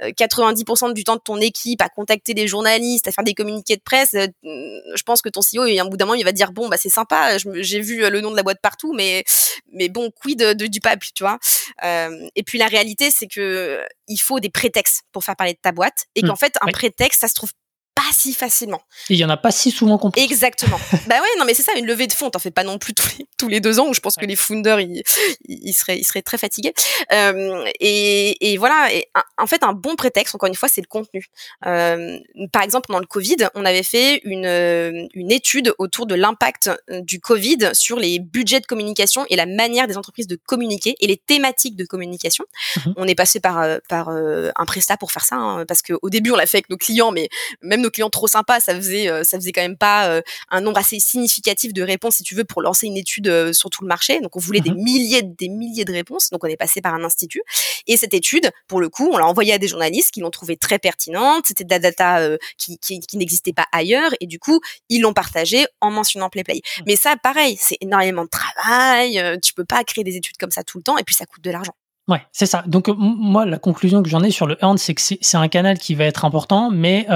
90% 0.00 0.92
du 0.92 1.04
temps 1.04 1.16
de 1.16 1.20
ton 1.20 1.40
équipe 1.40 1.82
à 1.82 1.88
contacter 1.88 2.34
des 2.34 2.46
journalistes, 2.46 3.08
à 3.08 3.12
faire 3.12 3.24
des 3.24 3.34
communiqués 3.34 3.76
de 3.76 3.82
presse, 3.82 4.14
je 4.14 5.02
pense 5.04 5.22
que 5.22 5.28
ton 5.28 5.40
CEO, 5.40 5.62
un 5.62 5.88
bout 5.88 5.96
d'un 5.96 6.06
moment, 6.06 6.14
il 6.14 6.24
va 6.24 6.32
dire 6.32 6.52
bon 6.52 6.68
bah 6.68 6.76
c'est 6.78 6.88
sympa, 6.88 7.36
j'ai 7.38 7.80
vu 7.80 8.08
le 8.08 8.20
nom 8.20 8.30
de 8.30 8.36
la 8.36 8.42
boîte 8.42 8.60
partout, 8.62 8.92
mais 8.92 9.24
mais 9.72 9.88
bon, 9.88 10.10
quid 10.10 10.38
de, 10.38 10.66
du 10.66 10.80
papier, 10.80 11.10
tu 11.14 11.24
vois? 11.24 11.38
et 11.82 12.42
puis 12.44 12.58
la 12.58 12.66
réalité, 12.66 13.10
c'est 13.10 13.26
que 13.26 13.82
il 14.08 14.16
faut 14.16 14.40
des 14.40 14.50
prétextes 14.50 15.02
pour 15.12 15.24
faire 15.24 15.36
parler 15.36 15.52
de 15.52 15.58
ta 15.60 15.72
boîte 15.72 16.06
et 16.14 16.22
mmh. 16.22 16.28
qu'en 16.28 16.36
fait 16.36 16.56
un 16.60 16.72
prétexte, 16.72 17.20
ça 17.20 17.28
se 17.28 17.34
trouve 17.34 17.50
pas 17.98 18.12
si 18.12 18.32
facilement. 18.32 18.80
il 19.08 19.16
y 19.16 19.24
en 19.24 19.28
a 19.28 19.36
pas 19.36 19.50
si 19.50 19.72
souvent 19.72 19.98
compris. 19.98 20.22
Exactement. 20.22 20.78
bah 21.08 21.16
ouais, 21.16 21.38
non 21.38 21.44
mais 21.44 21.54
c'est 21.54 21.64
ça, 21.64 21.72
une 21.76 21.86
levée 21.86 22.06
de 22.06 22.12
fonds, 22.12 22.30
t'en 22.30 22.38
fais 22.38 22.52
pas 22.52 22.62
non 22.62 22.78
plus 22.78 22.94
tous 22.94 23.08
les, 23.18 23.26
tous 23.36 23.48
les 23.48 23.60
deux 23.60 23.80
ans 23.80 23.88
où 23.88 23.94
je 23.94 23.98
pense 24.00 24.14
que 24.14 24.24
les 24.24 24.36
founders 24.36 24.78
ils, 24.80 25.02
ils 25.48 25.72
seraient 25.72 25.98
ils 25.98 26.04
seraient 26.04 26.22
très 26.22 26.38
fatigués. 26.38 26.72
Euh, 27.12 27.64
et, 27.80 28.52
et 28.52 28.56
voilà, 28.56 28.94
et 28.94 29.08
en 29.36 29.46
fait 29.48 29.64
un 29.64 29.72
bon 29.72 29.96
prétexte 29.96 30.36
encore 30.36 30.46
une 30.48 30.54
fois 30.54 30.68
c'est 30.68 30.80
le 30.80 30.86
contenu. 30.86 31.26
Euh, 31.66 32.18
par 32.52 32.62
exemple 32.62 32.86
pendant 32.86 33.00
le 33.00 33.06
Covid, 33.06 33.48
on 33.56 33.64
avait 33.64 33.82
fait 33.82 34.20
une 34.24 35.08
une 35.14 35.32
étude 35.32 35.74
autour 35.78 36.06
de 36.06 36.14
l'impact 36.14 36.70
euh, 36.90 37.00
du 37.00 37.20
Covid 37.20 37.70
sur 37.72 37.98
les 37.98 38.20
budgets 38.20 38.60
de 38.60 38.66
communication 38.66 39.24
et 39.28 39.36
la 39.36 39.46
manière 39.46 39.88
des 39.88 39.96
entreprises 39.96 40.28
de 40.28 40.38
communiquer 40.46 40.94
et 41.00 41.06
les 41.06 41.16
thématiques 41.16 41.76
de 41.76 41.84
communication. 41.84 42.44
Mhm. 42.76 42.94
On 42.96 43.06
est 43.06 43.14
passé 43.14 43.40
par 43.40 43.58
euh, 43.58 43.78
par 43.88 44.08
euh, 44.08 44.50
un 44.56 44.66
prestat 44.66 44.96
pour 44.96 45.10
faire 45.10 45.24
ça 45.24 45.36
hein, 45.36 45.66
parce 45.66 45.82
que 45.82 45.94
au 46.02 46.10
début 46.10 46.30
on 46.30 46.36
l'a 46.36 46.46
fait 46.46 46.58
avec 46.58 46.70
nos 46.70 46.76
clients 46.76 47.10
mais 47.10 47.28
même 47.62 47.80
nos 47.80 47.87
clients 47.90 48.10
trop 48.10 48.26
sympas, 48.26 48.60
ça 48.60 48.74
faisait 48.74 49.08
euh, 49.08 49.24
ça 49.24 49.38
faisait 49.38 49.52
quand 49.52 49.62
même 49.62 49.76
pas 49.76 50.08
euh, 50.08 50.22
un 50.50 50.60
nombre 50.60 50.78
assez 50.78 51.00
significatif 51.00 51.72
de 51.72 51.82
réponses 51.82 52.16
si 52.16 52.22
tu 52.22 52.34
veux 52.34 52.44
pour 52.44 52.62
lancer 52.62 52.86
une 52.86 52.96
étude 52.96 53.28
euh, 53.28 53.52
sur 53.52 53.70
tout 53.70 53.82
le 53.82 53.88
marché. 53.88 54.20
Donc 54.20 54.36
on 54.36 54.38
voulait 54.38 54.60
des 54.60 54.70
mhm. 54.70 54.82
milliers 54.82 55.22
des 55.22 55.48
milliers 55.48 55.84
de 55.84 55.92
réponses. 55.92 56.30
Donc 56.30 56.44
on 56.44 56.48
est 56.48 56.56
passé 56.56 56.80
par 56.80 56.94
un 56.94 57.04
institut 57.04 57.42
et 57.86 57.96
cette 57.96 58.14
étude, 58.14 58.50
pour 58.66 58.80
le 58.80 58.88
coup, 58.88 59.08
on 59.12 59.18
l'a 59.18 59.26
envoyée 59.26 59.52
à 59.52 59.58
des 59.58 59.68
journalistes 59.68 60.12
qui 60.12 60.20
l'ont 60.20 60.30
trouvée 60.30 60.56
très 60.56 60.78
pertinente. 60.78 61.44
C'était 61.46 61.64
de 61.64 61.70
la 61.70 61.78
data 61.78 62.28
qui, 62.56 62.78
qui, 62.78 63.00
qui 63.00 63.16
n'existait 63.16 63.52
pas 63.52 63.66
ailleurs 63.72 64.10
et 64.20 64.26
du 64.26 64.38
coup 64.38 64.60
ils 64.88 65.00
l'ont 65.00 65.12
partagée 65.12 65.66
en 65.80 65.90
mentionnant 65.90 66.28
PlayPlay. 66.28 66.60
Play. 66.60 66.84
Mais 66.86 66.96
ça, 66.96 67.16
pareil, 67.16 67.56
c'est 67.60 67.76
énormément 67.80 68.24
de 68.24 68.30
travail. 68.30 69.20
tu 69.42 69.52
peux 69.54 69.64
pas 69.64 69.84
créer 69.84 70.04
des 70.04 70.16
études 70.16 70.36
comme 70.36 70.50
ça 70.50 70.62
tout 70.62 70.78
le 70.78 70.84
temps 70.84 70.98
et 70.98 71.04
puis 71.04 71.14
ça 71.14 71.26
coûte 71.26 71.42
de 71.42 71.50
l'argent. 71.50 71.74
Ouais, 72.08 72.22
c'est 72.32 72.46
ça. 72.46 72.64
Donc 72.66 72.88
moi, 72.88 73.44
la 73.44 73.58
conclusion 73.58 74.02
que 74.02 74.08
j'en 74.08 74.22
ai 74.22 74.30
sur 74.30 74.46
le 74.46 74.56
earn, 74.62 74.78
c'est 74.78 74.94
que 74.94 75.02
c'est 75.02 75.36
un 75.36 75.48
canal 75.48 75.78
qui 75.78 75.94
va 75.94 76.04
être 76.04 76.24
important, 76.24 76.70
mais 76.70 77.06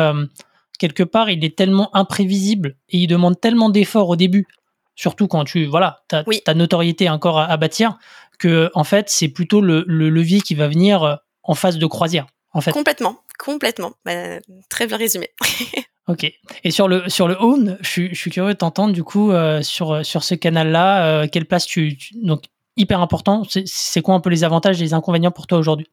quelque 0.82 1.04
part, 1.04 1.30
il 1.30 1.44
est 1.44 1.56
tellement 1.56 1.94
imprévisible 1.94 2.76
et 2.88 2.98
il 2.98 3.06
demande 3.06 3.40
tellement 3.40 3.70
d'efforts 3.70 4.08
au 4.08 4.16
début, 4.16 4.48
surtout 4.96 5.28
quand 5.28 5.44
tu, 5.44 5.64
voilà, 5.64 6.02
ta, 6.08 6.24
ta 6.44 6.54
notoriété 6.54 7.08
encore 7.08 7.38
à, 7.38 7.56
bâtir, 7.56 7.98
que 8.40 8.68
en 8.74 8.82
fait, 8.82 9.08
c'est 9.08 9.28
plutôt 9.28 9.60
le, 9.60 9.84
levier 9.86 10.40
qui 10.40 10.56
va 10.56 10.66
venir 10.66 11.04
euh, 11.04 11.14
en 11.44 11.54
phase 11.54 11.78
de 11.78 11.86
croisière. 11.86 12.26
En 12.52 12.60
fait. 12.60 12.72
Complètement, 12.72 13.20
complètement. 13.38 13.92
Bah, 14.04 14.40
très 14.68 14.88
bien 14.88 14.96
résumé. 14.96 15.30
ok. 16.08 16.26
Et 16.64 16.70
sur 16.72 16.88
le 16.88 17.08
sur 17.08 17.28
le 17.28 17.36
own, 17.40 17.78
je, 17.80 18.12
suis 18.12 18.30
curieux 18.30 18.54
de 18.54 18.58
t'entendre 18.58 18.92
du 18.92 19.04
coup 19.04 19.30
euh, 19.30 19.62
sur 19.62 20.04
sur 20.04 20.24
ce 20.24 20.34
canal-là. 20.34 21.06
Euh, 21.06 21.28
quelle 21.30 21.46
place 21.46 21.64
tu, 21.64 21.96
donc 22.14 22.42
hyper 22.76 23.00
important. 23.00 23.44
C'est 23.64 24.02
quoi 24.02 24.16
un 24.16 24.20
peu 24.20 24.30
les 24.30 24.42
avantages 24.42 24.80
et 24.82 24.84
les 24.84 24.94
inconvénients 24.94 25.30
pour 25.30 25.46
toi 25.46 25.58
aujourd'hui? 25.58 25.86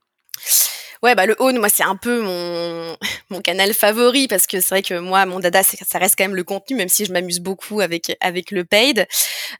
Ouais, 1.01 1.15
bah 1.15 1.25
le 1.25 1.35
own, 1.39 1.57
moi 1.57 1.69
c'est 1.69 1.83
un 1.83 1.95
peu 1.95 2.21
mon 2.21 2.97
mon 3.29 3.41
canal 3.41 3.73
favori 3.73 4.27
parce 4.27 4.47
que 4.47 4.59
c'est 4.59 4.69
vrai 4.69 4.81
que 4.81 4.99
moi 4.99 5.25
mon 5.25 5.39
dada 5.39 5.63
ça 5.63 5.97
reste 5.97 6.15
quand 6.17 6.25
même 6.25 6.35
le 6.35 6.43
contenu, 6.43 6.75
même 6.75 6.89
si 6.89 7.05
je 7.05 7.13
m'amuse 7.13 7.39
beaucoup 7.39 7.79
avec 7.79 8.17
avec 8.19 8.51
le 8.51 8.65
paid. 8.65 9.07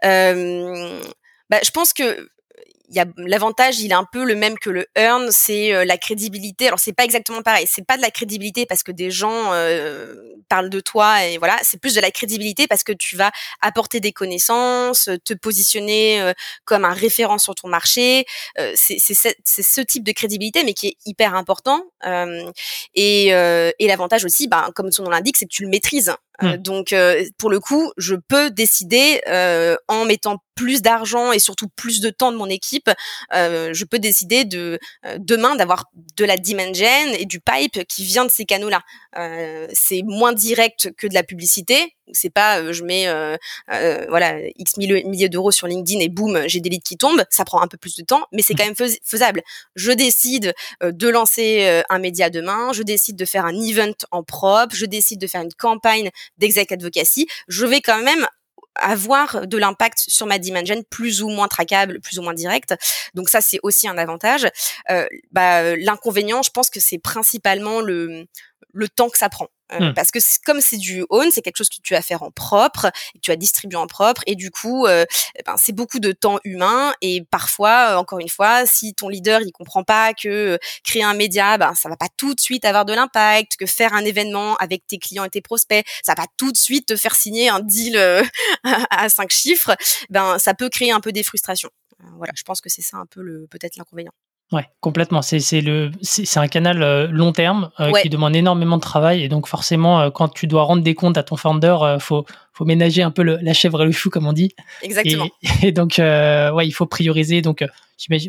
Euh, 0.03 1.01
bah, 1.49 1.59
je 1.63 1.71
pense 1.71 1.93
que 1.93 2.29
il 2.89 2.95
y 2.95 2.99
a 2.99 3.05
l'avantage, 3.17 3.79
il 3.79 3.91
est 3.91 3.95
un 3.95 4.05
peu 4.11 4.23
le 4.25 4.35
même 4.35 4.57
que 4.57 4.69
le 4.69 4.87
earn, 4.95 5.29
c'est 5.31 5.73
euh, 5.73 5.85
la 5.85 5.97
crédibilité. 5.97 6.67
Alors 6.67 6.79
c'est 6.79 6.93
pas 6.93 7.05
exactement 7.05 7.41
pareil, 7.43 7.65
c'est 7.69 7.85
pas 7.85 7.97
de 7.97 8.01
la 8.01 8.09
crédibilité 8.09 8.65
parce 8.65 8.81
que 8.83 8.91
des 8.91 9.11
gens 9.11 9.53
euh, 9.53 10.15
parlent 10.49 10.69
de 10.69 10.79
toi 10.79 11.23
et 11.25 11.37
voilà, 11.37 11.57
c'est 11.61 11.79
plus 11.79 11.93
de 11.93 12.01
la 12.01 12.09
crédibilité 12.09 12.67
parce 12.67 12.83
que 12.83 12.91
tu 12.91 13.15
vas 13.15 13.31
apporter 13.61 13.99
des 13.99 14.11
connaissances, 14.11 15.09
te 15.23 15.33
positionner 15.33 16.21
euh, 16.21 16.33
comme 16.65 16.83
un 16.83 16.93
référent 16.93 17.37
sur 17.37 17.53
ton 17.53 17.67
marché. 17.67 18.25
c'est 18.75 18.97
c'est 18.99 19.63
ce 19.63 19.81
type 19.81 20.03
de 20.03 20.11
crédibilité 20.11 20.63
mais 20.63 20.73
qui 20.73 20.87
est 20.87 20.97
hyper 21.05 21.35
important. 21.35 21.83
et 22.95 23.27
et 23.27 23.87
l'avantage 23.87 24.25
aussi, 24.25 24.47
ben 24.47 24.71
comme 24.75 24.91
son 24.91 25.03
nom 25.03 25.09
l'indique, 25.11 25.37
c'est 25.37 25.45
que 25.45 25.53
tu 25.53 25.63
le 25.63 25.69
maîtrises. 25.69 26.13
Mmh. 26.41 26.57
donc 26.57 26.95
pour 27.37 27.49
le 27.49 27.59
coup, 27.59 27.91
je 27.97 28.15
peux 28.15 28.49
décider 28.49 29.21
en 29.87 30.05
mettant 30.05 30.39
plus 30.59 30.81
d'argent 30.81 31.31
et 31.31 31.39
surtout 31.39 31.69
plus 31.69 32.01
de 32.01 32.09
temps 32.09 32.33
de 32.33 32.37
mon 32.37 32.47
équipe, 32.47 32.91
euh, 33.33 33.69
je 33.71 33.85
peux 33.85 33.97
décider 33.97 34.43
de 34.43 34.77
euh, 35.05 35.15
demain 35.17 35.55
d'avoir 35.55 35.85
de 36.17 36.25
la 36.25 36.35
demand 36.35 36.73
gen 36.73 37.15
et 37.17 37.23
du 37.23 37.39
pipe 37.39 37.85
qui 37.87 38.03
vient 38.03 38.25
de 38.25 38.29
ces 38.29 38.43
canaux-là. 38.43 38.81
Euh, 39.17 39.67
c'est 39.71 40.01
moins 40.03 40.33
direct 40.33 40.91
que 40.97 41.07
de 41.07 41.13
la 41.13 41.23
publicité. 41.23 41.95
C'est 42.13 42.29
pas 42.29 42.71
je 42.71 42.83
mets 42.83 43.07
voilà 44.07 44.39
x 44.57 44.77
milliers 44.77 45.29
d'euros 45.29 45.51
sur 45.51 45.67
LinkedIn 45.67 45.99
et 45.99 46.09
boum 46.09 46.43
j'ai 46.47 46.59
des 46.59 46.69
leads 46.69 46.83
qui 46.83 46.97
tombent. 46.97 47.23
Ça 47.29 47.45
prend 47.45 47.61
un 47.61 47.67
peu 47.67 47.77
plus 47.77 47.95
de 47.95 48.03
temps, 48.03 48.25
mais 48.31 48.41
c'est 48.41 48.53
quand 48.53 48.65
même 48.65 48.75
faisable. 49.03 49.41
Je 49.75 49.91
décide 49.91 50.53
de 50.81 51.07
lancer 51.07 51.83
un 51.89 51.99
média 51.99 52.29
demain. 52.29 52.73
Je 52.73 52.83
décide 52.83 53.15
de 53.15 53.25
faire 53.25 53.45
un 53.45 53.55
event 53.59 53.93
en 54.11 54.23
propre. 54.23 54.75
Je 54.75 54.85
décide 54.85 55.19
de 55.19 55.27
faire 55.27 55.41
une 55.41 55.53
campagne 55.53 56.09
d'exec 56.37 56.71
advocacy. 56.71 57.27
Je 57.47 57.65
vais 57.65 57.81
quand 57.81 58.01
même 58.01 58.27
avoir 58.75 59.47
de 59.47 59.57
l'impact 59.57 59.99
sur 60.07 60.25
ma 60.25 60.39
dimension 60.39 60.83
plus 60.89 61.21
ou 61.21 61.29
moins 61.29 61.47
traquable, 61.47 61.99
plus 61.99 62.19
ou 62.19 62.21
moins 62.21 62.33
direct. 62.33 62.75
Donc 63.13 63.29
ça, 63.29 63.41
c'est 63.41 63.59
aussi 63.63 63.87
un 63.87 63.97
avantage. 63.97 64.47
Euh, 64.89 65.05
bah, 65.31 65.75
L'inconvénient, 65.75 66.41
je 66.41 66.51
pense 66.51 66.69
que 66.69 66.79
c'est 66.79 66.97
principalement 66.97 67.81
le, 67.81 68.25
le 68.73 68.87
temps 68.87 69.09
que 69.09 69.17
ça 69.17 69.29
prend. 69.29 69.47
Euh, 69.71 69.91
hmm. 69.91 69.93
Parce 69.93 70.11
que 70.11 70.19
comme 70.45 70.61
c'est 70.61 70.77
du 70.77 71.05
own, 71.09 71.29
c'est 71.31 71.41
quelque 71.41 71.57
chose 71.57 71.69
que 71.69 71.81
tu 71.83 71.93
vas 71.93 72.01
faire 72.01 72.23
en 72.23 72.31
propre, 72.31 72.89
que 73.13 73.19
tu 73.21 73.31
vas 73.31 73.35
distribuer 73.35 73.77
en 73.77 73.87
propre, 73.87 74.21
et 74.25 74.35
du 74.35 74.49
coup, 74.49 74.87
euh, 74.87 75.05
eh 75.35 75.43
ben, 75.43 75.55
c'est 75.57 75.73
beaucoup 75.73 75.99
de 75.99 76.11
temps 76.11 76.39
humain. 76.43 76.93
Et 77.01 77.23
parfois, 77.29 77.91
euh, 77.91 77.95
encore 77.97 78.19
une 78.19 78.29
fois, 78.29 78.65
si 78.65 78.93
ton 78.95 79.09
leader 79.09 79.41
il 79.41 79.51
comprend 79.51 79.83
pas 79.83 80.13
que 80.13 80.57
créer 80.83 81.03
un 81.03 81.13
média, 81.13 81.57
ben 81.57 81.75
ça 81.75 81.89
va 81.89 81.97
pas 81.97 82.07
tout 82.17 82.33
de 82.33 82.39
suite 82.39 82.65
avoir 82.65 82.85
de 82.85 82.93
l'impact, 82.93 83.57
que 83.57 83.65
faire 83.65 83.93
un 83.93 84.03
événement 84.03 84.55
avec 84.57 84.87
tes 84.87 84.97
clients 84.97 85.23
et 85.23 85.29
tes 85.29 85.41
prospects, 85.41 85.85
ça 86.03 86.13
va 86.13 86.23
pas 86.23 86.27
tout 86.37 86.51
de 86.51 86.57
suite 86.57 86.87
te 86.87 86.95
faire 86.95 87.15
signer 87.15 87.49
un 87.49 87.59
deal 87.59 87.97
à 88.63 89.09
cinq 89.09 89.29
chiffres, 89.31 89.75
ben 90.09 90.39
ça 90.39 90.53
peut 90.53 90.69
créer 90.69 90.91
un 90.91 90.99
peu 90.99 91.11
des 91.11 91.23
frustrations. 91.23 91.69
Voilà, 92.17 92.33
je 92.35 92.43
pense 92.43 92.61
que 92.61 92.69
c'est 92.69 92.81
ça 92.81 92.97
un 92.97 93.05
peu 93.05 93.21
le 93.21 93.47
peut-être 93.47 93.75
l'inconvénient. 93.77 94.13
Ouais, 94.51 94.65
complètement. 94.81 95.21
C'est 95.21 95.39
c'est 95.39 95.61
le 95.61 95.91
c'est 96.01 96.39
un 96.39 96.47
canal 96.47 96.81
euh, 96.81 97.07
long 97.07 97.31
terme 97.31 97.69
euh, 97.79 97.91
qui 98.01 98.09
demande 98.09 98.35
énormément 98.35 98.77
de 98.77 98.81
travail 98.81 99.23
et 99.23 99.29
donc 99.29 99.47
forcément 99.47 100.01
euh, 100.01 100.09
quand 100.09 100.29
tu 100.29 100.47
dois 100.47 100.63
rendre 100.63 100.81
des 100.81 100.95
comptes 100.95 101.17
à 101.17 101.23
ton 101.23 101.35
founder, 101.35 101.97
faut 101.99 102.25
faut 102.53 102.65
ménager 102.65 103.03
un 103.03 103.11
peu 103.11 103.21
le, 103.21 103.37
la 103.41 103.53
chèvre 103.53 103.83
et 103.83 103.85
le 103.85 103.91
chou 103.91 104.09
comme 104.09 104.25
on 104.25 104.33
dit. 104.33 104.55
Exactement. 104.81 105.27
Et, 105.61 105.71
donc 105.71 105.95
ouais, 105.99 106.67
il 106.67 106.71
faut 106.71 106.87
prioriser 106.87 107.43
donc 107.43 107.63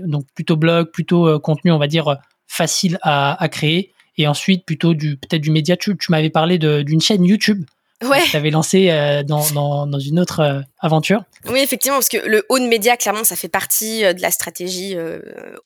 donc 0.04 0.26
plutôt 0.35 0.56
blog, 0.56 0.90
plutôt 0.90 1.40
contenu 1.40 1.72
on 1.72 1.78
va 1.78 1.87
dire 1.87 2.18
facile 2.46 2.98
à, 3.00 3.42
à 3.42 3.48
créer 3.48 3.92
et 4.18 4.28
ensuite 4.28 4.66
plutôt 4.66 4.92
du 4.92 5.16
peut-être 5.16 5.40
du 5.40 5.50
média. 5.50 5.78
Tu, 5.78 5.96
tu 5.96 6.12
m'avais 6.12 6.30
parlé 6.30 6.59
d'une 6.59 7.00
chaîne 7.00 7.24
YouTube 7.24 7.64
ouais. 8.02 8.22
tu 8.22 8.36
avais 8.36 8.50
lancé 8.50 8.88
dans, 9.26 9.48
dans, 9.50 9.86
dans, 9.86 9.98
une 9.98 10.18
autre 10.18 10.64
aventure. 10.80 11.22
Oui, 11.46 11.60
effectivement, 11.60 11.98
parce 11.98 12.08
que 12.08 12.18
le 12.18 12.44
own 12.48 12.66
media, 12.68 12.96
clairement, 12.96 13.24
ça 13.24 13.36
fait 13.36 13.48
partie 13.48 14.02
de 14.02 14.20
la 14.20 14.30
stratégie 14.30 14.96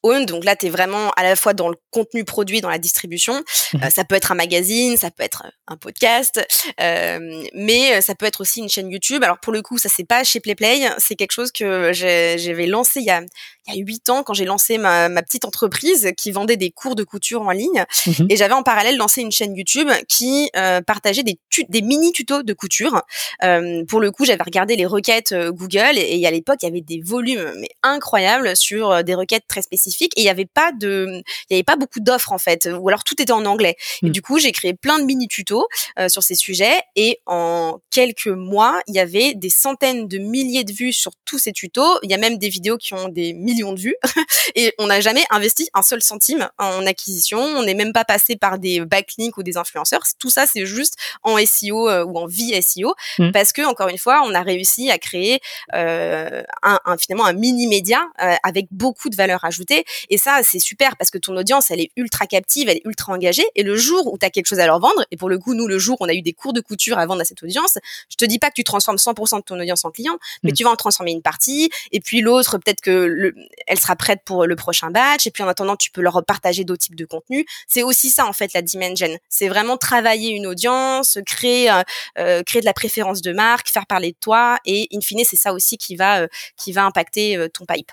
own. 0.03 0.27
Donc 0.27 0.44
là, 0.44 0.57
tu 0.57 0.66
es 0.66 0.70
vraiment 0.70 1.11
à 1.12 1.23
la 1.23 1.37
fois 1.37 1.55
dans 1.55 1.68
le 1.68 1.77
contenu 1.90 2.25
produit, 2.25 2.61
dans 2.61 2.70
la 2.70 2.79
distribution. 2.79 3.42
Mmh. 3.73 3.90
ça 3.90 4.05
peut 4.05 4.14
être 4.14 4.33
un 4.33 4.37
magazine, 4.37 4.97
ça 4.97 5.11
peut 5.11 5.23
être 5.23 5.44
un 5.68 5.77
podcast, 5.77 6.44
mais 6.79 8.01
ça 8.01 8.14
peut 8.14 8.27
être 8.27 8.40
aussi 8.40 8.61
une 8.61 8.68
chaîne 8.68 8.90
YouTube. 8.90 9.23
Alors 9.23 9.38
pour 9.38 9.53
le 9.53 9.62
coup, 9.62 9.79
ça 9.79 9.88
c'est 9.88 10.07
pas 10.07 10.25
chez 10.25 10.40
PlayPlay, 10.40 10.88
c'est 10.99 11.16
quelque 11.16 11.33
chose 11.33 11.53
que 11.53 11.92
j'avais 11.92 12.66
lancé 12.66 13.01
il 13.01 13.07
y 13.07 13.11
a 13.11 13.23
il 13.66 13.74
y 13.74 13.81
a 13.81 13.85
huit 13.85 14.09
ans 14.11 14.22
quand 14.22 14.35
j'ai 14.35 14.44
lancé 14.44 14.79
ma, 14.79 15.09
ma, 15.09 15.22
petite 15.22 15.44
entreprise 15.44 16.12
qui 16.16 16.33
vendait 16.33 16.57
des 16.57 16.70
cours 16.70 16.94
de 16.94 17.05
couture 17.05 17.42
en 17.42 17.50
ligne 17.50 17.85
mhm. 18.07 18.27
et 18.31 18.37
j'avais 18.37 18.55
en 18.55 18.62
parallèle 18.62 18.96
lancé 18.96 19.22
une 19.22 19.33
chaîne 19.33 19.55
YouTube 19.55 19.88
qui 20.09 20.50
euh, 20.57 20.81
partageait 20.81 21.22
des, 21.22 21.38
des 21.68 21.83
mini 21.83 22.12
tutos 22.12 22.42
de 22.42 22.53
couture. 22.53 23.03
Euh, 23.42 23.85
pour 23.87 24.00
le 24.00 24.11
coup, 24.11 24.24
j'avais 24.24 24.42
regardé 24.42 24.77
les 24.77 24.87
requêtes 24.87 25.33
euh, 25.33 25.50
Google 25.50 25.96
et, 25.96 26.18
et 26.20 26.27
à 26.27 26.31
l'époque 26.31 26.59
il 26.62 26.66
y 26.66 26.68
avait 26.68 26.81
des 26.81 27.00
volumes 27.00 27.53
mais 27.59 27.68
incroyables 27.83 28.57
sur 28.57 28.90
euh, 28.90 29.03
des 29.03 29.14
requêtes 29.14 29.44
très 29.48 29.62
spécifiques 29.62 30.12
et 30.16 30.22
il 30.22 30.24
y 30.24 30.29
avait 30.29 30.46
pas 30.46 30.72
de 30.72 31.22
il 31.48 31.53
y 31.53 31.55
avait 31.55 31.62
pas 31.62 31.77
beaucoup 31.77 32.00
d'offres 32.00 32.33
en 32.33 32.38
fait 32.38 32.68
ou 32.79 32.88
alors 32.88 33.05
tout 33.05 33.20
était 33.20 33.33
en 33.33 33.44
anglais. 33.44 33.77
Et 34.03 34.07
mhm. 34.07 34.12
du 34.12 34.22
coup, 34.22 34.38
j'ai 34.38 34.53
créé 34.53 34.74
plein 34.74 34.98
de 34.98 35.05
mini 35.05 35.29
tutos 35.29 35.66
euh, 35.98 36.09
sur 36.09 36.22
ces 36.22 36.35
sujets 36.35 36.81
et 36.96 37.20
en 37.27 37.79
quelques 37.90 38.27
mois, 38.27 38.81
il 38.87 38.94
y 38.94 38.98
avait 38.98 39.35
des 39.35 39.50
centaines 39.50 40.09
de 40.09 40.18
milliers 40.18 40.64
de 40.64 40.72
vues 40.72 40.92
sur 40.92 41.12
tous 41.24 41.38
ces 41.38 41.53
tutos. 41.53 41.98
Il 42.03 42.11
y 42.11 42.14
a 42.14 42.18
même 42.18 42.38
des 42.38 42.48
vidéos 42.48 42.77
qui 42.77 42.94
ont 42.94 43.09
des 43.09 43.33
milliers 43.33 43.54
millions 43.55 43.73
de 43.73 43.81
vues 43.81 43.97
et 44.55 44.75
on 44.79 44.87
n'a 44.87 45.01
jamais 45.01 45.25
investi 45.31 45.69
un 45.75 45.83
seul 45.83 46.03
centime 46.03 46.49
en 46.59 46.87
acquisition. 46.87 47.38
On 47.38 47.62
n'est 47.62 47.75
même 47.75 47.93
pas 47.93 48.05
passé 48.05 48.37
par 48.37 48.59
des 48.59 48.81
backlinks 48.81 49.37
ou 49.37 49.43
des 49.43 49.57
influenceurs. 49.57 50.03
Tout 50.19 50.31
ça, 50.31 50.47
c'est 50.47 50.67
juste 50.67 50.95
en 51.23 51.37
SEO 51.38 51.88
euh, 51.88 52.05
ou 52.05 52.19
en 52.19 52.27
vie 52.27 52.61
SEO 52.62 52.95
mmh. 53.19 53.31
parce 53.33 53.53
que 53.53 53.62
encore 53.62 53.88
une 53.88 53.99
fois, 53.99 54.23
on 54.25 54.35
a 54.35 54.43
réussi 54.43 54.90
à 54.90 54.99
créer 54.99 55.40
euh, 55.75 56.43
un, 56.62 56.79
finalement 56.99 57.27
un 57.27 57.33
mini 57.33 57.67
média 57.67 58.03
euh, 58.23 58.35
avec 58.43 58.67
beaucoup 58.71 59.09
de 59.09 59.17
valeur 59.17 59.45
ajoutée. 59.45 59.85
Et 60.11 60.19
ça, 60.19 60.40
c'est 60.43 60.59
super 60.59 60.97
parce 60.97 61.11
que 61.11 61.19
ton 61.19 61.37
audience, 61.37 61.71
elle 61.71 61.81
est 61.81 61.90
ultra 61.97 62.27
captive, 62.27 62.69
elle 62.69 62.79
est 62.79 62.87
ultra 62.87 63.12
engagée. 63.12 63.45
Et 63.55 63.62
le 63.62 63.77
jour 63.77 64.12
où 64.12 64.19
tu 64.19 64.27
as 64.27 64.31
quelque 64.31 64.47
chose 64.47 64.61
à 64.61 64.67
leur 64.67 64.81
vendre, 64.81 65.05
et 65.11 65.17
pour 65.17 65.29
le 65.29 65.38
coup, 65.38 65.55
nous, 65.55 65.67
le 65.67 65.79
jour 65.79 65.97
où 66.01 66.05
on 66.05 66.09
a 66.09 66.14
eu 66.14 66.23
des 66.23 66.33
cours 66.33 66.53
de 66.53 66.61
couture 66.61 66.99
à 66.99 67.07
vendre 67.07 67.21
à 67.21 67.25
cette 67.25 67.43
audience, 67.43 67.79
je 68.11 68.17
te 68.17 68.25
dis 68.25 68.38
pas 68.38 68.49
que 68.49 68.55
tu 68.55 68.64
transformes 68.64 68.97
100% 68.97 69.38
de 69.38 69.43
ton 69.43 69.59
audience 69.59 69.85
en 69.85 69.90
client, 69.90 70.19
mais 70.43 70.51
mmh. 70.51 70.55
tu 70.55 70.64
vas 70.64 70.71
en 70.71 70.77
transformer 70.77 71.12
une 71.12 71.23
partie. 71.23 71.71
Et 71.93 72.01
puis 72.01 72.21
l'autre, 72.21 72.59
peut-être 72.59 72.81
que 72.81 72.90
le, 72.90 73.35
elle 73.66 73.78
sera 73.78 73.96
prête 73.96 74.20
pour 74.24 74.46
le 74.46 74.57
prochain 74.57 74.90
batch. 74.90 75.26
Et 75.26 75.30
puis 75.30 75.42
en 75.42 75.48
attendant, 75.48 75.76
tu 75.76 75.90
peux 75.90 76.00
leur 76.00 76.22
partager 76.24 76.64
d'autres 76.64 76.85
types 76.85 76.96
de 76.96 77.04
contenus. 77.04 77.44
C'est 77.66 77.83
aussi 77.83 78.11
ça 78.11 78.26
en 78.26 78.33
fait 78.33 78.52
la 78.54 78.62
dimension. 78.62 79.09
C'est 79.28 79.48
vraiment 79.48 79.76
travailler 79.76 80.30
une 80.30 80.46
audience, 80.46 81.18
créer 81.26 81.70
euh, 81.70 81.83
euh, 82.18 82.42
créer 82.42 82.61
de 82.61 82.66
la 82.66 82.72
préférence 82.72 83.22
de 83.22 83.33
marque, 83.33 83.68
faire 83.68 83.87
parler 83.87 84.12
de 84.12 84.16
toi. 84.20 84.59
Et 84.64 84.88
in 84.92 85.00
fine, 85.00 85.22
c'est 85.24 85.37
ça 85.37 85.52
aussi 85.52 85.78
qui 85.78 85.96
va 85.96 86.20
euh, 86.20 86.26
qui 86.57 86.72
va 86.72 86.85
impacter 86.85 87.48
ton 87.52 87.64
pipe. 87.64 87.90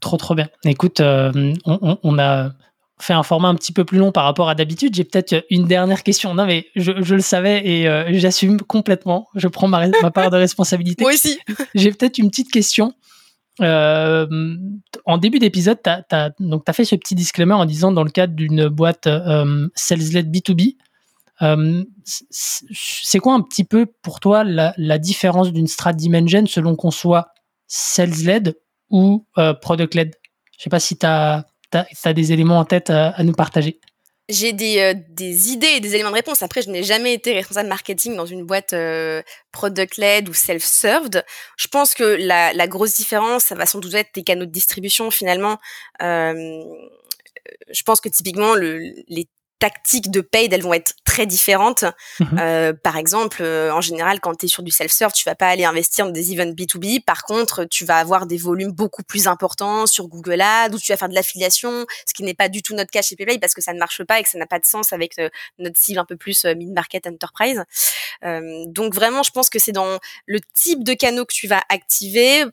Trop 0.00 0.16
trop 0.16 0.34
bien. 0.34 0.48
Écoute, 0.64 1.00
on, 1.00 2.18
a 2.18 2.50
fait 2.98 3.12
un 3.12 3.22
format 3.22 3.48
un 3.48 3.54
petit 3.54 3.72
peu 3.72 3.84
plus 3.84 3.98
long 3.98 4.12
par 4.12 4.24
rapport 4.24 4.48
à 4.48 4.54
d'habitude. 4.54 4.94
J'ai 4.94 5.04
peut-être 5.04 5.44
une 5.50 5.66
dernière 5.66 6.02
question. 6.02 6.34
Non, 6.34 6.46
mais 6.46 6.66
je, 6.76 6.92
le 6.92 7.20
savais 7.20 7.66
et 7.66 8.18
j'assume 8.18 8.60
complètement. 8.60 9.28
Je 9.34 9.48
prends 9.48 9.68
ma, 9.68 9.88
ma 10.02 10.10
part 10.10 10.30
de 10.30 10.36
responsabilité. 10.36 11.02
Moi 11.02 11.14
aussi. 11.14 11.38
J'ai 11.74 11.92
peut-être 11.92 12.18
une 12.18 12.30
petite 12.30 12.52
question. 12.52 12.92
Euh, 13.60 14.26
en 15.04 15.18
début 15.18 15.38
d'épisode, 15.38 15.78
tu 15.82 15.90
as, 15.90 16.04
as, 16.10 16.72
fait 16.72 16.84
ce 16.84 16.94
petit 16.94 17.14
disclaimer 17.14 17.54
en 17.54 17.64
disant 17.64 17.92
dans 17.92 18.04
le 18.04 18.10
cadre 18.10 18.34
d'une 18.34 18.68
boîte 18.68 19.06
euh, 19.06 19.68
sales-led 19.74 20.30
B2B, 20.30 20.76
euh, 21.42 21.84
c'est 22.04 23.18
quoi 23.18 23.34
un 23.34 23.42
petit 23.42 23.64
peu 23.64 23.86
pour 24.02 24.20
toi 24.20 24.44
la, 24.44 24.98
différence 24.98 25.52
d'une 25.52 25.66
strat 25.66 25.92
dimension 25.92 26.46
selon 26.46 26.76
qu'on 26.76 26.90
soit 26.90 27.28
sales-led 27.66 28.58
ou 28.90 29.26
euh, 29.38 29.54
product-led? 29.54 30.14
Je 30.58 30.62
sais 30.62 30.70
pas 30.70 30.80
si 30.80 30.96
tu 30.96 31.06
as, 31.06 31.44
des 32.14 32.32
éléments 32.32 32.58
en 32.58 32.64
tête 32.64 32.90
à 32.90 33.22
nous 33.22 33.32
partager 33.32 33.80
j'ai 34.28 34.52
des, 34.52 34.80
euh, 34.80 34.94
des 35.10 35.52
idées 35.52 35.74
et 35.76 35.80
des 35.80 35.94
éléments 35.94 36.10
de 36.10 36.16
réponse. 36.16 36.42
Après, 36.42 36.62
je 36.62 36.70
n'ai 36.70 36.82
jamais 36.82 37.14
été 37.14 37.32
responsable 37.32 37.68
marketing 37.68 38.16
dans 38.16 38.26
une 38.26 38.44
boîte 38.44 38.72
euh, 38.72 39.22
product-led 39.52 40.28
ou 40.28 40.34
self-served. 40.34 41.24
Je 41.56 41.68
pense 41.68 41.94
que 41.94 42.02
la, 42.02 42.52
la, 42.52 42.66
grosse 42.66 42.96
différence, 42.96 43.44
ça 43.44 43.54
va 43.54 43.66
sans 43.66 43.78
doute 43.78 43.94
être 43.94 44.12
tes 44.12 44.24
canaux 44.24 44.46
de 44.46 44.50
distribution 44.50 45.10
finalement. 45.10 45.58
Euh, 46.02 46.64
je 47.70 47.82
pense 47.84 48.00
que 48.00 48.08
typiquement, 48.08 48.54
le, 48.54 48.78
les 49.08 49.28
tactiques 49.58 50.10
de 50.10 50.20
paid, 50.20 50.52
elles 50.52 50.62
vont 50.62 50.74
être 50.74 50.94
très 51.04 51.26
différentes. 51.26 51.84
Mhm. 52.20 52.38
Euh, 52.38 52.72
par 52.72 52.96
exemple, 52.96 53.38
euh, 53.40 53.72
en 53.72 53.80
général, 53.80 54.20
quand 54.20 54.34
tu 54.34 54.46
es 54.46 54.48
sur 54.48 54.62
du 54.62 54.70
self-serve, 54.70 55.12
tu 55.12 55.24
vas 55.24 55.34
pas 55.34 55.48
aller 55.48 55.64
investir 55.64 56.04
dans 56.04 56.12
des 56.12 56.32
events 56.32 56.52
B2B. 56.52 57.02
Par 57.04 57.22
contre, 57.24 57.64
tu 57.64 57.84
vas 57.84 57.96
avoir 57.96 58.26
des 58.26 58.36
volumes 58.36 58.72
beaucoup 58.72 59.02
plus 59.02 59.26
importants 59.26 59.86
sur 59.86 60.08
Google 60.08 60.40
Ads 60.40 60.74
ou 60.74 60.78
tu 60.78 60.92
vas 60.92 60.96
faire 60.96 61.08
de 61.08 61.14
l'affiliation, 61.14 61.86
ce 62.06 62.12
qui 62.12 62.22
n'est 62.22 62.34
pas 62.34 62.48
du 62.48 62.62
tout 62.62 62.74
notre 62.74 62.90
cas 62.90 63.02
chez 63.02 63.16
PayPay 63.16 63.38
parce 63.38 63.54
que 63.54 63.62
ça 63.62 63.72
ne 63.72 63.78
marche 63.78 64.04
pas 64.04 64.20
et 64.20 64.22
que 64.22 64.28
ça 64.28 64.38
n'a 64.38 64.46
pas 64.46 64.58
de 64.58 64.66
sens 64.66 64.92
avec 64.92 65.18
euh, 65.18 65.30
notre 65.58 65.78
cible 65.78 65.98
un 65.98 66.04
peu 66.04 66.16
plus 66.16 66.44
mid-market 66.44 67.06
enterprise. 67.06 67.64
donc 68.22 68.94
vraiment, 68.94 69.22
je 69.22 69.30
pense 69.30 69.50
que 69.50 69.58
c'est 69.58 69.72
dans 69.72 69.98
le 70.26 70.40
type 70.54 70.84
de 70.84 70.94
canaux 70.94 71.24
que 71.24 71.34
tu 71.34 71.46
vas 71.46 71.62
activer 71.68 72.44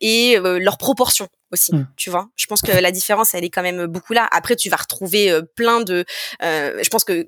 et 0.00 0.38
leur 0.38 0.76
proportion 0.78 1.28
aussi, 1.52 1.74
mmh. 1.74 1.88
tu 1.96 2.10
vois. 2.10 2.28
Je 2.36 2.46
pense 2.46 2.60
que 2.60 2.72
la 2.72 2.90
différence, 2.90 3.34
elle 3.34 3.44
est 3.44 3.50
quand 3.50 3.62
même 3.62 3.86
beaucoup 3.86 4.12
là. 4.12 4.28
Après, 4.32 4.56
tu 4.56 4.68
vas 4.68 4.76
retrouver 4.76 5.30
euh, 5.30 5.42
plein 5.56 5.80
de... 5.80 6.04
Euh, 6.42 6.78
je 6.82 6.88
pense 6.88 7.04
que 7.04 7.26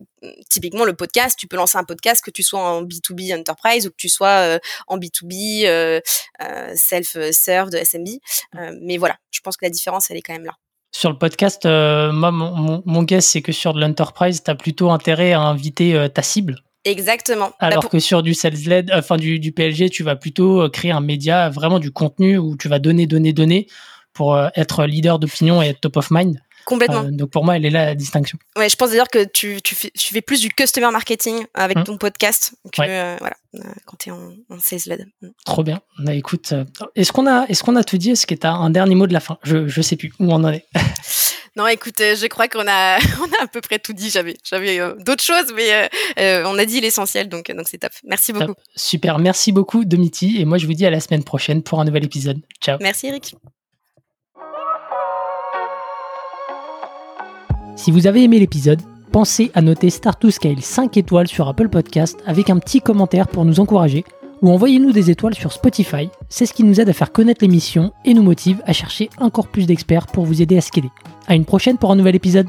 typiquement, 0.48 0.84
le 0.84 0.94
podcast, 0.94 1.38
tu 1.38 1.46
peux 1.46 1.56
lancer 1.56 1.78
un 1.78 1.84
podcast 1.84 2.24
que 2.24 2.30
tu 2.30 2.42
sois 2.42 2.60
en 2.60 2.82
B2B 2.82 3.38
Enterprise 3.38 3.86
ou 3.86 3.90
que 3.90 3.96
tu 3.96 4.08
sois 4.08 4.28
euh, 4.28 4.58
en 4.86 4.98
B2B 4.98 6.00
self-serve 6.74 7.70
de 7.70 7.78
SMB. 7.78 8.08
mais 8.82 8.98
voilà, 8.98 9.16
je 9.30 9.40
pense 9.40 9.56
que 9.56 9.64
la 9.64 9.70
différence, 9.70 10.10
elle 10.10 10.16
est 10.16 10.22
quand 10.22 10.34
même 10.34 10.44
là. 10.44 10.56
Sur 10.92 11.10
le 11.10 11.18
podcast, 11.18 11.64
moi, 11.64 12.30
mon, 12.30 12.82
mon 12.84 13.02
guess, 13.04 13.26
c'est 13.26 13.42
que 13.42 13.52
sur 13.52 13.74
de 13.74 13.80
l'enterprise, 13.80 14.42
tu 14.42 14.50
as 14.50 14.54
plutôt 14.54 14.90
intérêt 14.90 15.32
à 15.32 15.40
inviter 15.40 16.08
ta 16.12 16.22
cible. 16.22 16.56
Exactement. 16.84 17.50
Bah, 17.60 17.66
Alors 17.66 17.88
que 17.88 17.98
sur 17.98 18.22
du 18.22 18.34
sales-led, 18.34 18.90
enfin 18.92 19.16
du, 19.16 19.38
du 19.38 19.52
PLG, 19.52 19.90
tu 19.90 20.02
vas 20.02 20.16
plutôt 20.16 20.68
créer 20.70 20.90
un 20.90 21.00
média, 21.00 21.48
vraiment 21.50 21.78
du 21.78 21.92
contenu 21.92 22.38
où 22.38 22.56
tu 22.56 22.68
vas 22.68 22.78
donner, 22.78 23.06
donner, 23.06 23.32
donner 23.32 23.66
pour 24.12 24.34
euh, 24.34 24.48
être 24.56 24.84
leader 24.84 25.18
d'opinion 25.18 25.62
et 25.62 25.68
être 25.68 25.80
top 25.80 25.96
of 25.96 26.10
mind. 26.10 26.40
Complètement. 26.64 27.04
Euh, 27.04 27.10
donc 27.10 27.30
pour 27.30 27.44
moi, 27.44 27.56
elle 27.56 27.64
est 27.64 27.70
là 27.70 27.86
la 27.86 27.94
distinction. 27.94 28.38
Ouais, 28.56 28.68
je 28.68 28.76
pense 28.76 28.90
d'ailleurs 28.90 29.08
que 29.08 29.24
tu, 29.24 29.60
tu, 29.62 29.74
fais, 29.74 29.90
tu 29.96 30.12
fais 30.12 30.20
plus 30.20 30.40
du 30.40 30.50
customer 30.50 30.90
marketing 30.90 31.44
avec 31.54 31.78
mmh. 31.78 31.84
ton 31.84 31.96
podcast 31.96 32.54
que 32.72 32.82
euh, 32.82 33.16
voilà, 33.18 33.36
quand 33.86 33.96
tu 33.98 34.10
es 34.10 34.12
en, 34.12 34.34
en 34.50 34.58
sales 34.58 34.80
led. 34.86 35.06
Mmh. 35.22 35.28
Trop 35.44 35.62
bien. 35.62 35.80
Bah, 35.98 36.14
écoute, 36.14 36.54
est-ce 36.96 37.12
qu'on 37.12 37.26
a, 37.26 37.46
est-ce 37.46 37.62
qu'on 37.62 37.76
a 37.76 37.84
tout 37.84 37.98
dit? 37.98 38.10
Est-ce 38.10 38.26
que 38.26 38.34
tu 38.34 38.46
as 38.46 38.52
un 38.52 38.70
dernier 38.70 38.94
mot 38.94 39.06
de 39.06 39.12
la 39.12 39.20
fin? 39.20 39.38
Je 39.42 39.68
je 39.68 39.82
sais 39.82 39.96
plus 39.96 40.12
où 40.20 40.30
on 40.30 40.44
en 40.44 40.52
est. 40.52 40.66
non, 41.56 41.66
écoute, 41.66 41.98
je 41.98 42.26
crois 42.26 42.48
qu'on 42.48 42.68
a 42.68 42.98
on 43.20 43.40
a 43.40 43.44
à 43.44 43.46
peu 43.46 43.60
près 43.60 43.78
tout 43.78 43.92
dit. 43.92 44.10
J'avais 44.10 44.36
j'avais 44.44 44.78
d'autres 44.98 45.24
choses, 45.24 45.52
mais 45.56 45.88
on 46.44 46.58
a 46.58 46.64
dit 46.66 46.80
l'essentiel, 46.80 47.28
donc 47.28 47.50
donc 47.50 47.68
c'est 47.68 47.78
top. 47.78 47.92
Merci 48.04 48.32
beaucoup. 48.32 48.54
Super, 48.76 49.18
merci 49.18 49.50
beaucoup 49.50 49.84
Domiti, 49.84 50.40
et 50.40 50.44
moi 50.44 50.58
je 50.58 50.66
vous 50.66 50.74
dis 50.74 50.84
à 50.84 50.90
la 50.90 51.00
semaine 51.00 51.24
prochaine 51.24 51.62
pour 51.62 51.80
un 51.80 51.84
nouvel 51.84 52.04
épisode. 52.04 52.40
Ciao. 52.60 52.76
Merci 52.80 53.06
Eric. 53.06 53.34
Si 57.76 57.90
vous 57.90 58.06
avez 58.06 58.22
aimé 58.24 58.38
l'épisode, 58.38 58.80
pensez 59.12 59.50
à 59.54 59.62
noter 59.62 59.90
Start 59.90 60.20
to 60.20 60.30
Scale 60.30 60.60
5 60.60 60.96
étoiles 60.96 61.28
sur 61.28 61.48
Apple 61.48 61.68
Podcast 61.68 62.18
avec 62.26 62.50
un 62.50 62.58
petit 62.58 62.80
commentaire 62.80 63.28
pour 63.28 63.44
nous 63.44 63.60
encourager 63.60 64.04
ou 64.42 64.50
envoyez-nous 64.50 64.92
des 64.92 65.10
étoiles 65.10 65.34
sur 65.34 65.52
Spotify, 65.52 66.08
c'est 66.28 66.46
ce 66.46 66.54
qui 66.54 66.64
nous 66.64 66.80
aide 66.80 66.88
à 66.88 66.94
faire 66.94 67.12
connaître 67.12 67.44
l'émission 67.44 67.92
et 68.04 68.14
nous 68.14 68.22
motive 68.22 68.62
à 68.64 68.72
chercher 68.72 69.10
encore 69.18 69.48
plus 69.48 69.66
d'experts 69.66 70.06
pour 70.06 70.24
vous 70.24 70.40
aider 70.40 70.56
à 70.56 70.62
scaler. 70.62 70.90
À 71.26 71.34
une 71.34 71.44
prochaine 71.44 71.76
pour 71.76 71.92
un 71.92 71.96
nouvel 71.96 72.16
épisode. 72.16 72.48